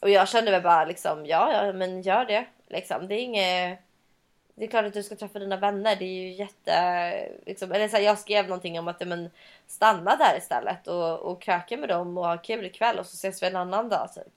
och 0.00 0.10
jag 0.10 0.28
kände 0.28 0.50
väl 0.50 0.62
bara 0.62 0.84
liksom, 0.84 1.26
ja, 1.26 1.52
ja, 1.52 1.72
men 1.72 2.02
gör 2.02 2.24
det. 2.24 2.46
Liksom. 2.68 3.08
Det 3.08 3.14
är 3.14 3.22
inget... 3.22 3.78
Det 4.54 4.64
är 4.64 4.68
klart 4.68 4.86
att 4.86 4.92
du 4.92 5.02
ska 5.02 5.16
träffa 5.16 5.38
dina 5.38 5.56
vänner. 5.56 5.96
Det 5.96 6.04
är 6.04 6.22
ju 6.22 6.32
jätte... 6.32 7.28
Liksom, 7.46 7.72
eller 7.72 7.88
så 7.88 7.96
här, 7.96 8.04
jag 8.04 8.18
skrev 8.18 8.44
någonting 8.44 8.78
om 8.78 8.88
att 8.88 9.08
men, 9.08 9.30
stanna 9.66 10.16
där 10.16 10.38
istället 10.38 10.86
och, 10.86 11.18
och 11.18 11.42
kröka 11.42 11.76
med 11.76 11.88
dem 11.88 12.18
och 12.18 12.26
ha 12.26 12.38
kul 12.38 12.66
ikväll 12.66 12.98
och 12.98 13.06
så 13.06 13.14
ses 13.14 13.42
vi 13.42 13.46
en 13.46 13.56
annan 13.56 13.88
dag. 13.88 14.12
Typ. 14.14 14.32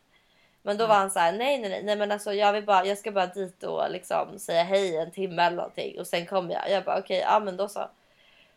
Men 0.62 0.78
då 0.78 0.88
var 0.88 0.96
han 0.96 1.12
så 1.12 1.20
här, 1.20 1.32
nej, 1.32 1.60
nej, 1.60 1.70
nej, 1.70 1.84
nej, 1.84 1.96
men 1.96 2.12
alltså 2.12 2.34
jag 2.34 2.54
vill 2.54 2.66
bara, 2.66 2.86
jag 2.86 2.98
ska 2.98 3.12
bara 3.12 3.28
dit 3.28 3.64
och 3.64 3.92
liksom 3.92 4.40
säga 4.40 4.64
hej 4.64 4.98
en 4.98 5.12
timme 5.12 5.44
eller 5.44 5.58
någonting 5.58 6.00
och 6.00 6.08
sen 6.08 6.26
kommer 6.26 6.54
jag. 6.54 6.72
Jag 6.72 6.84
bara 6.84 7.00
okej, 7.00 7.20
ja 7.20 7.40
men 7.40 7.58
då 7.58 7.68
så. 7.68 7.90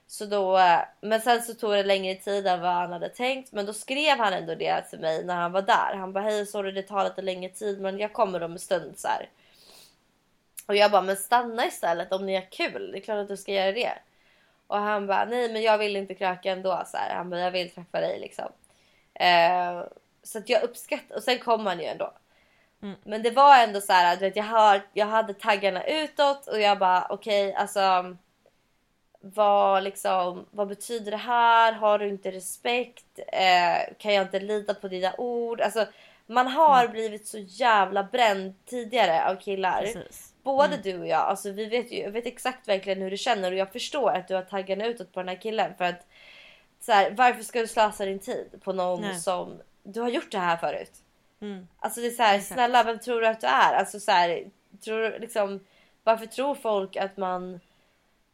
Så 0.06 0.26
då, 0.26 0.58
eh, 0.58 0.80
men 1.00 1.20
sen 1.20 1.42
så 1.42 1.54
tog 1.54 1.72
det 1.72 1.82
längre 1.82 2.14
tid 2.14 2.46
än 2.46 2.60
vad 2.60 2.72
han 2.72 2.92
hade 2.92 3.08
tänkt. 3.08 3.52
Men 3.52 3.66
då 3.66 3.72
skrev 3.72 4.18
han 4.18 4.32
ändå 4.32 4.54
det 4.54 4.82
till 4.90 4.98
mig 5.00 5.24
när 5.24 5.36
han 5.36 5.52
var 5.52 5.62
där. 5.62 5.96
Han 5.96 6.12
bara 6.12 6.24
hej 6.24 6.46
sorry 6.46 6.72
det 6.72 6.82
tar 6.82 7.04
lite 7.04 7.22
längre 7.22 7.52
tid 7.52 7.80
men 7.80 7.98
jag 7.98 8.12
kommer 8.12 8.42
om 8.42 8.52
en 8.52 8.58
stund 8.58 8.98
så 8.98 9.08
här. 9.08 9.28
Och 10.66 10.76
jag 10.76 10.90
bara 10.90 11.02
men 11.02 11.16
stanna 11.16 11.66
istället 11.66 12.12
om 12.12 12.26
ni 12.26 12.34
har 12.34 12.50
kul. 12.50 12.92
Det 12.92 12.98
är 12.98 13.00
klart 13.00 13.18
att 13.18 13.28
du 13.28 13.36
ska 13.36 13.52
göra 13.52 13.72
det. 13.72 13.92
Och 14.66 14.78
han 14.78 15.06
bara 15.06 15.24
nej 15.24 15.52
men 15.52 15.62
jag 15.62 15.78
vill 15.78 15.96
inte 15.96 16.14
kröka 16.14 16.52
ändå 16.52 16.82
så 16.86 16.96
här. 16.96 17.14
Han 17.14 17.30
bara 17.30 17.40
jag 17.40 17.50
vill 17.50 17.70
träffa 17.70 18.00
dig 18.00 18.20
liksom. 18.20 18.48
Eh, 19.14 19.82
så 20.22 20.38
att 20.38 20.48
jag 20.48 20.62
uppskattar 20.62 21.16
och 21.16 21.22
sen 21.22 21.38
kom 21.38 21.66
han 21.66 21.78
ju 21.80 21.84
ändå. 21.84 22.12
Men 23.04 23.22
det 23.22 23.30
var 23.30 23.58
ändå 23.62 23.80
så 23.80 23.92
här, 23.92 24.16
du 24.16 24.20
vet, 24.20 24.36
jag, 24.36 24.44
har, 24.44 24.82
jag 24.92 25.06
hade 25.06 25.34
taggarna 25.34 25.84
utåt 25.84 26.46
och 26.46 26.60
jag 26.60 26.78
bara 26.78 27.06
okej, 27.10 27.54
alltså. 27.54 28.16
Vad, 29.20 29.82
liksom, 29.82 30.46
vad 30.50 30.68
betyder 30.68 31.10
det 31.10 31.16
här? 31.16 31.72
Har 31.72 31.98
du 31.98 32.08
inte 32.08 32.30
respekt? 32.30 33.18
Eh, 33.32 33.94
kan 33.98 34.14
jag 34.14 34.22
inte 34.22 34.40
lita 34.40 34.74
på 34.74 34.88
dina 34.88 35.14
ord? 35.18 35.60
Alltså, 35.60 35.86
man 36.26 36.46
har 36.46 36.88
blivit 36.88 37.26
så 37.26 37.38
jävla 37.38 38.02
bränd 38.02 38.54
tidigare 38.66 39.28
av 39.28 39.36
killar. 39.36 39.80
Precis. 39.82 40.32
Både 40.46 40.76
du 40.76 40.98
och 40.98 41.06
jag, 41.06 41.20
alltså 41.20 41.50
vi 41.50 41.66
vet 41.66 41.92
ju, 41.92 41.96
jag 41.98 42.10
vet 42.10 42.26
exakt 42.26 42.68
verkligen 42.68 43.02
hur 43.02 43.10
du 43.10 43.16
känner 43.16 43.52
och 43.52 43.58
jag 43.58 43.72
förstår 43.72 44.10
att 44.10 44.28
du 44.28 44.34
har 44.34 44.42
taggarna 44.42 44.86
utåt 44.86 45.12
på 45.12 45.20
den 45.20 45.28
här 45.28 45.40
killen 45.40 45.74
för 45.78 45.84
att 45.84 46.06
så 46.80 46.92
här, 46.92 47.10
varför 47.10 47.42
ska 47.42 47.60
du 47.60 47.66
slösa 47.66 48.04
din 48.04 48.18
tid 48.18 48.60
på 48.64 48.72
någon 48.72 49.00
Nej. 49.00 49.20
som 49.20 49.60
du 49.82 50.00
har 50.00 50.08
gjort 50.08 50.32
det 50.32 50.38
här 50.38 50.56
förut? 50.56 50.92
Mm. 51.40 51.68
Alltså 51.78 52.00
det 52.00 52.06
är 52.06 52.10
så 52.10 52.22
här, 52.22 52.34
Exakt. 52.34 52.54
snälla 52.54 52.82
vem 52.82 52.98
tror 52.98 53.20
du 53.20 53.26
att 53.26 53.40
du 53.40 53.46
är? 53.46 53.74
Alltså 53.74 54.00
så 54.00 54.10
här, 54.10 54.44
tror 54.84 55.18
liksom, 55.18 55.60
varför 56.04 56.26
tror 56.26 56.54
folk 56.54 56.96
att 56.96 57.16
man 57.16 57.60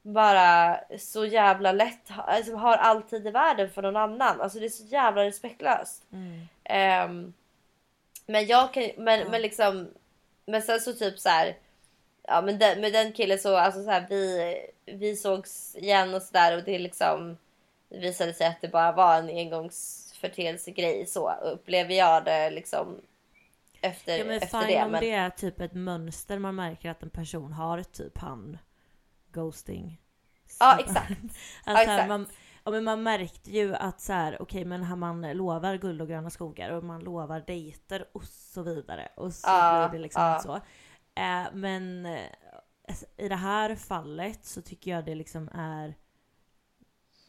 bara 0.03 0.81
så 0.99 1.25
jävla 1.25 1.73
lätt 1.73 2.11
alltså, 2.17 2.57
har 2.57 2.77
all 2.77 3.03
tid 3.03 3.27
i 3.27 3.31
världen 3.31 3.71
för 3.71 3.83
någon 3.83 3.97
annan? 3.97 4.41
Alltså 4.41 4.59
det 4.59 4.65
är 4.65 4.71
så 4.71 4.85
jävla 4.85 5.25
respektlöst. 5.25 6.03
Mm. 6.13 6.49
Ehm, 6.65 7.33
men 8.27 8.47
jag 8.47 8.75
kan 8.75 8.91
men, 8.97 9.31
men 9.31 9.43
liksom 9.43 9.89
men 10.47 10.63
sen 10.63 10.81
så 10.81 10.93
typ 10.93 11.19
så 11.19 11.29
här. 11.29 11.57
Ja 12.23 12.43
men 12.43 12.59
den, 12.59 12.81
med 12.81 12.93
den 12.93 13.13
killen 13.13 13.39
så 13.39 13.57
alltså 13.57 13.85
så 13.85 13.91
här, 13.91 14.07
vi 14.09 14.57
vi 14.87 15.17
sågs 15.17 15.77
igen 15.77 16.15
och 16.15 16.23
sådär 16.23 16.57
och 16.57 16.65
det 16.65 16.79
liksom 16.79 17.37
visade 17.89 18.35
sig 18.35 18.47
att 18.47 18.61
det 18.61 18.69
bara 18.69 18.93
var 18.93 19.17
en 19.19 19.29
engångsförteelsegrej 19.29 21.07
så 21.07 21.33
upplever 21.33 21.95
jag 21.95 22.25
det 22.25 22.51
liksom 22.51 23.01
efter, 23.81 24.19
Ja 24.19 24.25
men 24.25 24.37
efter 24.37 24.67
det. 24.67 24.83
om 24.85 24.91
Men, 24.91 25.01
det 25.01 25.11
är 25.11 25.31
typ 25.31 25.61
ett 25.61 25.75
mönster 25.75 26.39
man 26.39 26.55
märker 26.55 26.91
att 26.91 27.03
en 27.03 27.11
person 27.11 27.53
har 27.53 27.83
typ 27.83 28.19
han 28.19 28.59
ghosting. 29.33 30.01
Ja, 30.61 30.79
exakt. 30.81 31.11
alltså, 31.65 31.83
exakt. 31.83 32.09
Man, 32.09 32.27
ja, 32.65 32.71
men 32.71 32.85
man 32.85 33.03
märkte 33.03 33.51
ju 33.51 33.75
att 33.75 34.01
så 34.01 34.13
här, 34.13 34.43
okej 34.43 34.65
men 34.65 34.83
han- 34.83 34.99
man 34.99 35.23
lovar 35.33 35.77
guld 35.77 36.03
och 36.03 36.09
gröna 36.09 36.31
skogar 36.31 36.71
och 36.71 36.85
man 36.85 37.01
lovar 37.01 37.41
dejter 37.47 38.05
och 38.13 38.25
så 38.25 38.63
vidare. 38.63 39.09
Och 39.15 39.33
så 39.35 39.49
Ja, 39.49 39.89
blir 39.91 39.99
det 39.99 40.03
liksom 40.03 40.23
ja. 40.23 40.41
så. 40.41 40.61
Eh, 41.15 41.53
men 41.53 42.07
eh, 42.07 42.31
i 43.17 43.29
det 43.29 43.37
här 43.37 43.77
fallet 43.77 44.45
så 44.45 44.63
tycker 44.63 44.91
jag 44.91 45.05
det 45.05 45.15
liksom 45.15 45.49
är 45.55 45.95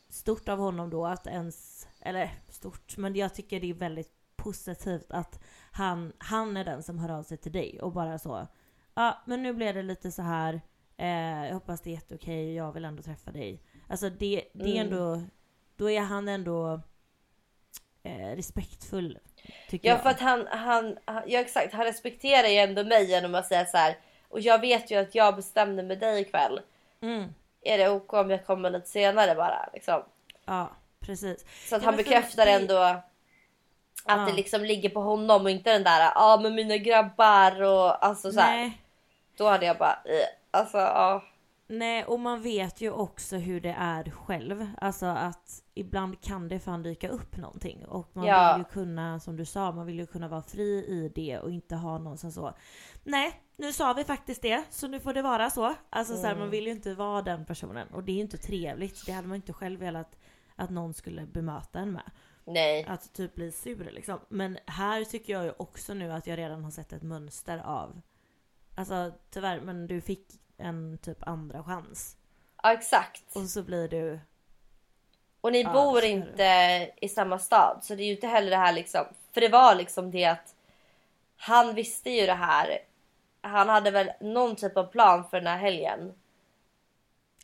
stort 0.10 0.50
av 0.50 0.60
honom 0.60 0.90
då 0.90 1.06
att 1.06 1.28
ens, 1.28 1.88
eller 2.00 2.32
stort, 2.50 2.98
men 2.98 3.16
jag 3.16 3.36
tycker 3.36 3.60
det 3.60 3.70
är 3.70 3.74
väldigt 3.74 4.12
positivt 4.36 5.12
att 5.12 5.44
han, 5.72 6.14
han 6.18 6.58
är 6.58 6.66
den 6.66 6.84
som 6.84 7.00
hör 7.00 7.10
av 7.10 7.24
sig 7.24 7.38
till 7.38 7.52
dig 7.52 7.82
och 7.82 7.92
bara 7.92 8.20
så 8.20 8.48
Ja 8.94 9.22
men 9.26 9.44
nu 9.44 9.54
blev 9.54 9.76
det 9.76 9.84
lite 9.84 10.12
så 10.12 10.22
här. 10.22 10.62
Eh, 10.98 11.46
jag 11.48 11.54
hoppas 11.54 11.82
det 11.82 11.90
är 11.90 11.94
jätteokej, 11.94 12.54
jag 12.56 12.72
vill 12.74 12.86
ändå 12.86 13.04
träffa 13.04 13.32
dig. 13.32 13.64
Alltså 13.88 14.10
det, 14.10 14.44
det 14.54 14.78
är 14.78 14.82
Mm. 14.82 14.94
ändå, 14.94 15.24
då 15.76 15.90
är 15.90 16.02
han 16.02 16.28
ändå 16.28 16.82
eh, 18.04 18.36
respektfull. 18.36 19.20
Tycker 19.70 19.88
ja 19.90 19.94
jag. 19.96 20.04
för 20.04 20.10
att 20.10 20.20
han, 20.20 20.48
han, 20.52 20.98
han 21.06 21.24
ja 21.28 21.40
exakt 21.40 21.74
han 21.74 21.84
respekterar 21.86 22.48
ju 22.48 22.58
ändå 22.58 22.84
mig 22.84 23.06
genom 23.10 23.36
att 23.36 23.48
säga 23.48 23.66
så 23.66 23.78
här. 23.78 23.98
Och 24.30 24.40
jag 24.42 24.62
vet 24.62 24.92
ju 24.92 24.96
att 25.00 25.16
jag 25.16 25.36
bestämde 25.36 25.84
med 25.84 26.00
dig 26.00 26.22
ikväll. 26.22 26.62
Mm, 27.02 27.34
Är 27.62 27.78
det 27.78 27.90
ok 27.90 28.14
om 28.14 28.30
jag 28.30 28.46
kommer 28.46 28.70
lite 28.70 28.90
senare 28.90 29.36
bara 29.36 29.70
liksom? 29.74 30.04
ja 30.46 30.70
precis. 31.00 31.46
Så 31.70 31.76
att 31.76 31.82
Ja, 31.82 31.86
han 31.88 31.96
bekräftar 31.96 32.46
det- 32.46 32.52
ändå 32.52 32.78
att 32.78 33.10
Ja. 34.08 34.16
det 34.16 34.34
liksom 34.34 34.64
ligger 34.64 34.90
på 34.90 35.00
honom 35.02 35.42
och 35.42 35.50
inte 35.52 35.72
den 35.74 35.84
där 35.84 36.00
ja 36.02 36.12
ah, 36.16 36.38
men 36.40 36.56
mina 36.56 36.78
grabbar 36.78 37.62
och 37.64 38.06
alltså 38.06 38.32
så 38.32 38.40
här. 38.40 38.72
Då 39.38 39.48
hade 39.50 39.66
jag 39.66 39.78
bara 39.78 40.00
eh, 40.06 40.28
alltså 40.52 40.78
ja. 40.78 41.24
Nej, 41.68 42.06
och 42.06 42.20
man 42.20 42.42
vet 42.42 42.82
ju 42.82 42.92
också 42.92 43.38
hur 43.38 43.62
det 43.62 43.76
är 43.80 44.04
själv. 44.12 44.68
Alltså 44.82 45.06
att 45.06 45.64
ibland 45.74 46.22
kan 46.22 46.48
det 46.48 46.60
fan 46.60 46.84
dyka 46.84 47.10
upp 47.10 47.38
någonting. 47.38 47.86
Och 47.86 48.10
man 48.14 48.26
Ja. 48.26 48.54
vill 48.54 48.66
ju 48.66 48.72
kunna, 48.72 49.20
som 49.20 49.36
du 49.38 49.46
sa, 49.46 49.72
man 49.72 49.86
vill 49.86 50.00
ju 50.00 50.06
kunna 50.06 50.28
vara 50.28 50.42
fri 50.42 50.86
i 50.88 51.12
det 51.16 51.40
och 51.40 51.52
inte 51.52 51.76
ha 51.76 51.98
någon 51.98 52.18
som 52.18 52.32
så. 52.32 52.54
Nej, 53.04 53.42
nu 53.58 53.74
sa 53.74 53.94
vi 53.94 54.04
faktiskt 54.04 54.42
det, 54.42 54.64
så 54.70 54.88
nu 54.88 55.00
får 55.00 55.14
det 55.14 55.22
vara 55.22 55.50
så. 55.50 55.76
Alltså 55.90 56.16
så 56.16 56.22
här, 56.22 56.30
Mm. 56.32 56.40
man 56.40 56.50
vill 56.50 56.66
ju 56.66 56.72
inte 56.72 56.94
vara 56.96 57.22
den 57.22 57.46
personen. 57.46 57.88
Och 57.88 58.04
det 58.04 58.12
är 58.12 58.16
ju 58.16 58.22
inte 58.22 58.38
trevligt. 58.38 59.06
Det 59.06 59.12
hade 59.12 59.28
man 59.28 59.36
inte 59.36 59.54
själv 59.54 59.80
velat 59.80 60.16
att 60.56 60.70
någon 60.70 60.94
skulle 60.94 61.26
bemöta 61.26 61.80
en 61.80 61.92
med. 61.92 62.12
Nej. 62.46 62.86
Att 62.90 63.14
typ 63.14 63.36
bli 63.36 63.52
sur 63.52 63.92
liksom. 63.92 64.20
Men 64.30 64.58
här 64.66 65.04
tycker 65.04 65.34
jag 65.34 65.44
ju 65.46 65.52
också 65.58 65.94
nu 65.94 66.12
att 66.12 66.28
jag 66.28 66.38
redan 66.38 66.64
har 66.64 66.72
sett 66.72 66.94
ett 66.94 67.04
mönster 67.04 67.58
av 67.58 68.02
Alltså 68.76 69.12
tyvärr, 69.30 69.62
men 69.62 69.88
du 69.88 70.02
fick 70.02 70.28
en 70.58 70.98
typ 70.98 71.28
andra 71.28 71.64
chans. 71.64 72.18
Ja 72.64 72.74
exakt. 72.74 73.36
Och 73.36 73.50
så 73.50 73.64
blir 73.64 73.88
du... 73.88 74.20
Och 75.42 75.52
ni 75.52 75.62
Ja, 75.62 75.74
bor 75.74 76.04
inte 76.04 76.92
i 77.02 77.10
samma 77.10 77.40
stad 77.40 77.80
så 77.82 77.96
det 77.96 78.04
är 78.04 78.06
ju 78.06 78.16
inte 78.16 78.28
heller 78.28 78.50
det 78.50 78.58
här 78.58 78.74
liksom. 78.74 79.06
För 79.32 79.42
det 79.42 79.50
var 79.50 79.76
liksom 79.76 80.12
det 80.12 80.26
att 80.26 80.56
han 81.38 81.76
visste 81.76 82.10
ju 82.10 82.26
det 82.26 82.34
här. 82.34 82.78
Han 83.42 83.70
hade 83.70 83.92
väl 83.92 84.12
någon 84.20 84.56
typ 84.56 84.78
av 84.78 84.84
plan 84.84 85.30
för 85.30 85.38
den 85.38 85.48
här 85.48 85.58
helgen. 85.58 86.14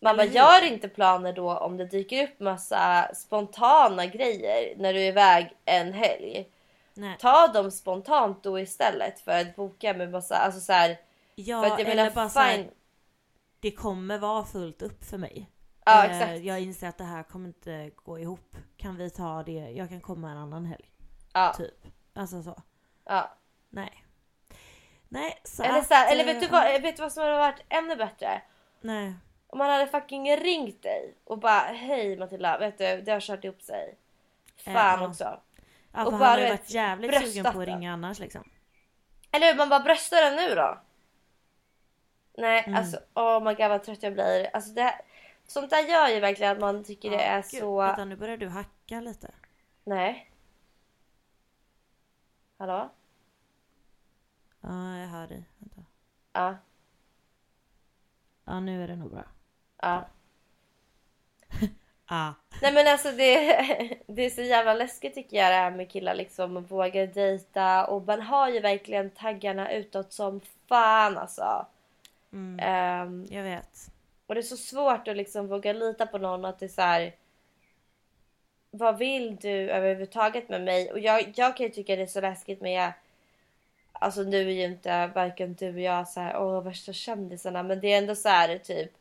Man 0.02 0.18
bara 0.18 0.28
hur? 0.28 0.34
gör 0.34 0.66
inte 0.66 0.90
planer 0.90 1.34
då 1.34 1.58
om 1.58 1.78
det 1.78 1.86
dyker 1.86 2.24
upp 2.24 2.40
massa 2.40 3.12
spontana 3.16 4.06
grejer 4.06 4.74
när 4.78 4.94
du 4.94 5.00
är 5.00 5.08
iväg 5.08 5.54
en 5.66 5.94
helg. 5.94 6.48
Nej. 6.94 7.18
Ta 7.20 7.48
dem 7.48 7.72
spontant 7.72 8.44
då 8.44 8.60
istället 8.60 9.20
för 9.20 9.32
att 9.32 9.56
boka 9.56 9.94
med 9.94 10.12
massa, 10.12 10.36
alltså 10.36 10.60
så 10.60 10.74
här. 10.74 10.98
Ja, 11.36 11.62
för 11.62 11.72
att 11.72 11.80
jag 11.80 11.88
eller 11.88 11.96
menar 11.96 12.30
bara 12.30 12.52
fine. 12.52 12.70
Det 13.60 13.72
kommer 13.72 14.18
vara 14.18 14.44
fullt 14.46 14.82
upp 14.82 15.04
för 15.04 15.18
mig. 15.18 15.50
Ja 15.86 16.06
Eh, 16.06 16.12
exakt. 16.12 16.44
Jag 16.44 16.62
inser 16.62 16.88
att 16.90 16.98
det 16.98 17.04
här 17.04 17.24
kommer 17.24 17.48
inte 17.48 17.92
gå 17.96 18.20
ihop. 18.20 18.56
Kan 18.78 18.98
vi 18.98 19.10
ta 19.10 19.44
det? 19.44 19.52
Jag 19.52 19.90
kan 19.90 20.02
komma 20.02 20.32
en 20.32 20.38
annan 20.38 20.66
helg. 20.66 20.86
Ja, 21.34 21.54
Typ. 21.58 21.86
Alltså 22.14 22.44
så. 22.44 22.62
ja. 23.06 23.38
Nej. 23.70 24.06
Nej, 25.08 25.42
så 25.44 25.64
Eller, 25.64 25.80
att, 25.80 25.88
så 25.88 25.94
här, 25.94 26.12
eller 26.12 26.28
eh, 26.28 26.34
vet, 26.34 26.42
du 26.42 26.48
vad, 26.48 26.82
vet 26.82 26.96
du 26.96 27.02
vad 27.02 27.12
som 27.14 27.24
hade 27.24 27.38
varit 27.38 27.62
ännu 27.70 27.96
bättre? 27.96 28.42
Nej. 28.82 29.14
Om 29.48 29.58
man 29.58 29.70
hade 29.70 29.88
fucking 29.88 30.38
ringt 30.38 30.84
dig 30.84 31.16
och 31.24 31.40
bara 31.40 31.60
hej 31.60 32.18
Matilda, 32.18 32.58
vet 32.58 32.78
du 32.78 33.02
det 33.02 33.12
har 33.12 33.20
kört 33.20 33.44
ihop 33.44 33.62
sig. 33.62 33.98
Fan 34.66 34.76
Eh, 34.76 35.04
ja. 35.04 35.08
också. 35.08 35.40
Ja, 35.94 36.06
Och 36.06 36.12
bara, 36.12 36.24
han 36.26 36.30
har 36.30 36.38
ju 36.38 36.44
du 36.46 36.50
varit 36.50 36.70
jävligt 36.70 37.28
sugen 37.28 37.54
på 37.54 37.62
att 37.62 37.68
ringa 37.68 37.94
annars 37.94 38.20
liksom. 38.20 38.44
Eller 39.32 39.48
hur? 39.48 39.58
Man 39.58 39.70
bara 39.70 39.80
bröstar 39.80 40.22
den 40.22 40.36
nu 40.36 40.56
då. 40.56 40.78
Nej 42.40 42.64
Mm. 42.68 42.80
alltså 42.80 43.00
oh 43.14 43.44
my 43.44 43.54
god 43.54 43.70
vad 43.70 43.84
trött 43.84 44.04
jag 44.04 44.14
blir. 44.14 44.50
Alltså 44.54 44.72
det, 44.72 44.82
här- 44.82 45.02
sånt 45.48 45.70
där 45.70 45.88
gör 45.88 46.08
ju 46.08 46.20
verkligen 46.20 46.52
att 46.52 46.60
man 46.60 46.84
tycker 46.84 47.10
det 47.10 47.16
Ja, 47.16 47.22
är 47.22 47.42
gud, 47.52 47.62
så... 47.62 47.82
Vänta 47.82 48.06
nu 48.06 48.16
börjar 48.16 48.38
du 48.38 48.48
hacka 48.48 49.02
lite. 49.02 49.32
Nej. 49.84 50.32
Hallå? 52.58 52.90
Ja, 54.62 54.98
jag 54.98 55.08
hör 55.08 55.28
dig. 55.28 55.44
Vänta. 55.58 55.82
Ja. 56.34 56.56
Ja, 58.46 58.60
nu 58.60 58.84
är 58.84 58.88
det 58.88 58.96
nog 58.96 59.12
bra. 59.12 59.24
Ja. 59.82 60.06
Ah. 62.06 62.34
Nej 62.62 62.74
men 62.74 62.88
alltså 62.88 63.12
det, 63.12 63.46
det 64.08 64.26
är 64.26 64.30
så 64.30 64.42
jävla 64.42 64.74
läskigt 64.74 65.14
tycker 65.16 65.38
jag 65.38 65.52
det 65.52 65.56
här 65.56 65.72
med 65.72 65.92
killar 65.92 66.16
liksom 66.16 66.64
vågar 66.64 67.08
dejta 67.08 67.86
och 67.88 68.02
man 68.08 68.22
har 68.22 68.50
ju 68.50 68.60
verkligen 68.60 69.10
taggarna 69.12 69.72
utåt 69.74 70.14
som 70.14 70.42
fan 70.68 71.18
alltså. 71.18 71.66
Mm, 72.34 72.60
Ehm, 72.62 73.26
jag 73.30 73.44
vet. 73.44 73.92
och 74.28 74.36
det 74.36 74.42
är 74.42 74.44
så 74.44 74.58
svårt 74.58 75.08
att 75.08 75.18
liksom 75.18 75.48
våga 75.48 75.74
lita 75.74 76.06
på 76.08 76.18
någon 76.18 76.46
att 76.46 76.60
det 76.60 76.66
är 76.66 76.70
så 76.70 76.82
här. 76.82 77.16
Vad 78.72 78.98
vill 78.98 79.36
du 79.36 79.50
överhuvudtaget 79.50 80.50
med 80.50 80.62
mig? 80.64 80.92
Och 80.92 81.00
jag, 81.00 81.34
jag 81.36 81.58
kan 81.58 81.66
ju 81.66 81.72
tycka 81.72 81.96
det 81.96 82.02
är 82.02 82.08
så 82.08 82.22
läskigt 82.22 82.62
med 82.62 82.94
Alltså 83.92 84.22
nu 84.22 84.38
är 84.50 84.54
ju 84.54 84.64
inte 84.64 85.08
varken 85.08 85.54
du 85.54 85.74
och 85.74 85.80
jag 85.80 86.08
så 86.08 86.20
här, 86.20 86.38
åh 86.42 86.64
värsta 86.64 86.94
kändisarna 86.94 87.64
men 87.64 87.80
det 87.80 87.94
är 87.94 87.98
ändå 87.98 88.16
så 88.16 88.30
här 88.30 88.58
typ 88.58 88.92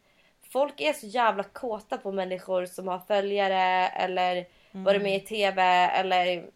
Folk 0.53 0.81
är 0.81 0.93
så 0.93 1.07
jävla 1.07 1.43
kåta 1.43 1.99
på 1.99 2.13
människor 2.13 2.67
som 2.67 2.89
har 2.89 2.99
följare 2.99 3.89
eller 3.89 4.47
varit 4.73 5.03
med 5.03 5.17
i 5.17 5.21
TV 5.21 5.63
eller 5.87 6.51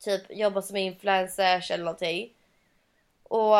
typ 0.00 0.22
jobbar 0.30 0.62
som 0.62 0.76
influencers 0.76 1.70
eller 1.70 1.84
någonting. 1.84 2.32
Och 3.22 3.56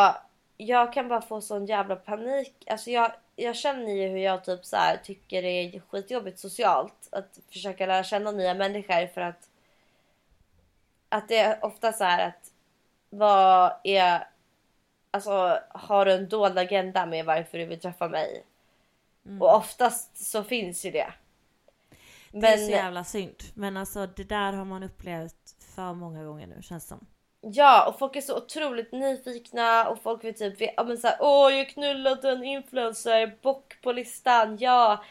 jag 0.67 0.93
kan 0.93 1.09
bara 1.09 1.23
få 1.23 1.41
sån 1.41 1.67
jävla 1.67 1.97
panik. 1.97 2.65
Alltså 2.67 2.91
jag, 2.91 3.13
jag 3.37 3.57
känner 3.57 3.93
ju 3.93 4.09
hur 4.09 4.19
jag 4.19 4.45
typ 4.45 4.65
så 4.65 4.77
här 4.77 4.97
tycker 4.97 5.43
det 5.43 5.49
är 5.49 5.81
skitjobbigt 5.81 6.39
socialt 6.39 7.09
att 7.13 7.39
försöka 7.53 7.87
lära 7.87 8.05
känna 8.05 8.31
nya 8.31 8.55
människor 8.55 9.07
för 9.07 9.21
att 9.21 9.49
att 11.09 11.29
det 11.29 11.39
är 11.39 11.65
ofta 11.65 11.93
så 11.93 12.05
här 12.05 12.29
att 12.29 12.53
vad 13.11 13.73
är 13.85 14.29
alltså 15.11 15.61
har 15.69 16.05
du 16.05 16.13
en 16.13 16.29
dold 16.29 16.59
agenda 16.59 17.07
med 17.07 17.25
varför 17.25 17.59
du 17.59 17.65
vill 17.65 17.81
träffa 17.81 18.09
mig? 18.09 18.45
Och 19.41 19.57
oftast 19.57 20.31
så 20.31 20.45
finns 20.45 20.85
ju 20.85 20.91
det. 20.91 21.13
Det 22.33 22.47
är 22.47 22.57
så 22.57 22.63
Men 22.63 22.71
jävla 22.71 23.05
synd. 23.05 23.37
Men 23.55 23.77
alltså 23.77 24.07
det 24.07 24.25
där 24.25 24.53
har 24.53 24.65
man 24.65 24.83
upplevt 24.83 25.57
för 25.75 25.95
många 25.95 26.25
gånger 26.25 26.47
nu 26.47 26.63
känns 26.63 26.89
som. 26.89 27.07
Ja, 27.43 27.89
och 27.89 27.99
folk 27.99 28.17
är 28.17 28.21
så 28.21 28.37
otroligt 28.37 28.93
nyfikna 28.93 29.89
och 29.89 30.03
folk 30.03 30.25
vill 30.25 30.35
typ 30.35 30.73
ja 30.77 30.85
men 30.85 30.99
såhär 30.99 31.17
åh 31.21 31.53
jag 31.55 31.69
knullade 31.69 32.31
en 32.31 32.45
influencer, 32.45 33.37
bock 33.43 33.81
på 33.83 33.93
listan, 33.93 34.57
ja. 34.61 35.05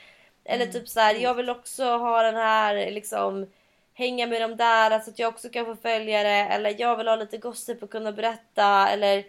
Eller 0.44 0.66
typ 0.66 0.88
så 0.90 1.00
här, 1.00 1.16
jag 1.16 1.34
vill 1.36 1.50
också 1.50 1.84
ha 1.84 2.24
den 2.24 2.36
här 2.36 2.92
liksom 2.92 3.48
hänga 3.94 4.28
med 4.28 4.42
dem 4.42 4.58
där 4.58 5.00
så 5.00 5.10
att 5.12 5.20
jag 5.20 5.30
också 5.30 5.50
kan 5.50 5.66
få 5.66 5.76
följare 5.76 6.30
eller 6.30 6.76
jag 6.82 6.98
vill 6.98 7.08
ha 7.08 7.16
lite 7.16 7.38
gossip 7.38 7.84
och 7.84 7.90
kunna 7.92 8.12
berätta 8.12 8.90
eller 8.90 9.26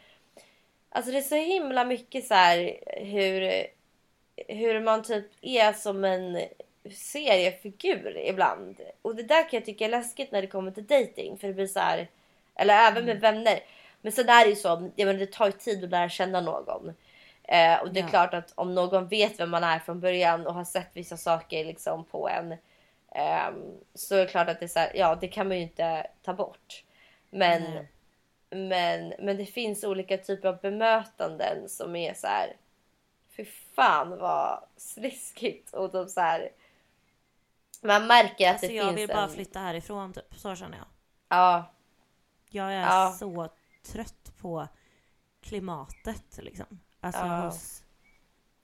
Alltså 0.90 1.12
det 1.12 1.18
är 1.18 1.22
så 1.22 1.34
himla 1.34 1.84
mycket 1.84 2.26
så 2.26 2.34
här 2.34 2.80
hur 2.86 3.66
hur 4.48 4.80
man 4.80 5.03
typ 5.03 5.26
är 5.40 5.72
som 5.72 6.05
en 6.05 6.38
seriefigur 6.96 8.16
ibland. 8.18 8.80
Och 9.03 9.16
det 9.16 9.22
där 9.22 9.42
kan 9.42 9.59
jag 9.59 9.64
tycka 9.64 9.84
är 9.84 9.88
läskigt 9.88 10.32
när 10.32 10.42
det 10.42 10.48
kommer 10.48 10.70
till 10.70 10.86
dating 10.86 11.38
för 11.38 11.48
det 11.48 11.55
blir 11.55 11.66
så 11.66 11.80
här 11.80 12.09
eller 12.61 12.74
även 12.74 13.04
med 13.04 13.20
vänner. 13.20 13.61
Men 14.00 14.12
sen 14.12 14.28
är 14.28 14.44
det 14.44 14.50
ju 14.50 14.56
så, 14.56 14.90
jag 14.96 15.06
menar, 15.06 15.20
det 15.20 15.32
tar 15.32 15.46
ju 15.46 15.52
tid 15.52 15.84
att 15.84 15.90
lära 15.90 16.08
känna 16.08 16.40
någon. 16.40 16.88
Eh, 17.44 17.80
och 17.82 17.92
det 17.92 18.00
är 18.00 18.04
Ja. 18.04 18.08
klart 18.11 18.34
att 18.34 18.52
om 18.54 18.74
någon 18.74 19.08
vet 19.08 19.40
vem 19.40 19.50
man 19.50 19.64
är 19.64 19.78
från 19.78 20.00
början 20.00 20.46
och 20.46 20.54
har 20.54 20.64
sett 20.64 20.90
vissa 20.92 21.16
saker 21.16 21.64
liksom 21.64 22.04
på 22.04 22.28
en. 22.28 22.56
ehm, 23.14 23.62
så 23.94 24.14
är 24.14 24.18
det 24.18 24.26
klart 24.30 24.48
att 24.48 24.61
det 24.61 24.74
här, 24.76 24.92
ja 24.94 25.14
det 25.20 25.28
kan 25.28 25.48
man 25.48 25.56
ju 25.56 25.62
inte 25.62 26.06
ta 26.22 26.34
bort. 26.34 26.84
Men, 27.30 27.86
men, 28.50 29.14
men 29.18 29.36
det 29.36 29.46
finns 29.46 29.84
olika 29.84 30.18
typer 30.18 30.48
av 30.48 30.61
bemötanden 30.61 31.68
som 31.68 31.96
är 31.96 32.14
så 32.14 32.26
här. 32.26 32.56
Fy 33.36 33.44
fan 33.74 34.18
vad 34.18 34.64
sliskigt 34.76 35.74
och 35.74 35.90
de 35.92 36.08
så 36.08 36.20
här. 36.20 36.48
Man 37.82 38.06
märker 38.06 38.46
att 38.48 38.52
Alltså 38.52 38.66
det 38.66 38.72
jag 38.74 38.86
finns 38.88 38.98
vill 39.00 39.08
bara 39.08 39.22
en... 39.24 39.30
flytta 39.30 39.58
härifrån 39.58 40.12
typ, 40.12 40.34
så 40.36 40.56
känner 40.56 40.78
jag. 40.78 40.86
Ja, 41.28 41.64
Jag 42.51 42.72
är 42.74 42.80
Ja. 42.80 43.16
så 43.18 43.48
trött 43.92 44.32
på 44.40 44.68
klimatet 45.42 46.38
liksom. 46.38 46.80
Alltså 47.01 47.20
Ja. 47.26 47.40
hos, 47.40 47.82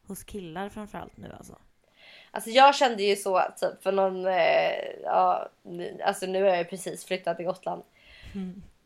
hos 0.06 0.24
killar 0.24 0.68
framförallt 0.68 1.16
nu 1.16 1.32
alltså. 1.38 1.58
Alltså 2.30 2.50
jag 2.50 2.74
kände 2.74 3.02
ju 3.02 3.16
så 3.16 3.42
typ 3.60 3.82
för 3.82 3.92
någon, 3.92 4.26
eh, 4.26 5.00
ja, 5.04 5.48
nu- 5.62 6.00
alltså 6.04 6.26
nu 6.26 6.42
har 6.42 6.48
jag 6.48 6.58
ju 6.58 6.64
precis 6.64 7.04
flyttat 7.04 7.36
till 7.36 7.46
Gotland. 7.46 7.82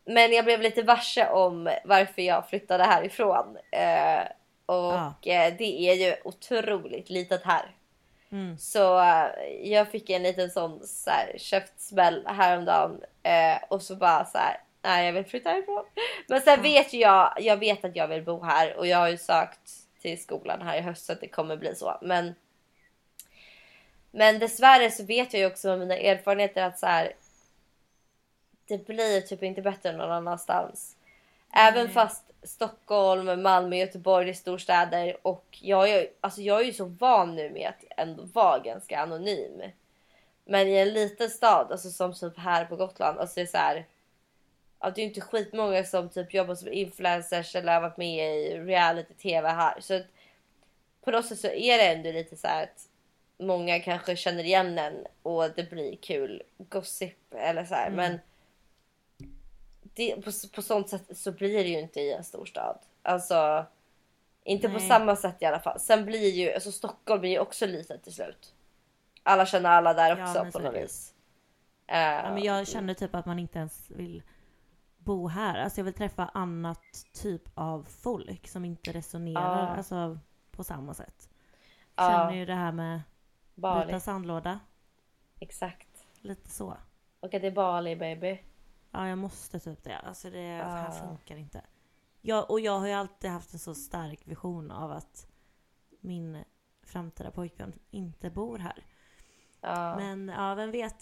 Men 0.05 0.31
jag 0.31 0.45
blev 0.45 0.61
lite 0.61 0.81
varse 0.83 1.29
om 1.29 1.71
varför 1.85 2.21
jag 2.21 2.49
flyttade 2.49 2.83
härifrån. 2.83 3.57
Eh, 3.71 4.23
och 4.65 4.75
Ja. 4.75 5.13
eh, 5.23 5.53
det 5.57 5.89
är 5.89 5.93
ju 5.93 6.15
otroligt 6.23 7.09
litet 7.09 7.43
här. 7.43 7.75
Mm. 8.29 8.57
Så 8.57 8.99
eh, 8.99 9.27
jag 9.63 9.87
fick 9.91 10.09
en 10.09 10.23
liten 10.23 10.49
sån 10.49 10.87
så 10.87 11.09
här, 11.09 11.35
käftsmäll 11.37 12.27
häromdagen. 12.27 13.01
Eh, 13.23 13.57
och 13.69 13.81
så 13.81 13.95
bara 13.95 14.25
så 14.25 14.37
här, 14.37 14.57
nej 14.81 15.05
jag 15.05 15.13
vill 15.13 15.25
flytta 15.25 15.49
härifrån. 15.49 15.85
Men 16.27 16.41
sen 16.41 16.61
vet 16.61 16.93
ju 16.93 16.99
jag, 16.99 17.33
jag 17.39 17.57
vet 17.57 17.85
att 17.85 17.95
jag 17.95 18.07
vill 18.07 18.23
bo 18.23 18.43
här 18.43 18.77
och 18.77 18.87
jag 18.87 18.97
har 18.97 19.09
ju 19.09 19.17
sökt 19.17 19.71
till 20.01 20.21
skolan 20.21 20.61
här 20.61 20.77
i 20.77 20.81
höst 20.81 21.05
så 21.05 21.11
att 21.11 21.21
det 21.21 21.27
kommer 21.27 21.57
bli 21.57 21.75
så. 21.75 21.97
Men 22.01 22.33
men 24.11 24.39
dessvärre 24.39 24.91
så 24.91 25.03
vet 25.03 25.33
jag 25.33 25.39
ju 25.39 25.45
också 25.45 25.67
med 25.67 25.79
mina 25.79 25.97
erfarenheter 25.97 26.63
att 26.63 26.79
så 26.79 26.85
här, 26.85 27.13
det 28.67 28.87
blir 28.87 29.21
typ 29.21 29.43
inte 29.43 29.61
bättre 29.61 29.91
någon 29.91 30.11
annanstans. 30.11 30.95
Även 31.53 31.89
fast 31.89 32.23
Stockholm, 32.43 33.41
Malmö, 33.41 33.75
Göteborg 33.75 34.29
är 34.29 34.33
storstäder 34.33 35.17
och 35.21 35.57
jag 35.61 35.89
är, 35.89 36.07
alltså 36.21 36.41
jag 36.41 36.61
är 36.61 36.65
ju 36.65 36.73
så 36.73 36.85
van 36.85 37.35
nu 37.35 37.49
med 37.49 37.69
att 37.69 37.83
ändå 37.97 38.23
vara 38.23 38.59
ganska 38.59 38.99
anonym. 38.99 39.61
Men 40.45 40.67
i 40.67 40.75
en 40.75 40.93
liten 40.93 41.29
stad, 41.29 41.71
alltså 41.71 41.89
som 41.89 42.13
typ 42.13 42.37
här 42.37 42.65
på 42.65 42.75
Gotland, 42.75 43.19
alltså 43.19 43.35
det 43.35 43.41
är 43.41 43.45
så 43.45 43.57
här. 43.57 43.85
Ja, 44.81 44.91
det 44.91 45.01
är 45.01 45.05
inte 45.05 45.21
skitmånga 45.21 45.83
som 45.83 46.09
typ 46.09 46.33
jobbar 46.33 46.55
som 46.55 46.73
influencers 46.73 47.55
eller 47.55 47.73
har 47.73 47.81
varit 47.81 47.97
med 47.97 48.37
i 48.37 48.57
reality 48.59 49.13
tv 49.13 49.49
här. 49.49 49.81
Så 49.81 49.93
att 49.95 50.05
på 51.01 51.11
något 51.11 51.25
sätt 51.25 51.39
så 51.39 51.47
är 51.47 51.77
det 51.77 51.87
ändå 51.87 52.11
lite 52.11 52.35
så 52.37 52.47
här 52.47 52.63
att 52.63 52.87
många 53.37 53.79
kanske 53.79 54.15
känner 54.15 54.43
igen 54.43 54.77
en 54.77 55.05
och 55.23 55.49
det 55.55 55.69
blir 55.69 55.95
kul 55.95 56.43
gossip 56.57 57.33
eller 57.33 57.65
så 57.65 57.75
här. 57.75 57.89
Men 57.89 58.19
det, 59.81 60.15
på, 60.15 60.31
på 60.53 60.61
sånt 60.61 60.89
sätt 60.89 61.17
så 61.17 61.31
blir 61.31 61.63
det 61.63 61.69
ju 61.69 61.79
inte 61.79 62.01
i 62.01 62.13
en 62.13 62.23
storstad. 62.23 62.77
Alltså 63.01 63.65
inte 64.43 64.67
på 64.67 64.77
Nej. 64.77 64.87
samma 64.87 65.15
sätt 65.15 65.35
i 65.39 65.45
alla 65.45 65.59
fall. 65.59 65.79
Sen 65.79 66.05
blir 66.05 66.29
ju, 66.29 66.53
alltså 66.53 66.71
Stockholm 66.71 67.21
blir 67.21 67.31
ju 67.31 67.39
också 67.39 67.65
litet 67.65 68.03
till 68.03 68.13
slut. 68.13 68.53
Alla 69.23 69.45
känner 69.45 69.69
alla 69.69 69.93
där 69.93 70.17
Ja, 70.17 70.23
också 70.23 70.43
men 70.43 70.51
på 70.51 70.59
är 70.59 70.63
något 70.63 70.75
vis. 70.75 71.13
Eh, 71.87 71.99
Ja, 71.99 72.33
men 72.33 72.43
jag 72.43 72.67
känner 72.67 72.93
typ 72.93 73.15
att 73.15 73.25
man 73.25 73.39
inte 73.39 73.59
ens 73.59 73.91
vill 73.91 74.21
bo 75.03 75.27
här. 75.27 75.59
Alltså 75.63 75.79
jag 75.79 75.85
vill 75.85 75.93
träffa 75.93 76.25
annat 76.33 76.81
typ 77.13 77.41
av 77.53 77.83
folk 77.83 78.47
som 78.47 78.65
inte 78.65 78.91
resonerar 78.91 79.67
Ja. 79.67 79.67
alltså, 79.67 80.19
på 80.51 80.63
samma 80.63 80.93
sätt. 80.93 81.29
Ja. 81.95 82.09
Känner 82.09 82.33
ju 82.33 82.45
det 82.45 82.55
här 82.55 82.71
med 82.71 83.01
Bali. 83.55 83.85
byta 83.85 83.99
sandlåda. 83.99 84.59
Exakt. 85.39 86.07
Lite 86.21 86.49
så. 86.49 86.77
Och 87.19 87.33
att 87.33 87.41
det 87.41 87.47
är 87.47 87.51
Bali 87.51 87.95
baby. 87.95 88.39
Ja, 88.91 89.07
jag 89.07 89.17
måste 89.17 89.59
typ 89.59 89.83
det. 89.83 89.97
Alltså 89.97 90.29
det 90.29 90.41
Ja. 90.41 90.63
här 90.65 90.91
funkar 90.91 91.35
inte. 91.37 91.61
Jag, 92.21 92.51
och 92.51 92.59
jag 92.59 92.79
har 92.79 92.87
ju 92.87 92.93
alltid 92.93 93.29
haft 93.29 93.53
en 93.53 93.59
så 93.59 93.75
stark 93.75 94.27
vision 94.27 94.71
av 94.71 94.91
att 94.91 95.27
min 96.01 96.43
framtida 96.83 97.31
pojkvän 97.31 97.73
inte 97.91 98.29
bor 98.29 98.57
här. 98.57 98.85
Ja. 99.61 99.95
Men 99.95 100.27
ja, 100.27 100.55
vem 100.55 100.71
vet? 100.71 101.01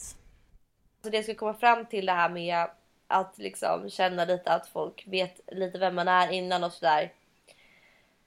Så 1.04 1.10
det 1.10 1.16
jag 1.18 1.24
skulle 1.26 1.38
komma 1.38 1.54
fram 1.54 1.86
till 1.86 2.06
det 2.06 2.12
här 2.12 2.30
med 2.30 2.70
att 3.10 3.38
liksom 3.38 3.90
känna 3.90 4.26
lite 4.26 4.52
att 4.52 4.68
folk 4.68 5.04
vet 5.08 5.40
lite 5.48 5.78
vem 5.78 5.96
man 5.96 6.08
är 6.08 6.32
innan 6.32 6.64
och 6.64 6.72
sådär. 6.72 7.12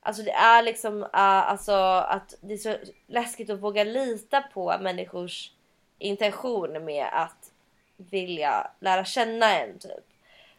Alltså 0.00 0.22
det 0.22 0.32
är 0.32 0.62
liksom 0.62 1.02
uh, 1.02 1.08
alltså 1.12 1.72
att 2.08 2.34
det 2.40 2.54
är 2.54 2.58
så 2.58 2.76
läskigt 3.06 3.50
att 3.50 3.60
våga 3.60 3.84
lita 3.84 4.40
på 4.40 4.78
människors 4.80 5.50
intention 5.98 6.84
med 6.84 7.06
att 7.12 7.50
vilja 7.96 8.70
lära 8.80 9.04
känna 9.04 9.58
en 9.58 9.78
typ. 9.78 10.04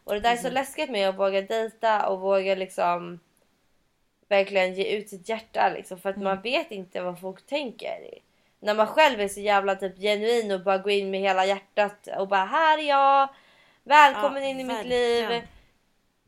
Och 0.03 0.13
det 0.13 0.19
där 0.19 0.31
är 0.31 0.37
så 0.37 0.49
läskigt 0.49 0.89
med 0.89 1.09
att 1.09 1.15
våga 1.15 1.41
dejta 1.41 2.07
och 2.07 2.19
våga 2.19 2.55
liksom 2.55 3.19
verkligen 4.27 4.73
ge 4.73 4.97
ut 4.97 5.09
sitt 5.09 5.29
hjärta 5.29 5.69
liksom 5.69 5.97
för 5.99 6.09
att 6.09 6.17
man 6.17 6.41
vet 6.41 6.71
inte 6.71 7.01
vad 7.01 7.19
folk 7.19 7.45
tänker. 7.45 8.19
När 8.59 8.73
man 8.73 8.87
själv 8.87 9.21
är 9.21 9.27
så 9.27 9.39
jävla 9.39 9.75
typ 9.75 9.97
genuin 9.97 10.51
och 10.51 10.63
bara 10.63 10.77
går 10.77 10.91
in 10.91 11.11
med 11.11 11.19
hela 11.19 11.45
hjärtat 11.45 12.07
och 12.17 12.27
bara 12.27 12.45
här 12.45 12.77
är 12.77 12.87
jag. 12.87 13.29
Välkommen 13.83 14.43
Ja, 14.43 14.49
in 14.49 14.59
i 14.59 14.63
mitt 14.63 14.85
liv. 14.85 15.41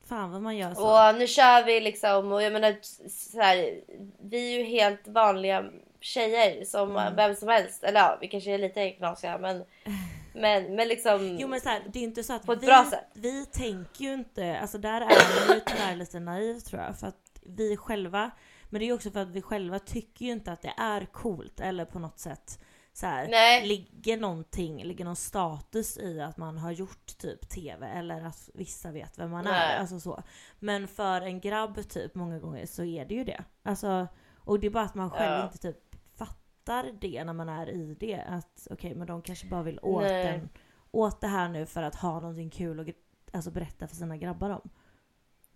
Fan 0.05 0.31
vad 0.31 0.41
man 0.41 0.57
gör 0.57 0.73
så. 0.73 1.09
Och 1.09 1.15
nu 1.19 1.27
kör 1.27 1.63
vi 1.65 1.79
liksom 1.79 2.31
och 2.31 2.41
jag 2.43 2.53
menar 2.53 2.75
så 3.09 3.41
här, 3.41 3.81
vi 4.23 4.53
är 4.53 4.59
ju 4.59 4.63
helt 4.65 5.07
vanliga 5.07 5.65
tjejer 5.99 6.65
som 6.65 6.91
Mm. 6.97 7.15
vem 7.15 7.35
som 7.35 7.47
helst. 7.47 7.83
Eller 7.83 7.99
ja, 7.99 8.17
vi 8.21 8.27
kanske 8.27 8.51
är 8.51 8.57
lite 8.57 8.89
knasiga 8.91 9.37
men 9.37 9.63
men, 10.33 10.75
men 10.75 10.87
liksom. 10.87 11.37
Jo 11.39 11.47
men 11.47 11.61
så 11.61 11.69
här, 11.69 11.81
det 11.93 11.99
är 11.99 12.03
inte 12.03 12.23
så 12.23 12.33
att 12.33 12.45
På 12.45 12.53
ett 12.53 12.63
vi, 12.63 12.65
bra 12.67 12.85
sätt. 12.89 13.05
vi 13.13 13.45
tänker 13.45 14.03
ju 14.05 14.13
inte, 14.13 14.59
alltså 14.59 14.77
där 14.77 15.01
är 15.01 15.47
man 15.47 15.55
ju 15.55 15.61
tyvärr 15.65 15.95
lite 15.95 16.19
naiv 16.19 16.59
tror 16.59 16.81
jag. 16.81 16.97
För 16.99 17.07
att 17.07 17.39
vi 17.45 17.77
själva, 17.77 18.31
men 18.69 18.79
det 18.79 18.85
är 18.85 18.87
ju 18.87 18.93
också 18.93 19.11
för 19.11 19.19
att 19.19 19.29
vi 19.29 19.41
själva 19.41 19.79
tycker 19.79 20.25
ju 20.25 20.31
inte 20.31 20.51
att 20.51 20.61
det 20.61 20.73
är 20.77 21.05
coolt 21.05 21.59
eller 21.59 21.85
på 21.85 21.99
något 21.99 22.19
sätt 22.19 22.59
så 22.95 23.05
här, 23.05 23.27
Nej. 23.27 23.67
ligger 23.67 24.17
någonting, 24.17 24.83
ligger 24.83 25.05
någon 25.05 25.15
status 25.15 25.97
i 25.97 26.21
att 26.21 26.37
man 26.37 26.57
har 26.57 26.71
gjort 26.71 27.17
typ 27.17 27.49
TV 27.49 27.87
eller 27.87 28.21
att 28.21 28.49
vissa 28.53 28.91
vet 28.91 29.19
vem 29.19 29.31
man 29.31 29.43
Nej. 29.43 29.73
är. 29.73 29.79
Alltså 29.79 29.99
så. 29.99 30.23
Men 30.59 30.87
för 30.87 31.21
en 31.21 31.39
grabb 31.39 31.89
typ 31.89 32.15
många 32.15 32.39
gånger 32.39 32.65
så 32.65 32.83
är 32.83 33.05
det 33.05 33.15
ju 33.15 33.23
det. 33.23 33.43
Alltså, 33.63 34.07
och 34.39 34.59
det 34.59 34.67
är 34.67 34.71
bara 34.71 34.83
att 34.83 34.95
man 34.95 35.11
själv 35.11 35.31
Ja. 35.31 35.43
inte 35.43 35.57
typ 35.57 35.95
fattar 36.17 36.91
det 37.01 37.23
när 37.23 37.33
man 37.33 37.49
är 37.49 37.69
i 37.69 37.95
det. 37.99 38.21
Att 38.27 38.67
okej 38.71 38.95
men 38.95 39.07
de 39.07 39.21
kanske 39.21 39.47
bara 39.47 39.63
vill 39.63 39.79
åt, 39.81 40.03
Nej. 40.03 40.27
en, 40.27 40.49
åt 40.91 41.21
det 41.21 41.27
här 41.27 41.49
nu 41.49 41.65
för 41.65 41.83
att 41.83 41.95
ha 41.95 42.19
någonting 42.19 42.49
kul 42.49 42.79
och 42.79 42.87
alltså, 43.33 43.51
berätta 43.51 43.87
för 43.87 43.95
sina 43.95 44.17
grabbar 44.17 44.49
om. 44.49 44.69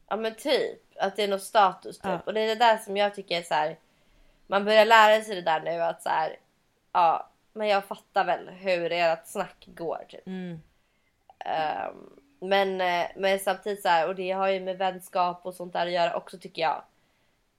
Ja 0.10 0.16
men 0.16 0.36
typ. 0.36 0.98
Att 1.00 1.16
det 1.16 1.24
är 1.24 1.28
något 1.28 1.44
status 1.44 1.98
typ. 1.98 2.06
Ja. 2.06 2.20
Och 2.26 2.34
det 2.34 2.42
är 2.42 2.48
det 2.48 2.56
där 2.56 2.78
som 2.78 2.98
jag 2.98 3.16
tycker 3.16 3.38
är 3.38 3.44
så 3.44 3.54
här. 3.54 3.80
Man 4.48 4.66
börjar 4.66 4.86
lära 4.86 5.24
sig 5.24 5.36
det 5.36 5.42
där 5.42 5.62
nu 5.62 5.84
att 5.84 6.02
så 6.02 6.10
här. 6.10 6.36
Ja 6.92 7.29
men 7.54 7.68
jag 7.68 7.86
fattar 7.86 8.26
väl 8.26 8.50
hur 8.50 8.91
ert 8.91 9.28
snack 9.28 9.64
går 9.68 10.06
typ. 10.10 10.28
Mm. 10.28 10.62
Ehm, 11.39 12.10
men, 12.39 12.82
eh, 12.82 13.08
men 13.16 13.39
samtidigt 13.39 13.82
så 13.82 13.89
här, 13.89 14.08
och 14.08 14.16
det 14.16 14.32
har 14.32 14.47
ju 14.47 14.60
med 14.60 14.78
vänskap 14.78 15.45
och 15.45 15.54
sånt 15.54 15.74
där 15.74 15.86
att 15.86 15.91
göra 15.91 16.16
också 16.16 16.38
tycker 16.38 16.62
jag. 16.62 16.84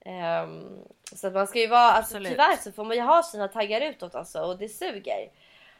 Ehm, 0.05 0.79
så 1.15 1.27
att 1.27 1.33
man 1.33 1.47
ska 1.47 1.59
ju 1.59 1.67
vara, 1.67 1.91
alltså, 1.91 2.15
Absolut. 2.15 2.31
tyvärr 2.31 2.57
så 2.57 2.71
får 2.71 2.83
man 2.83 2.95
ju 2.95 3.01
ha 3.01 3.23
sina 3.23 3.47
taggar 3.47 3.81
utåt 3.81 4.15
alltså 4.15 4.41
och 4.41 4.57
det 4.57 4.69
suger. 4.69 5.31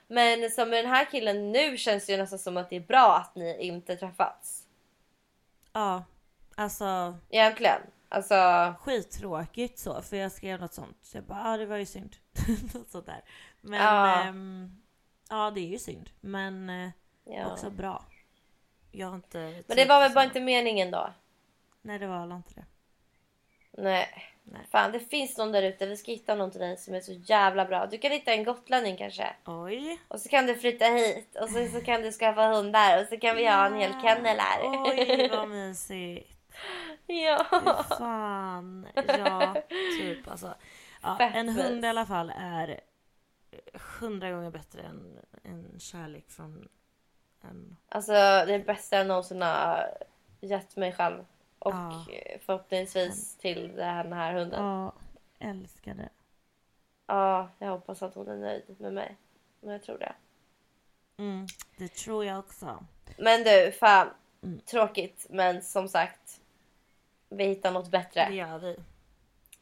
Men 0.08 0.52
som 0.52 0.70
med 0.70 0.86
den 0.86 0.92
här 0.92 1.06
killen 1.12 1.52
nu 1.52 1.78
känns 1.78 2.06
det 2.06 2.12
ju 2.12 2.18
nästan 2.18 2.40
som 2.40 2.58
att 2.58 2.70
det 2.70 2.76
är 2.76 2.80
bra 2.80 3.18
att 3.18 3.36
ni 3.36 3.58
inte 3.62 3.96
träffats. 3.96 4.64
Ja, 5.74 6.04
alltså 6.56 7.18
Egentligen. 7.30 7.82
Alltså, 8.10 8.74
skittråkigt 8.80 9.80
så 9.80 10.02
för 10.02 10.18
jag 10.18 10.32
skrev 10.32 10.60
något 10.60 10.74
sånt. 10.74 10.98
Så 11.02 11.18
jag 11.18 11.24
bara, 11.24 11.42
ah, 11.44 11.58
det 11.58 11.66
var 11.66 11.78
ju 11.78 11.86
synd. 11.86 12.16
något 12.74 12.90
sånt 12.90 13.06
där. 13.06 13.22
Men 13.62 13.80
Ja. 13.82 14.22
ehm, 14.24 14.82
ja 15.30 15.52
det 15.52 15.62
är 15.62 15.68
ju 15.68 15.80
synd. 15.80 16.10
Men 16.22 16.70
eh, 16.70 16.90
ja. 17.24 17.52
också 17.52 17.70
bra. 17.70 18.04
Jag 18.92 19.08
har 19.08 19.16
inte... 19.16 19.64
Men 19.68 19.78
det 19.78 19.86
var 19.86 20.00
väl 20.00 20.14
bara 20.14 20.24
inte 20.26 20.40
meningen 20.42 20.92
då? 20.92 21.14
Nej 21.82 22.00
det 22.00 22.08
var 22.08 22.36
inte 22.36 22.54
det. 22.54 22.66
Nej. 23.78 24.28
Nej. 24.44 24.62
Fan, 24.72 24.92
det 24.92 25.00
finns 25.00 25.38
någon 25.38 25.52
där 25.52 25.64
ute. 25.64 25.86
Vi 25.86 25.98
ska 25.98 26.12
hitta 26.12 26.36
någon 26.36 26.52
till 26.52 26.60
dig 26.62 26.78
som 26.78 26.94
är 26.94 27.00
så 27.00 27.12
jävla 27.12 27.66
bra. 27.66 27.86
Du 27.86 27.98
kan 27.98 28.12
hitta 28.12 28.34
en 28.34 28.44
gotlänning 28.44 28.98
kanske. 28.98 29.28
Oj. 29.46 30.00
Och 30.08 30.20
så 30.20 30.30
kan 30.30 30.46
du 30.46 30.56
flytta 30.56 30.86
hit 30.86 31.36
och 31.42 31.50
så, 31.50 31.68
så 31.68 31.82
kan 31.82 32.02
du 32.02 32.12
skaffa 32.12 32.48
hundar 32.48 33.02
och 33.02 33.08
så 33.08 33.18
kan 33.18 33.36
vi 33.36 33.48
ha 33.48 33.66
en 33.66 33.74
hel 33.76 33.92
kennel 34.02 34.38
här. 34.40 34.62
Oj 34.64 35.30
vad 35.32 35.50
mysigt. 35.50 36.38
ja. 37.06 37.46
Fy 37.52 37.96
fan. 37.96 38.88
Ja, 39.08 39.56
typ 40.00 40.28
alltså. 40.28 40.54
Ja, 41.02 41.20
en 41.20 41.50
hund 41.50 41.86
i 41.86 41.88
alla 41.88 42.06
fall 42.06 42.34
är 42.38 42.80
hundra 43.74 44.32
gånger 44.32 44.52
bättre 44.52 44.82
än 44.82 45.20
en 45.44 45.80
kärlek 45.80 46.30
från 46.30 46.70
en... 47.42 47.78
Alltså 47.90 48.12
det 48.48 48.64
bästa 48.66 48.98
jag 48.98 49.08
någonsin 49.08 49.42
har 49.42 49.98
gett 50.42 50.76
mig 50.76 50.92
själv. 50.94 51.26
Och 51.60 51.74
Ja. 51.74 52.06
förhoppningsvis 52.46 53.36
till 53.38 53.76
den 53.76 54.14
här 54.14 54.34
hunden. 54.34 54.64
Ja. 54.66 54.94
Ja, 55.40 55.48
älskar 55.48 55.94
det. 55.94 56.10
jag 57.66 57.72
hoppas 57.72 58.04
att 58.04 58.16
hon 58.16 58.28
är 58.28 58.36
nöjd 58.38 58.76
med 58.80 58.94
mig. 58.94 59.18
Men 59.60 59.72
jag 59.74 59.84
tror 59.84 59.98
det. 59.98 60.14
Mm, 61.18 61.48
det 61.78 61.88
tror 61.88 62.26
jag 62.26 62.40
också. 62.40 62.86
Men 63.18 63.44
du, 63.44 63.72
fan. 63.72 64.10
Mm. 64.42 64.60
Tråkigt, 64.60 65.26
men 65.30 65.62
som 65.62 65.88
sagt. 65.88 66.42
Vi 67.30 67.44
hittar 67.44 67.72
något 67.72 67.92
bättre. 67.92 68.26
Det 68.30 68.36
gör 68.36 68.60
vi. 68.60 68.78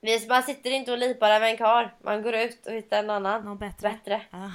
Vi, 0.02 0.28
man 0.28 0.43
sitter 0.43 0.72
inte 0.72 0.91
och 0.91 0.97
lipar 0.97 1.30
över 1.32 1.47
en 1.50 1.58
kar. 1.58 1.95
Man 2.04 2.22
går 2.22 2.36
ut 2.36 2.66
och 2.68 2.74
hittar 2.74 3.00
en 3.00 3.10
annan. 3.10 3.45
Någon 3.45 3.58
bättre? 3.58 3.89
Bättre. 3.89 4.22
Ja, 4.32 4.52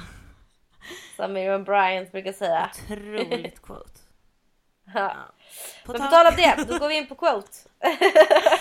Som 1.16 1.32
Miriam 1.32 1.64
Bryant 1.64 2.12
brukar 2.12 2.32
säga. 2.32 2.70
otroligt 2.90 3.62
quote. 3.62 3.90
Ja. 4.94 5.12
På 5.84 5.92
Men 5.92 6.00
på 6.00 6.06
tal- 6.08 6.26
om 6.26 6.32
det, 6.36 6.64
då 6.68 6.78
går 6.78 6.88
vi 6.88 6.96
in 6.96 7.06
på 7.06 7.14
quote. 7.14 7.48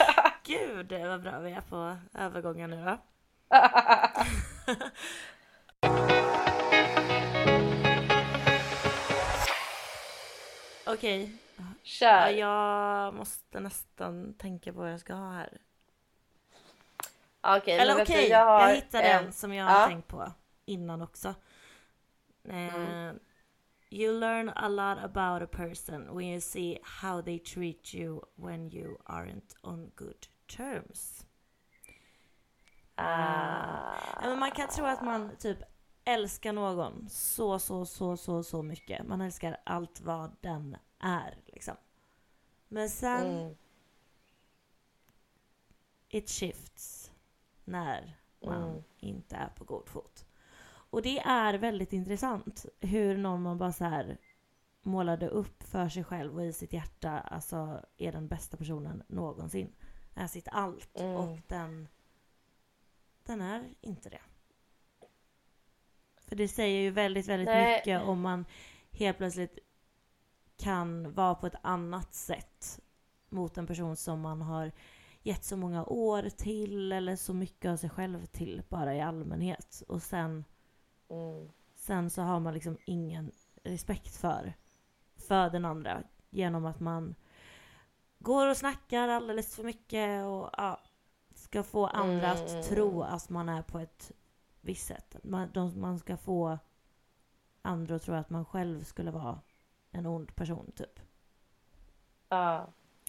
Gud 0.43 0.91
vad 0.91 1.21
bra 1.21 1.39
vi 1.39 1.51
är 1.51 1.61
på 1.61 1.97
övergången 2.17 2.69
nu 2.69 2.84
va? 2.84 2.97
Okej, 10.86 11.31
ja, 11.57 11.63
Kör. 11.84 12.27
jag 12.29 13.13
måste 13.13 13.59
nästan 13.59 14.34
tänka 14.34 14.73
på 14.73 14.79
vad 14.79 14.91
jag 14.91 14.99
ska 14.99 15.13
ha 15.13 15.31
här. 15.31 15.57
Okej, 17.43 17.79
Eller 17.79 18.01
okej, 18.01 18.29
jag, 18.29 18.45
har 18.45 18.67
jag 18.69 18.75
hittade 18.75 19.03
en. 19.03 19.25
en 19.25 19.33
som 19.33 19.53
jag 19.53 19.69
Ja. 19.71 19.73
har 19.73 19.87
tänkt 19.87 20.07
på 20.07 20.31
innan 20.65 21.01
också. 21.01 21.35
Mm. 22.49 23.19
You 23.89 24.19
learn 24.19 24.49
a 24.49 24.67
lot 24.69 24.97
about 25.03 25.41
a 25.41 25.47
person 25.57 26.15
when 26.17 26.27
you 26.27 26.41
see 26.41 26.79
how 26.83 27.21
they 27.21 27.39
treat 27.39 27.93
you 27.95 28.21
when 28.35 28.71
you 28.73 28.97
aren't 29.05 29.55
on 29.61 29.91
good 29.95 30.27
terms. 30.57 31.25
Ah. 32.95 33.95
Ja, 34.21 34.29
men 34.29 34.39
man 34.39 34.51
kan 34.51 34.67
tro 34.67 34.85
att 34.85 35.01
man 35.03 35.35
typ 35.39 35.57
älskar 36.05 36.53
någon 36.53 37.09
så, 37.09 37.59
så, 37.59 37.85
så, 37.85 38.17
så, 38.17 38.43
så 38.43 38.61
mycket. 38.63 39.07
Man 39.07 39.21
älskar 39.21 39.57
allt 39.63 40.01
vad 40.01 40.35
den 40.41 40.77
är 40.99 41.37
liksom. 41.45 41.75
Men 42.67 42.89
sen 42.89 43.27
Mm. 43.37 43.55
it 46.09 46.29
shifts 46.29 47.03
när 47.66 48.18
man 48.45 48.64
Mm. 48.70 48.84
inte 48.99 49.36
är 49.36 49.49
på 49.49 49.64
god 49.64 49.89
fot. 49.89 50.26
Och 50.66 51.01
det 51.01 51.20
är 51.20 51.53
väldigt 51.53 51.93
intressant 51.93 52.66
hur 52.80 53.18
någon 53.18 53.41
man 53.41 53.57
bara 53.57 53.72
så 53.72 53.84
här 53.86 54.18
målade 54.82 55.28
upp 55.28 55.64
för 55.64 55.89
sig 55.89 56.03
själv 56.03 56.36
och 56.36 56.45
i 56.45 56.53
sitt 56.53 56.74
hjärta 56.74 57.20
alltså 57.20 57.86
är 57.97 58.11
den 58.11 58.28
bästa 58.28 58.57
personen 58.57 59.03
någonsin. 59.07 59.74
Är 60.16 60.28
sitt 60.28 60.47
allt 60.51 60.99
Mm. 60.99 61.16
och 61.16 61.39
den 61.47 61.88
den 63.26 63.41
är 63.41 63.74
inte 63.82 64.09
det. 64.09 64.22
För 66.18 66.36
det 66.36 66.47
säger 66.47 66.82
ju 66.82 66.89
väldigt, 66.89 67.28
väldigt 67.28 67.47
Nej. 67.47 67.78
mycket 67.78 68.01
om 68.01 68.22
man 68.22 68.45
helt 68.91 69.18
plötsligt 69.18 69.59
kan 70.57 71.14
vara 71.14 71.36
på 71.36 71.47
ett 71.47 71.55
annat 71.61 72.14
sätt 72.14 72.80
mot 73.30 73.57
en 73.57 73.68
person 73.68 73.95
som 73.95 74.22
man 74.22 74.41
har 74.41 74.72
gett 75.24 75.43
så 75.43 75.57
många 75.57 75.86
år 75.86 76.30
till 76.30 76.91
eller 76.91 77.15
så 77.15 77.34
mycket 77.34 77.71
av 77.71 77.78
sig 77.78 77.89
själv 77.89 78.26
till 78.26 78.63
bara 78.69 78.95
i 78.95 79.01
allmänhet. 79.01 79.84
Och 79.88 80.01
sen, 80.01 80.45
Mm. 81.09 81.49
sen 81.76 82.09
så 82.09 82.21
har 82.21 82.39
man 82.39 82.53
liksom 82.53 82.78
ingen 82.86 83.32
respekt 83.63 84.15
för, 84.15 84.53
för 85.15 85.49
den 85.49 85.65
andra 85.65 86.03
genom 86.30 86.65
att 86.65 86.80
man 86.80 87.15
går 88.19 88.47
och 88.47 88.57
snackar 88.57 89.07
alldeles 89.07 89.55
för 89.55 89.63
mycket 89.63 90.26
och 90.26 90.49
ja, 90.57 90.80
ska 91.36 91.63
få 91.63 91.88
andra 91.88 92.32
Mm. 92.34 92.45
att 92.45 92.63
tro 92.69 93.01
att 93.01 93.30
man 93.30 93.49
är 93.49 93.61
på 93.61 93.80
ett 93.80 94.11
visst 94.61 94.88
sätt. 94.88 95.15
Man, 95.24 95.49
de, 95.53 95.82
man 95.82 95.99
ska 95.99 96.17
få 96.17 96.57
andra 97.61 97.95
att 97.95 98.01
tro 98.01 98.15
att 98.15 98.30
man 98.30 98.45
själv 98.45 98.84
skulle 98.84 99.11
vara 99.11 99.39
en 99.91 100.05
ond 100.05 100.36
person 100.36 100.71
typ. 100.76 100.99
Ja. 102.30 102.67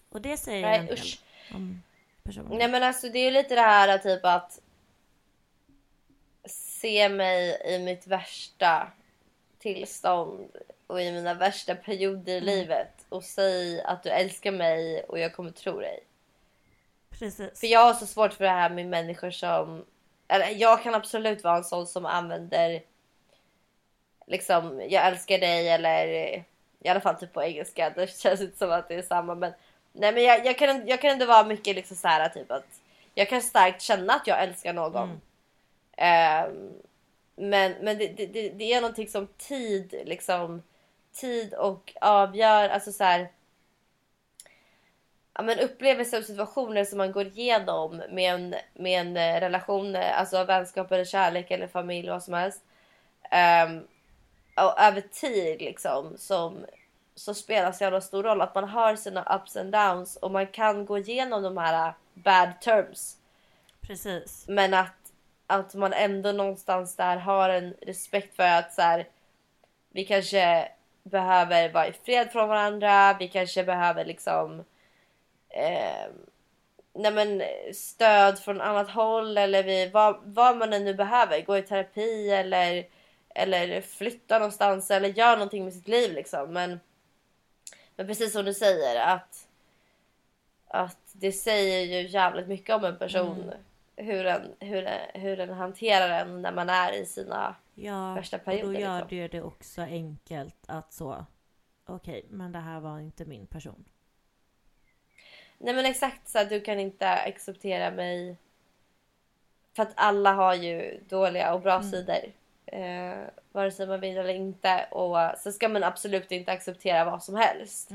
Och 0.09 0.23
det 0.23 0.37
säger 0.37 0.67
Nej, 0.67 0.79
en 0.79 0.87
del 0.87 0.95
usch. 0.95 1.23
om 1.55 1.83
personen. 2.25 2.59
Nej 2.59 2.69
men 2.69 2.83
alltså 2.83 3.09
det 3.09 3.19
är 3.19 3.25
ju 3.25 3.31
lite 3.31 3.55
det 3.55 3.61
här 3.61 3.99
typ 3.99 4.25
att 4.25 4.61
se 6.47 7.09
mig 7.09 7.63
i 7.65 7.79
mitt 7.79 8.07
värsta 8.07 8.93
tillstånd 9.59 10.57
och 10.87 11.03
i 11.03 11.13
mina 11.13 11.35
värsta 11.35 11.75
perioder 11.75 12.33
i 12.33 12.41
livet 12.41 13.07
och 13.09 13.25
säg 13.25 13.83
att 13.83 14.03
du 14.03 14.11
älskar 14.11 14.53
mig 14.53 15.05
och 15.05 15.19
jag 15.19 15.35
kommer 15.35 15.51
tro 15.51 15.81
dig. 15.81 16.01
Precis. 17.11 17.61
För 17.61 17.67
jag 17.67 17.81
har 17.81 17.95
så 17.95 18.07
svårt 18.07 18.33
för 18.33 18.45
det 18.45 18.51
här 18.51 18.71
med 18.71 18.87
människor 18.87 19.31
som... 19.31 19.85
Eller 20.29 20.49
jag 20.49 20.83
kan 20.83 20.95
absolut 20.95 21.45
vara 21.45 21.57
en 21.57 21.65
sån 21.65 21.87
som 21.87 22.07
använder 22.07 22.83
liksom 24.27 24.81
jag 24.89 25.07
älskar 25.07 25.39
dig 25.39 25.69
eller 25.69 26.07
i 26.81 26.89
alla 26.89 27.01
fall 27.01 27.17
typ 27.17 27.33
på 27.33 27.43
engelska. 27.43 27.91
Det 27.91 28.19
känns 28.19 28.41
inte 28.41 28.59
som 28.59 28.71
att 28.71 28.89
det 28.89 28.95
är 28.95 29.03
samma 29.03 29.35
men 29.35 29.53
nej 29.95 30.15
men 30.15 30.23
jag, 30.23 30.47
jag, 30.47 30.59
kan, 30.59 30.89
jag 30.89 31.01
kan 31.01 31.11
ändå 31.11 31.27
vara 31.27 31.45
mycket 31.45 31.77
liksom 31.77 31.97
så 31.97 32.09
här 32.09 32.29
typ 32.29 32.51
att 32.51 32.81
jag 33.15 33.29
kan 33.29 33.43
starkt 33.43 33.83
känna 33.83 34.13
att 34.13 34.27
jag 34.27 34.43
älskar 34.43 34.73
någon. 34.73 35.21
Ehm, 35.97 36.73
men 37.37 37.73
men 37.81 37.99
det, 37.99 38.09
det, 38.09 38.49
det, 38.49 38.73
är 38.73 38.81
någonting 38.81 39.09
som 39.09 39.27
tid 39.27 39.95
liksom 40.05 40.63
tid 41.13 41.55
och 41.55 41.93
avgör 42.01 42.69
alltså 42.69 42.93
så 42.93 43.05
här 43.05 43.29
ja, 45.35 45.43
men 45.43 45.59
upplevelser 45.59 46.19
och 46.19 46.25
situationer 46.25 46.85
som 46.85 46.99
man 46.99 47.13
går 47.13 47.27
igenom 47.27 48.03
med 48.11 48.35
en, 48.35 48.55
med 48.75 49.01
en 49.01 49.17
eh, 49.17 49.41
relation, 49.41 49.97
eh, 49.97 50.19
alltså 50.21 50.45
vänskap 50.45 50.93
eller 50.93 51.05
kärlek 51.05 51.51
eller 51.51 51.67
familj 51.67 52.09
vad 52.09 52.23
som 52.23 52.35
helst. 52.35 52.63
Ehm, 53.31 53.87
och 54.57 54.81
över 54.81 55.01
tid 55.01 55.63
liksom 55.63 56.19
som 56.19 56.67
så 57.15 57.35
spelar 57.35 57.73
så 57.73 57.85
jävla 57.85 58.01
stor 58.01 58.23
roll 58.23 58.41
att 58.41 58.55
man 58.55 58.69
har 58.69 58.97
sina 58.97 59.37
ups 59.37 59.57
and 59.57 59.73
downs 59.73 60.17
och 60.17 60.31
man 60.31 60.47
kan 60.47 60.87
gå 60.87 60.99
igenom 60.99 61.43
de 61.43 61.57
här 61.57 61.89
eh, 61.89 61.95
bad 62.15 62.61
terms. 62.61 63.17
Precis. 63.81 64.45
Men 64.49 64.75
att, 64.75 65.13
att 65.47 65.75
man 65.75 65.93
ändå 65.93 66.33
någonstans 66.33 66.97
där 66.97 67.17
har 67.17 67.49
en 67.49 67.75
respekt 67.83 68.37
för 68.37 68.49
att 68.49 68.75
så 68.75 68.83
här, 68.83 69.09
vi 69.91 70.05
kanske 70.05 70.69
behöver 71.03 71.73
vara 71.73 71.89
i 71.89 71.93
fred 71.93 72.33
från 72.33 72.49
varandra. 72.49 73.17
Vi 73.19 73.29
kanske 73.29 73.65
behöver 73.65 74.05
liksom 74.05 74.65
eh, 75.49 76.11
nej 76.95 77.13
men, 77.13 77.43
stöd 77.75 78.39
från 78.39 78.61
annat 78.61 78.91
håll 78.91 79.39
eller 79.39 79.63
vi, 79.63 79.91
vad, 79.91 80.17
vad 80.25 80.57
man 80.57 80.73
än 80.73 80.85
nu 80.85 80.95
behöver. 80.95 81.41
Gå 81.41 81.57
i 81.59 81.63
terapi 81.63 82.31
eller, 82.31 82.87
eller 83.35 83.81
flytta 83.81 84.39
någonstans 84.39 84.91
eller 84.91 85.09
göra 85.09 85.35
någonting 85.35 85.65
med 85.65 85.73
sitt 85.73 85.89
liv 85.89 86.13
liksom. 86.13 86.53
Men, 86.53 86.81
men 87.97 88.07
precis 88.07 88.33
som 88.33 88.45
du 88.45 88.55
säger 88.55 89.01
att, 89.01 89.49
att 90.69 90.99
det 91.13 91.33
säger 91.33 91.81
ju 91.81 92.09
jävligt 92.09 92.49
mycket 92.49 92.77
om 92.77 92.85
en 92.85 92.99
person. 92.99 93.53
Hur, 93.97 94.27
en, 94.27 94.55
hur, 94.61 94.87
en, 94.87 95.21
hur 95.23 95.37
den 95.37 95.51
hanterar 95.51 96.21
en 96.21 96.43
när 96.43 96.53
man 96.53 96.69
är 96.69 96.93
i 96.93 97.07
sina... 97.07 97.55
Ja, 97.75 98.15
Värsta 98.15 98.37
och 98.37 98.41
då 98.41 98.45
perioden, 98.45 98.81
gör 98.81 98.99
liksom. 98.99 99.19
det 99.19 99.29
det 99.29 99.43
också 99.43 99.83
enkelt 99.83 100.57
att 100.67 100.93
så 100.93 101.27
okej, 101.87 102.27
men 102.31 102.53
det 102.53 102.59
här 102.59 102.81
var 102.81 102.99
inte 102.99 103.25
min 103.25 103.47
person. 103.47 103.85
Nej 105.59 105.75
men 105.75 105.87
exakt 105.87 106.29
så 106.29 106.39
att 106.39 106.49
du 106.49 106.61
kan 106.61 106.81
inte 106.81 107.09
acceptera 107.11 107.91
mig. 107.91 108.37
För 109.77 109.83
att 109.83 109.93
alla 109.95 110.33
har 110.33 110.55
ju 110.55 111.01
dåliga 111.09 111.55
och 111.55 111.61
bra 111.61 111.83
sidor. 111.83 112.33
Eh, 112.75 113.29
vare 113.53 113.71
sig 113.71 113.87
man 113.87 114.01
vill 114.01 114.19
eller 114.19 114.35
inte. 114.35 114.87
Och 114.91 115.39
så 115.39 115.53
ska 115.53 115.69
man 115.69 115.85
absolut 115.85 116.33
inte 116.33 116.53
acceptera 116.53 117.05
vad 117.05 117.23
som 117.23 117.35
helst. 117.35 117.91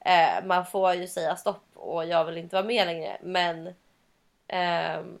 Eh, 0.00 0.44
man 0.44 0.66
får 0.66 0.94
ju 0.94 1.06
säga 1.06 1.36
stopp 1.36 1.64
och 1.74 2.06
jag 2.06 2.24
vill 2.24 2.36
inte 2.36 2.56
vara 2.56 2.66
med 2.66 2.86
längre. 2.86 3.18
Men, 3.22 3.74
ehm, 4.46 5.18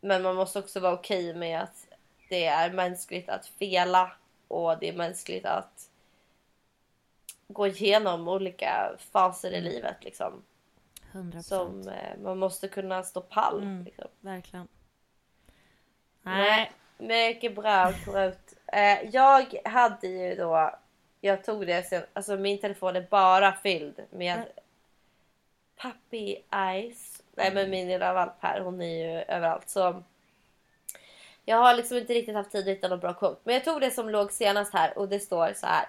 men 0.00 0.22
man 0.22 0.36
måste 0.36 0.58
också 0.58 0.80
vara 0.80 0.92
okej 0.92 1.34
med 1.34 1.60
att 1.60 1.86
det 2.28 2.46
är 2.46 2.70
mänskligt 2.70 3.28
att 3.28 3.46
fela. 3.46 4.12
Och 4.48 4.78
det 4.78 4.88
är 4.88 4.92
mänskligt 4.92 5.46
att 5.46 5.90
gå 7.48 7.66
igenom 7.66 8.28
olika 8.28 8.96
faser 8.98 9.50
i 9.50 9.60
livet 9.60 10.04
liksom. 10.04 10.42
100%. 11.12 11.42
Som 11.42 11.88
eh, 11.88 12.18
man 12.22 12.38
måste 12.38 12.68
kunna 12.68 13.02
stå 13.02 13.20
pall. 13.20 13.62
Mm. 13.62 13.84
Liksom. 13.84 14.08
Verkligen. 14.20 14.68
Nej, 16.22 16.72
mycket 16.98 17.54
bra 17.54 17.92
korrekt. 18.04 18.54
Eh, 18.72 19.02
jag 19.12 19.54
hade 19.64 20.06
ju 20.06 20.34
då, 20.34 20.74
jag 21.20 21.44
tog 21.44 21.66
det 21.66 21.82
sen, 21.82 22.02
alltså 22.12 22.36
min 22.36 22.58
telefon 22.58 22.96
är 22.96 23.06
bara 23.10 23.52
fylld 23.52 24.00
med 24.10 24.34
Mm. 24.36 24.48
puppy 25.92 26.36
eyes. 26.52 27.22
Nej 27.34 27.54
men 27.54 27.70
min 27.70 27.88
lilla 27.88 28.12
valp 28.14 28.32
här, 28.40 28.60
hon 28.60 28.82
är 28.82 28.86
ju 29.06 29.22
överallt 29.22 29.68
så. 29.68 30.02
Jag 31.44 31.56
har 31.56 31.74
liksom 31.74 31.96
inte 31.96 32.14
riktigt 32.14 32.34
haft 32.34 32.50
tid 32.52 32.60
att 32.60 32.66
hitta 32.76 32.88
någon 32.88 33.00
bra 33.00 33.14
quote. 33.14 33.40
Men 33.44 33.54
jag 33.54 33.64
tog 33.64 33.80
det 33.80 33.90
som 33.90 34.10
låg 34.10 34.32
senast 34.32 34.72
här 34.74 34.98
och 34.98 35.08
det 35.08 35.20
står 35.20 35.52
så 35.52 35.66
här. 35.66 35.86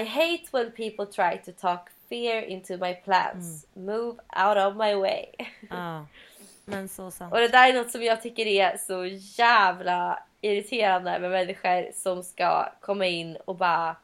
I 0.00 0.04
hate 0.04 0.42
when 0.52 0.72
people 0.72 1.06
try 1.06 1.38
to 1.44 1.60
talk 1.60 1.88
fear 2.08 2.42
into 2.42 2.76
my 2.76 2.94
plans. 2.94 3.66
Move 3.74 4.10
out 4.46 4.56
of 4.66 4.76
my 4.76 4.94
way. 4.94 5.26
Ja. 5.70 6.06
Men 6.64 6.88
så 6.88 7.10
sant. 7.10 7.32
Och 7.32 7.38
det 7.40 7.48
där 7.48 7.68
är 7.68 7.72
något 7.72 7.90
som 7.90 8.02
jag 8.02 8.22
tycker 8.22 8.46
är 8.46 8.76
så 8.76 9.04
jävla 9.42 10.22
irriterande 10.40 11.18
med 11.18 11.30
människor 11.30 11.92
som 11.94 12.22
ska 12.22 12.68
komma 12.80 13.06
in 13.06 13.36
och 13.44 13.56
bara 13.56 13.96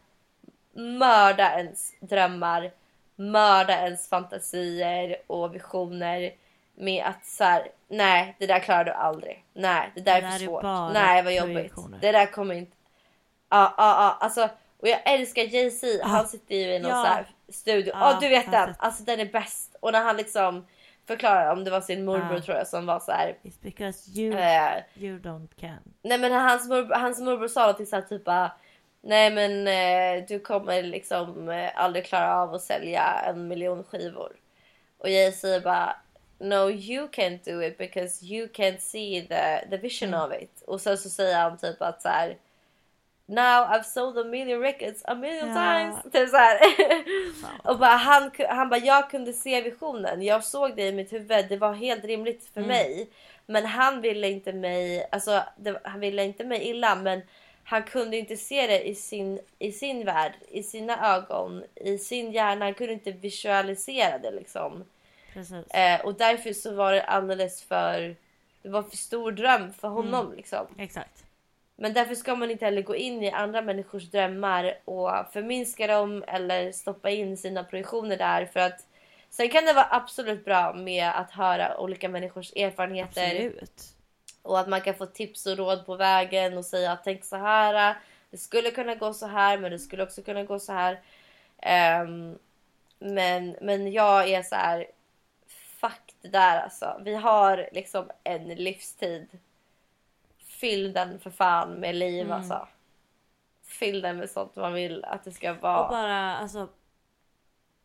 mörda 0.73 1.59
ens 1.59 1.93
drömmar, 2.01 2.71
mörda 3.17 3.81
ens 3.81 4.09
fantasier 4.09 5.17
och 5.27 5.55
visioner 5.55 6.33
med 6.75 7.05
att 7.05 7.27
så 7.27 7.45
här, 7.45 7.69
nej 7.89 8.37
det 8.39 8.47
där 8.47 8.59
klarar 8.59 8.85
du 8.85 8.91
aldrig. 8.93 9.45
Nej 9.53 9.93
det 9.95 10.01
där 10.01 10.17
är 10.17 10.23
Det 10.23 10.31
för 10.31 10.39
där 10.39 10.47
svårt. 10.47 10.93
Nej 10.95 11.23
vad 11.23 11.35
jobbigt. 11.35 11.75
Det 12.01 12.13
där 12.13 12.27
kommer 12.27 12.55
inte. 12.55 12.77
Ja 13.49 13.75
ja 13.77 13.95
ja 14.03 14.17
alltså 14.21 14.49
och 14.79 14.89
jag 14.89 15.01
älskar 15.05 15.43
Jay-Z. 15.43 15.87
Han 16.03 16.29
sitter 16.29 16.55
ju 16.55 16.75
i 16.75 16.79
någon 16.79 16.91
Ja. 16.91 17.03
så 17.05 17.09
här 17.09 17.27
studio. 17.49 17.93
Ja, 17.95 18.13
Ja 18.13 18.19
du 18.21 18.29
vet 18.29 18.51
den. 18.51 18.75
Alltså 18.79 19.03
den 19.03 19.21
är 19.21 19.25
bäst. 19.25 19.77
Och 19.81 19.93
när 19.93 20.03
han 20.03 20.17
liksom 20.17 20.67
förklarar 21.15 21.53
om 21.53 21.65
det 21.65 21.71
var 21.71 21.81
sin 21.81 22.05
morbror 22.05 22.35
Ja. 22.35 22.41
tror 22.43 22.57
jag 22.57 22.67
som 22.67 22.87
var 22.87 23.01
så 23.01 23.13
här. 23.13 23.37
It's 23.43 23.63
because 23.63 24.11
you, 24.21 24.35
Eh, 24.39 24.83
you 24.95 25.19
don't 25.19 25.49
can. 25.61 25.79
nej 26.03 26.19
men 26.19 26.33
hans 26.33 26.69
morbror, 26.69 26.95
hans 26.95 27.21
morbror 27.21 27.49
sa 27.49 27.61
någonting 27.61 27.87
såhär 27.87 28.03
typ 28.03 28.25
bara, 28.25 28.53
Nej 29.03 29.31
men 29.31 29.67
eh, 29.67 30.27
du 30.29 30.39
kommer 30.41 30.83
liksom 30.83 31.49
eh, 31.49 31.71
aldrig 31.75 32.05
klara 32.07 32.37
av 32.43 32.55
att 32.55 32.63
sälja 32.63 33.03
en 33.27 33.49
miljon 33.49 33.85
skivor. 33.85 34.33
Och 34.99 35.09
jag 35.11 35.35
säger 35.35 35.61
bara 35.61 35.97
No 36.39 36.71
you 36.71 37.09
can't 37.09 37.45
do 37.45 37.63
it 37.63 37.79
because 37.79 38.25
you 38.27 38.47
can't 38.49 38.79
see 38.79 39.27
the, 39.29 39.69
the 39.71 39.77
vision 39.77 40.15
of 40.15 40.33
it. 40.43 40.63
Och 40.67 40.81
sen 40.81 40.99
så 40.99 41.09
säger 41.11 41.37
han 41.43 41.59
typ 41.59 41.83
att 41.83 42.03
så 42.03 42.09
här. 42.09 42.37
Now 43.31 43.64
I've 43.64 43.85
sold 43.85 44.18
a 44.18 44.24
million 44.24 44.61
records 44.61 45.03
a 45.05 45.14
million 45.14 45.49
Ja. 45.49 45.55
times. 45.55 46.12
Typ 46.12 46.28
så 46.28 46.37
och 47.70 47.78
bara, 47.78 47.91
han, 47.91 48.31
han 48.49 48.68
bara 48.68 48.81
jag 48.81 49.11
kunde 49.11 49.33
se 49.33 49.61
visionen. 49.61 50.22
Jag 50.22 50.45
såg 50.45 50.76
det 50.76 50.87
i 50.89 50.93
mitt 50.93 51.12
huvud. 51.12 51.49
Det 51.49 51.57
var 51.57 51.72
helt 51.72 52.05
rimligt 52.05 52.51
för 52.55 52.61
mig. 52.61 53.09
Men 53.47 53.66
han 53.66 54.01
ville 54.01 54.28
inte 54.28 54.53
mig, 54.53 55.09
alltså 55.12 55.43
det, 55.57 55.81
han 55.85 56.01
ville 56.01 56.24
inte 56.24 56.45
mig 56.45 56.68
illa 56.68 56.95
men 56.95 57.22
han 57.64 57.83
kunde 57.83 58.16
inte 58.16 58.37
se 58.37 58.66
det 58.66 58.89
i 58.89 58.95
sin, 58.95 59.41
i 59.59 59.72
sin 59.72 60.05
värld, 60.05 60.33
i 60.49 60.62
sina 60.62 61.16
ögon, 61.16 61.64
i 61.74 61.99
sin 61.99 62.33
hjärna. 62.33 62.64
Han 62.64 62.74
kunde 62.74 62.93
inte 62.93 63.12
visualisera 63.12 64.18
det 64.18 64.31
liksom. 64.31 64.85
Eh, 65.70 66.01
och 66.01 66.14
därför 66.14 66.53
så 66.53 66.74
var 66.74 66.93
det 66.93 67.03
alldeles 67.03 67.62
för, 67.62 68.16
det 68.62 68.68
var 68.68 68.83
för 68.83 68.97
stor 68.97 69.33
dröm 69.33 69.72
för 69.72 69.89
honom 69.89 70.33
liksom. 70.37 70.66
Exakt. 70.78 71.24
Men 71.83 71.93
därför 71.93 72.14
ska 72.14 72.35
man 72.35 72.51
inte 72.51 72.64
heller 72.64 72.83
gå 72.83 72.97
in 72.97 73.22
i 73.22 73.31
andra 73.31 73.62
människors 73.62 74.11
drömmar 74.11 74.78
och 74.85 75.11
förminska 75.33 75.87
dem 75.87 76.24
eller 76.26 76.72
stoppa 76.72 77.11
in 77.11 77.37
sina 77.37 77.64
projektioner 77.64 78.16
där. 78.16 78.47
För 78.47 78.61
att 78.61 78.87
sen 79.31 79.49
kan 79.49 79.64
det 79.64 79.72
vara 79.72 79.87
absolut 79.91 80.45
bra 80.45 80.72
med 80.72 81.09
att 81.09 81.31
höra 81.31 81.78
olika 81.81 82.09
människors 82.09 82.53
erfarenheter 82.57 83.35
Absolut. 83.35 83.83
och 84.43 84.61
att 84.61 84.68
man 84.68 84.81
kan 84.81 84.95
få 84.95 85.07
tips 85.07 85.47
och 85.47 85.57
råd 85.57 85.87
på 85.87 85.97
vägen 85.97 86.59
och 86.59 86.64
säga 86.64 86.99
tänk 87.05 87.24
så 87.24 87.37
här. 87.37 87.97
Det 88.31 88.39
skulle 88.39 88.70
kunna 88.70 88.95
gå 88.95 89.14
så 89.14 89.26
här 89.26 89.59
men 89.59 89.70
det 89.70 89.78
skulle 89.78 90.03
också 90.03 90.22
kunna 90.22 90.45
gå 90.45 90.59
så 90.59 90.72
här. 90.72 91.01
Ehm, 91.59 92.39
men, 92.99 93.57
men 93.61 93.93
jag 93.93 94.28
är 94.28 94.43
så 94.43 94.55
här. 94.55 94.87
Fuck 95.81 96.14
det 96.20 96.28
där 96.28 96.61
alltså. 96.61 97.01
Vi 97.05 97.14
har 97.14 97.68
liksom 97.72 98.11
en 98.24 98.49
livstid. 98.49 99.28
Fyll 100.61 100.93
den 100.93 101.21
för 101.21 101.31
fan 101.31 101.73
med 101.75 101.95
liv 101.97 102.27
Mm. 102.27 102.33
alltså. 102.39 102.69
Fyll 103.63 104.01
den 104.01 104.17
med 104.17 104.31
sånt 104.31 104.57
man 104.57 104.73
vill 104.75 105.05
att 105.05 105.25
det 105.25 105.33
ska 105.33 105.55
vara. 105.55 105.83
Och 105.85 105.91
bara 105.91 106.37
alltså, 106.37 106.69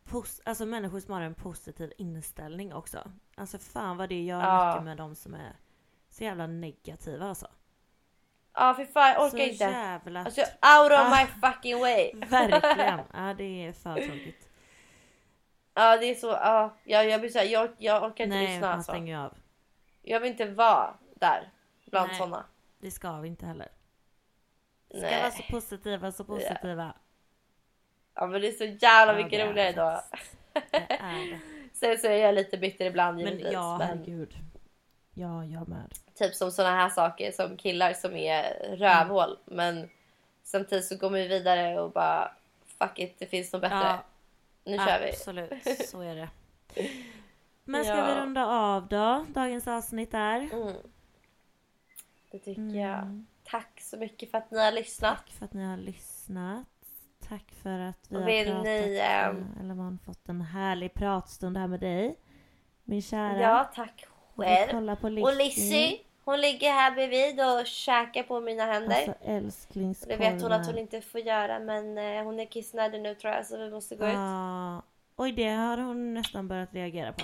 pos- 0.09 0.41
alltså 0.45 0.65
människor 0.65 0.99
som 0.99 1.13
har 1.13 1.21
en 1.21 1.35
positiv 1.35 1.93
inställning 1.97 2.73
också. 2.73 3.11
Alltså 3.37 3.57
fan 3.57 3.97
vad 3.97 4.09
det 4.09 4.21
gör 4.23 4.41
Ja. 4.41 4.67
mycket 4.71 4.83
med 4.85 4.97
de 4.97 5.15
som 5.15 5.33
är 5.33 5.55
så 6.09 6.23
jävla 6.23 6.47
negativa 6.47 7.25
alltså. 7.29 7.47
Ja 8.53 8.73
för 8.73 8.85
fan 8.85 9.09
jag 9.09 9.21
orkar 9.25 9.37
så 9.37 9.43
inte. 9.43 9.63
jävla... 9.63 10.19
Alltså 10.19 10.41
out 10.41 10.91
of 10.91 10.99
Ah. 10.99 11.09
my 11.19 11.25
fucking 11.51 11.79
way. 11.79 12.11
Verkligen. 12.29 12.99
Ja 13.13 13.33
det 13.37 13.65
är 13.67 13.73
för 13.73 13.93
tråkigt. 13.95 14.49
Ja 15.77 15.97
det 15.97 16.05
är 16.05 16.15
så. 16.15 16.27
Ja, 16.27 16.75
jag, 16.83 17.09
jag 17.09 17.19
blir 17.21 17.29
så 17.29 17.39
här, 17.39 17.45
jag, 17.45 17.69
jag 17.77 18.03
orkar 18.03 18.23
inte 18.23 18.35
Nej 18.35 18.47
lyssna 18.47 18.67
man 18.67 18.77
alltså. 18.77 18.91
stänger 18.91 19.17
av. 19.19 19.33
Jag 20.01 20.19
vill 20.19 20.31
inte 20.31 20.45
vara 20.45 20.93
där 21.15 21.51
bland 21.85 22.07
Nej. 22.07 22.17
såna. 22.17 22.45
Det 22.85 22.91
ska 22.91 23.11
vi 23.19 23.27
inte 23.27 23.45
heller. 23.45 23.67
Ska 24.89 24.99
Nej. 25.01 25.21
vara 25.21 25.31
så 25.31 25.43
positiva, 25.43 26.11
så 26.11 26.23
positiva. 26.23 26.93
Ja 28.15 28.27
men 28.27 28.41
det 28.41 28.47
är 28.47 28.51
så 28.51 28.63
jävla 28.65 29.19
Ja, 29.19 29.23
mycket 29.25 29.49
roligare. 29.49 29.71
Det 29.71 30.77
är 30.89 31.31
det. 31.31 31.39
Sen 31.73 31.97
så 31.97 32.07
är 32.07 32.17
jag 32.17 32.35
lite 32.35 32.57
bitter 32.57 32.85
ibland 32.85 33.17
Men 33.17 33.25
givetvis. 33.25 33.53
ja, 33.53 33.77
men 33.77 33.87
herregud. 33.87 34.33
Ja, 35.13 35.45
jag 35.45 35.67
med. 35.67 35.93
typ 36.15 36.35
som 36.35 36.51
såna 36.51 36.69
här 36.69 36.89
saker 36.89 37.31
som 37.31 37.57
killar 37.57 37.93
som 37.93 38.15
är 38.15 38.75
rövhål. 38.77 39.37
Men 39.45 39.89
samtidigt 40.43 40.85
så 40.85 40.97
går 40.97 41.09
man 41.09 41.21
ju 41.21 41.27
vidare 41.27 41.81
och 41.81 41.91
bara 41.91 42.31
fuck 42.79 42.99
it, 42.99 43.15
det 43.19 43.25
finns 43.25 43.53
något 43.53 43.61
bättre. 43.61 43.77
Ja, 43.77 44.03
nu 44.63 44.77
kör 44.77 44.99
vi. 44.99 45.09
Absolut, 45.09 45.87
så 45.89 46.01
är 46.01 46.15
det. 46.15 46.29
Men 47.63 47.83
ska 47.85 47.93
Ja. 47.97 48.05
vi 48.15 48.21
runda 48.21 48.45
av 48.45 48.87
då? 48.87 49.25
Dagens 49.29 49.67
avsnitt 49.67 50.13
är. 50.13 50.39
Mm. 50.53 50.73
Det 52.35 52.39
tycker 52.39 52.61
Mm. 52.61 52.75
jag. 52.75 53.23
Tack 53.43 53.81
så 53.81 53.97
mycket 53.97 54.31
för 54.31 54.37
att 54.37 54.51
ni 54.51 54.59
har 54.59 54.71
lyssnat. 54.71 55.17
Tack 55.17 55.29
för 55.31 55.45
att 55.45 55.53
ni 55.53 55.63
har 55.65 55.77
lyssnat. 55.77 56.65
Tack 57.29 57.51
för 57.63 57.79
att 57.79 57.97
vi 58.09 58.15
Och 58.17 58.21
har 58.21 58.43
pratat. 58.45 58.63
ni, 58.63 58.99
ehm, 59.03 59.37
eh, 59.37 59.61
Eller 59.61 59.73
man 59.75 59.99
fått 60.05 60.29
en 60.29 60.41
härlig 60.41 60.93
pratstund 60.93 61.57
här 61.57 61.67
med 61.67 61.79
dig. 61.79 62.15
Min 62.83 63.01
kära. 63.01 63.39
Ja, 63.39 63.71
tack 63.75 64.05
själv. 64.35 64.89
Och 65.23 65.35
Lizzie, 65.35 65.99
hon 66.25 66.41
ligger 66.41 66.71
här 66.71 66.91
bredvid 66.91 67.39
och 67.41 67.65
käkar 67.67 68.23
på 68.23 68.39
mina 68.41 68.65
händer. 68.65 69.15
Alltså. 69.27 70.07
Det 70.07 70.15
vet 70.17 70.41
hon 70.41 70.51
att 70.51 70.67
hon 70.67 70.77
inte 70.77 71.01
får 71.01 71.21
göra 71.21 71.59
men 71.59 71.97
eh, 71.97 72.23
hon 72.23 72.39
är 72.39 72.45
kissnödig 72.45 73.01
nu 73.01 73.15
tror 73.15 73.33
jag 73.33 73.45
så 73.45 73.57
vi 73.57 73.69
måste 73.71 73.95
gå 73.95 74.07
ut. 74.07 74.13
Ja. 74.13 74.81
Oj, 75.15 75.31
det 75.31 75.49
har 75.49 75.77
hon 75.77 76.13
nästan 76.13 76.47
börjat 76.47 76.73
reagera 76.73 77.13
på. 77.13 77.23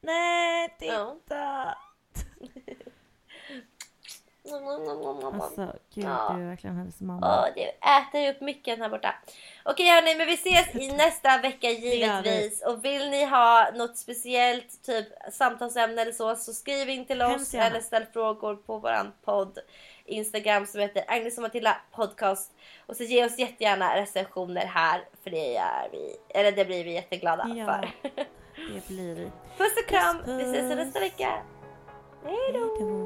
Nej, 0.00 0.76
Ja. 0.80 1.16
Alltså, 4.52 5.72
gud, 5.94 6.04
Ja. 6.04 6.32
du 6.36 6.42
är 6.42 6.48
verkligen 6.48 6.76
hennes 6.76 7.00
mamma. 7.00 7.26
Åh, 7.46 7.48
det 7.54 7.68
äter 7.68 8.30
upp 8.34 8.40
micken 8.40 8.82
här 8.82 8.88
borta. 8.88 9.14
Okej 9.64 9.86
hörni, 9.90 10.14
men 10.14 10.26
vi 10.26 10.34
ses 10.34 10.74
i 10.74 10.92
nästa 10.96 11.38
vecka 11.38 11.70
givetvis. 11.70 12.62
Och 12.66 12.84
vill 12.84 13.10
ni 13.10 13.24
ha 13.24 13.70
något 13.74 13.96
speciellt, 13.96 14.82
typ 14.86 15.06
samtalsämne 15.32 16.02
eller 16.02 16.12
så, 16.12 16.36
så 16.36 16.52
skriv 16.52 16.88
in 16.88 17.06
till 17.06 17.22
oss 17.22 17.54
eller 17.54 17.80
ställ 17.80 18.04
frågor 18.12 18.54
på 18.56 18.78
våran 18.78 19.12
podd 19.24 19.58
Instagram 20.04 20.66
som 20.66 20.80
heter 20.80 21.04
Agnes 21.08 21.36
och 21.38 21.42
Matilda 21.42 21.76
podcast. 21.92 22.52
Och 22.86 22.96
så 22.96 23.02
ge 23.02 23.24
oss 23.26 23.38
jättegärna 23.38 23.96
recensioner 23.96 24.66
här, 24.66 25.04
för 25.24 25.30
det 25.30 25.52
gör 25.52 25.88
vi, 25.92 26.16
eller 26.28 26.52
det 26.52 26.64
blir 26.64 26.84
vi 26.84 26.92
jätteglada 26.94 27.48
Ja, 27.56 27.64
för. 27.64 27.90
det 28.74 28.88
blir 28.88 29.14
vi. 29.14 29.24
Puss 29.58 29.72
och 29.82 29.88
kram, 29.88 30.16
Puss, 30.18 30.28
vi 30.28 30.42
ses 30.42 30.60
puss. 30.60 30.76
nästa 30.76 31.00
vecka. 31.00 31.42
Hej 32.24 32.52
då! 32.52 33.05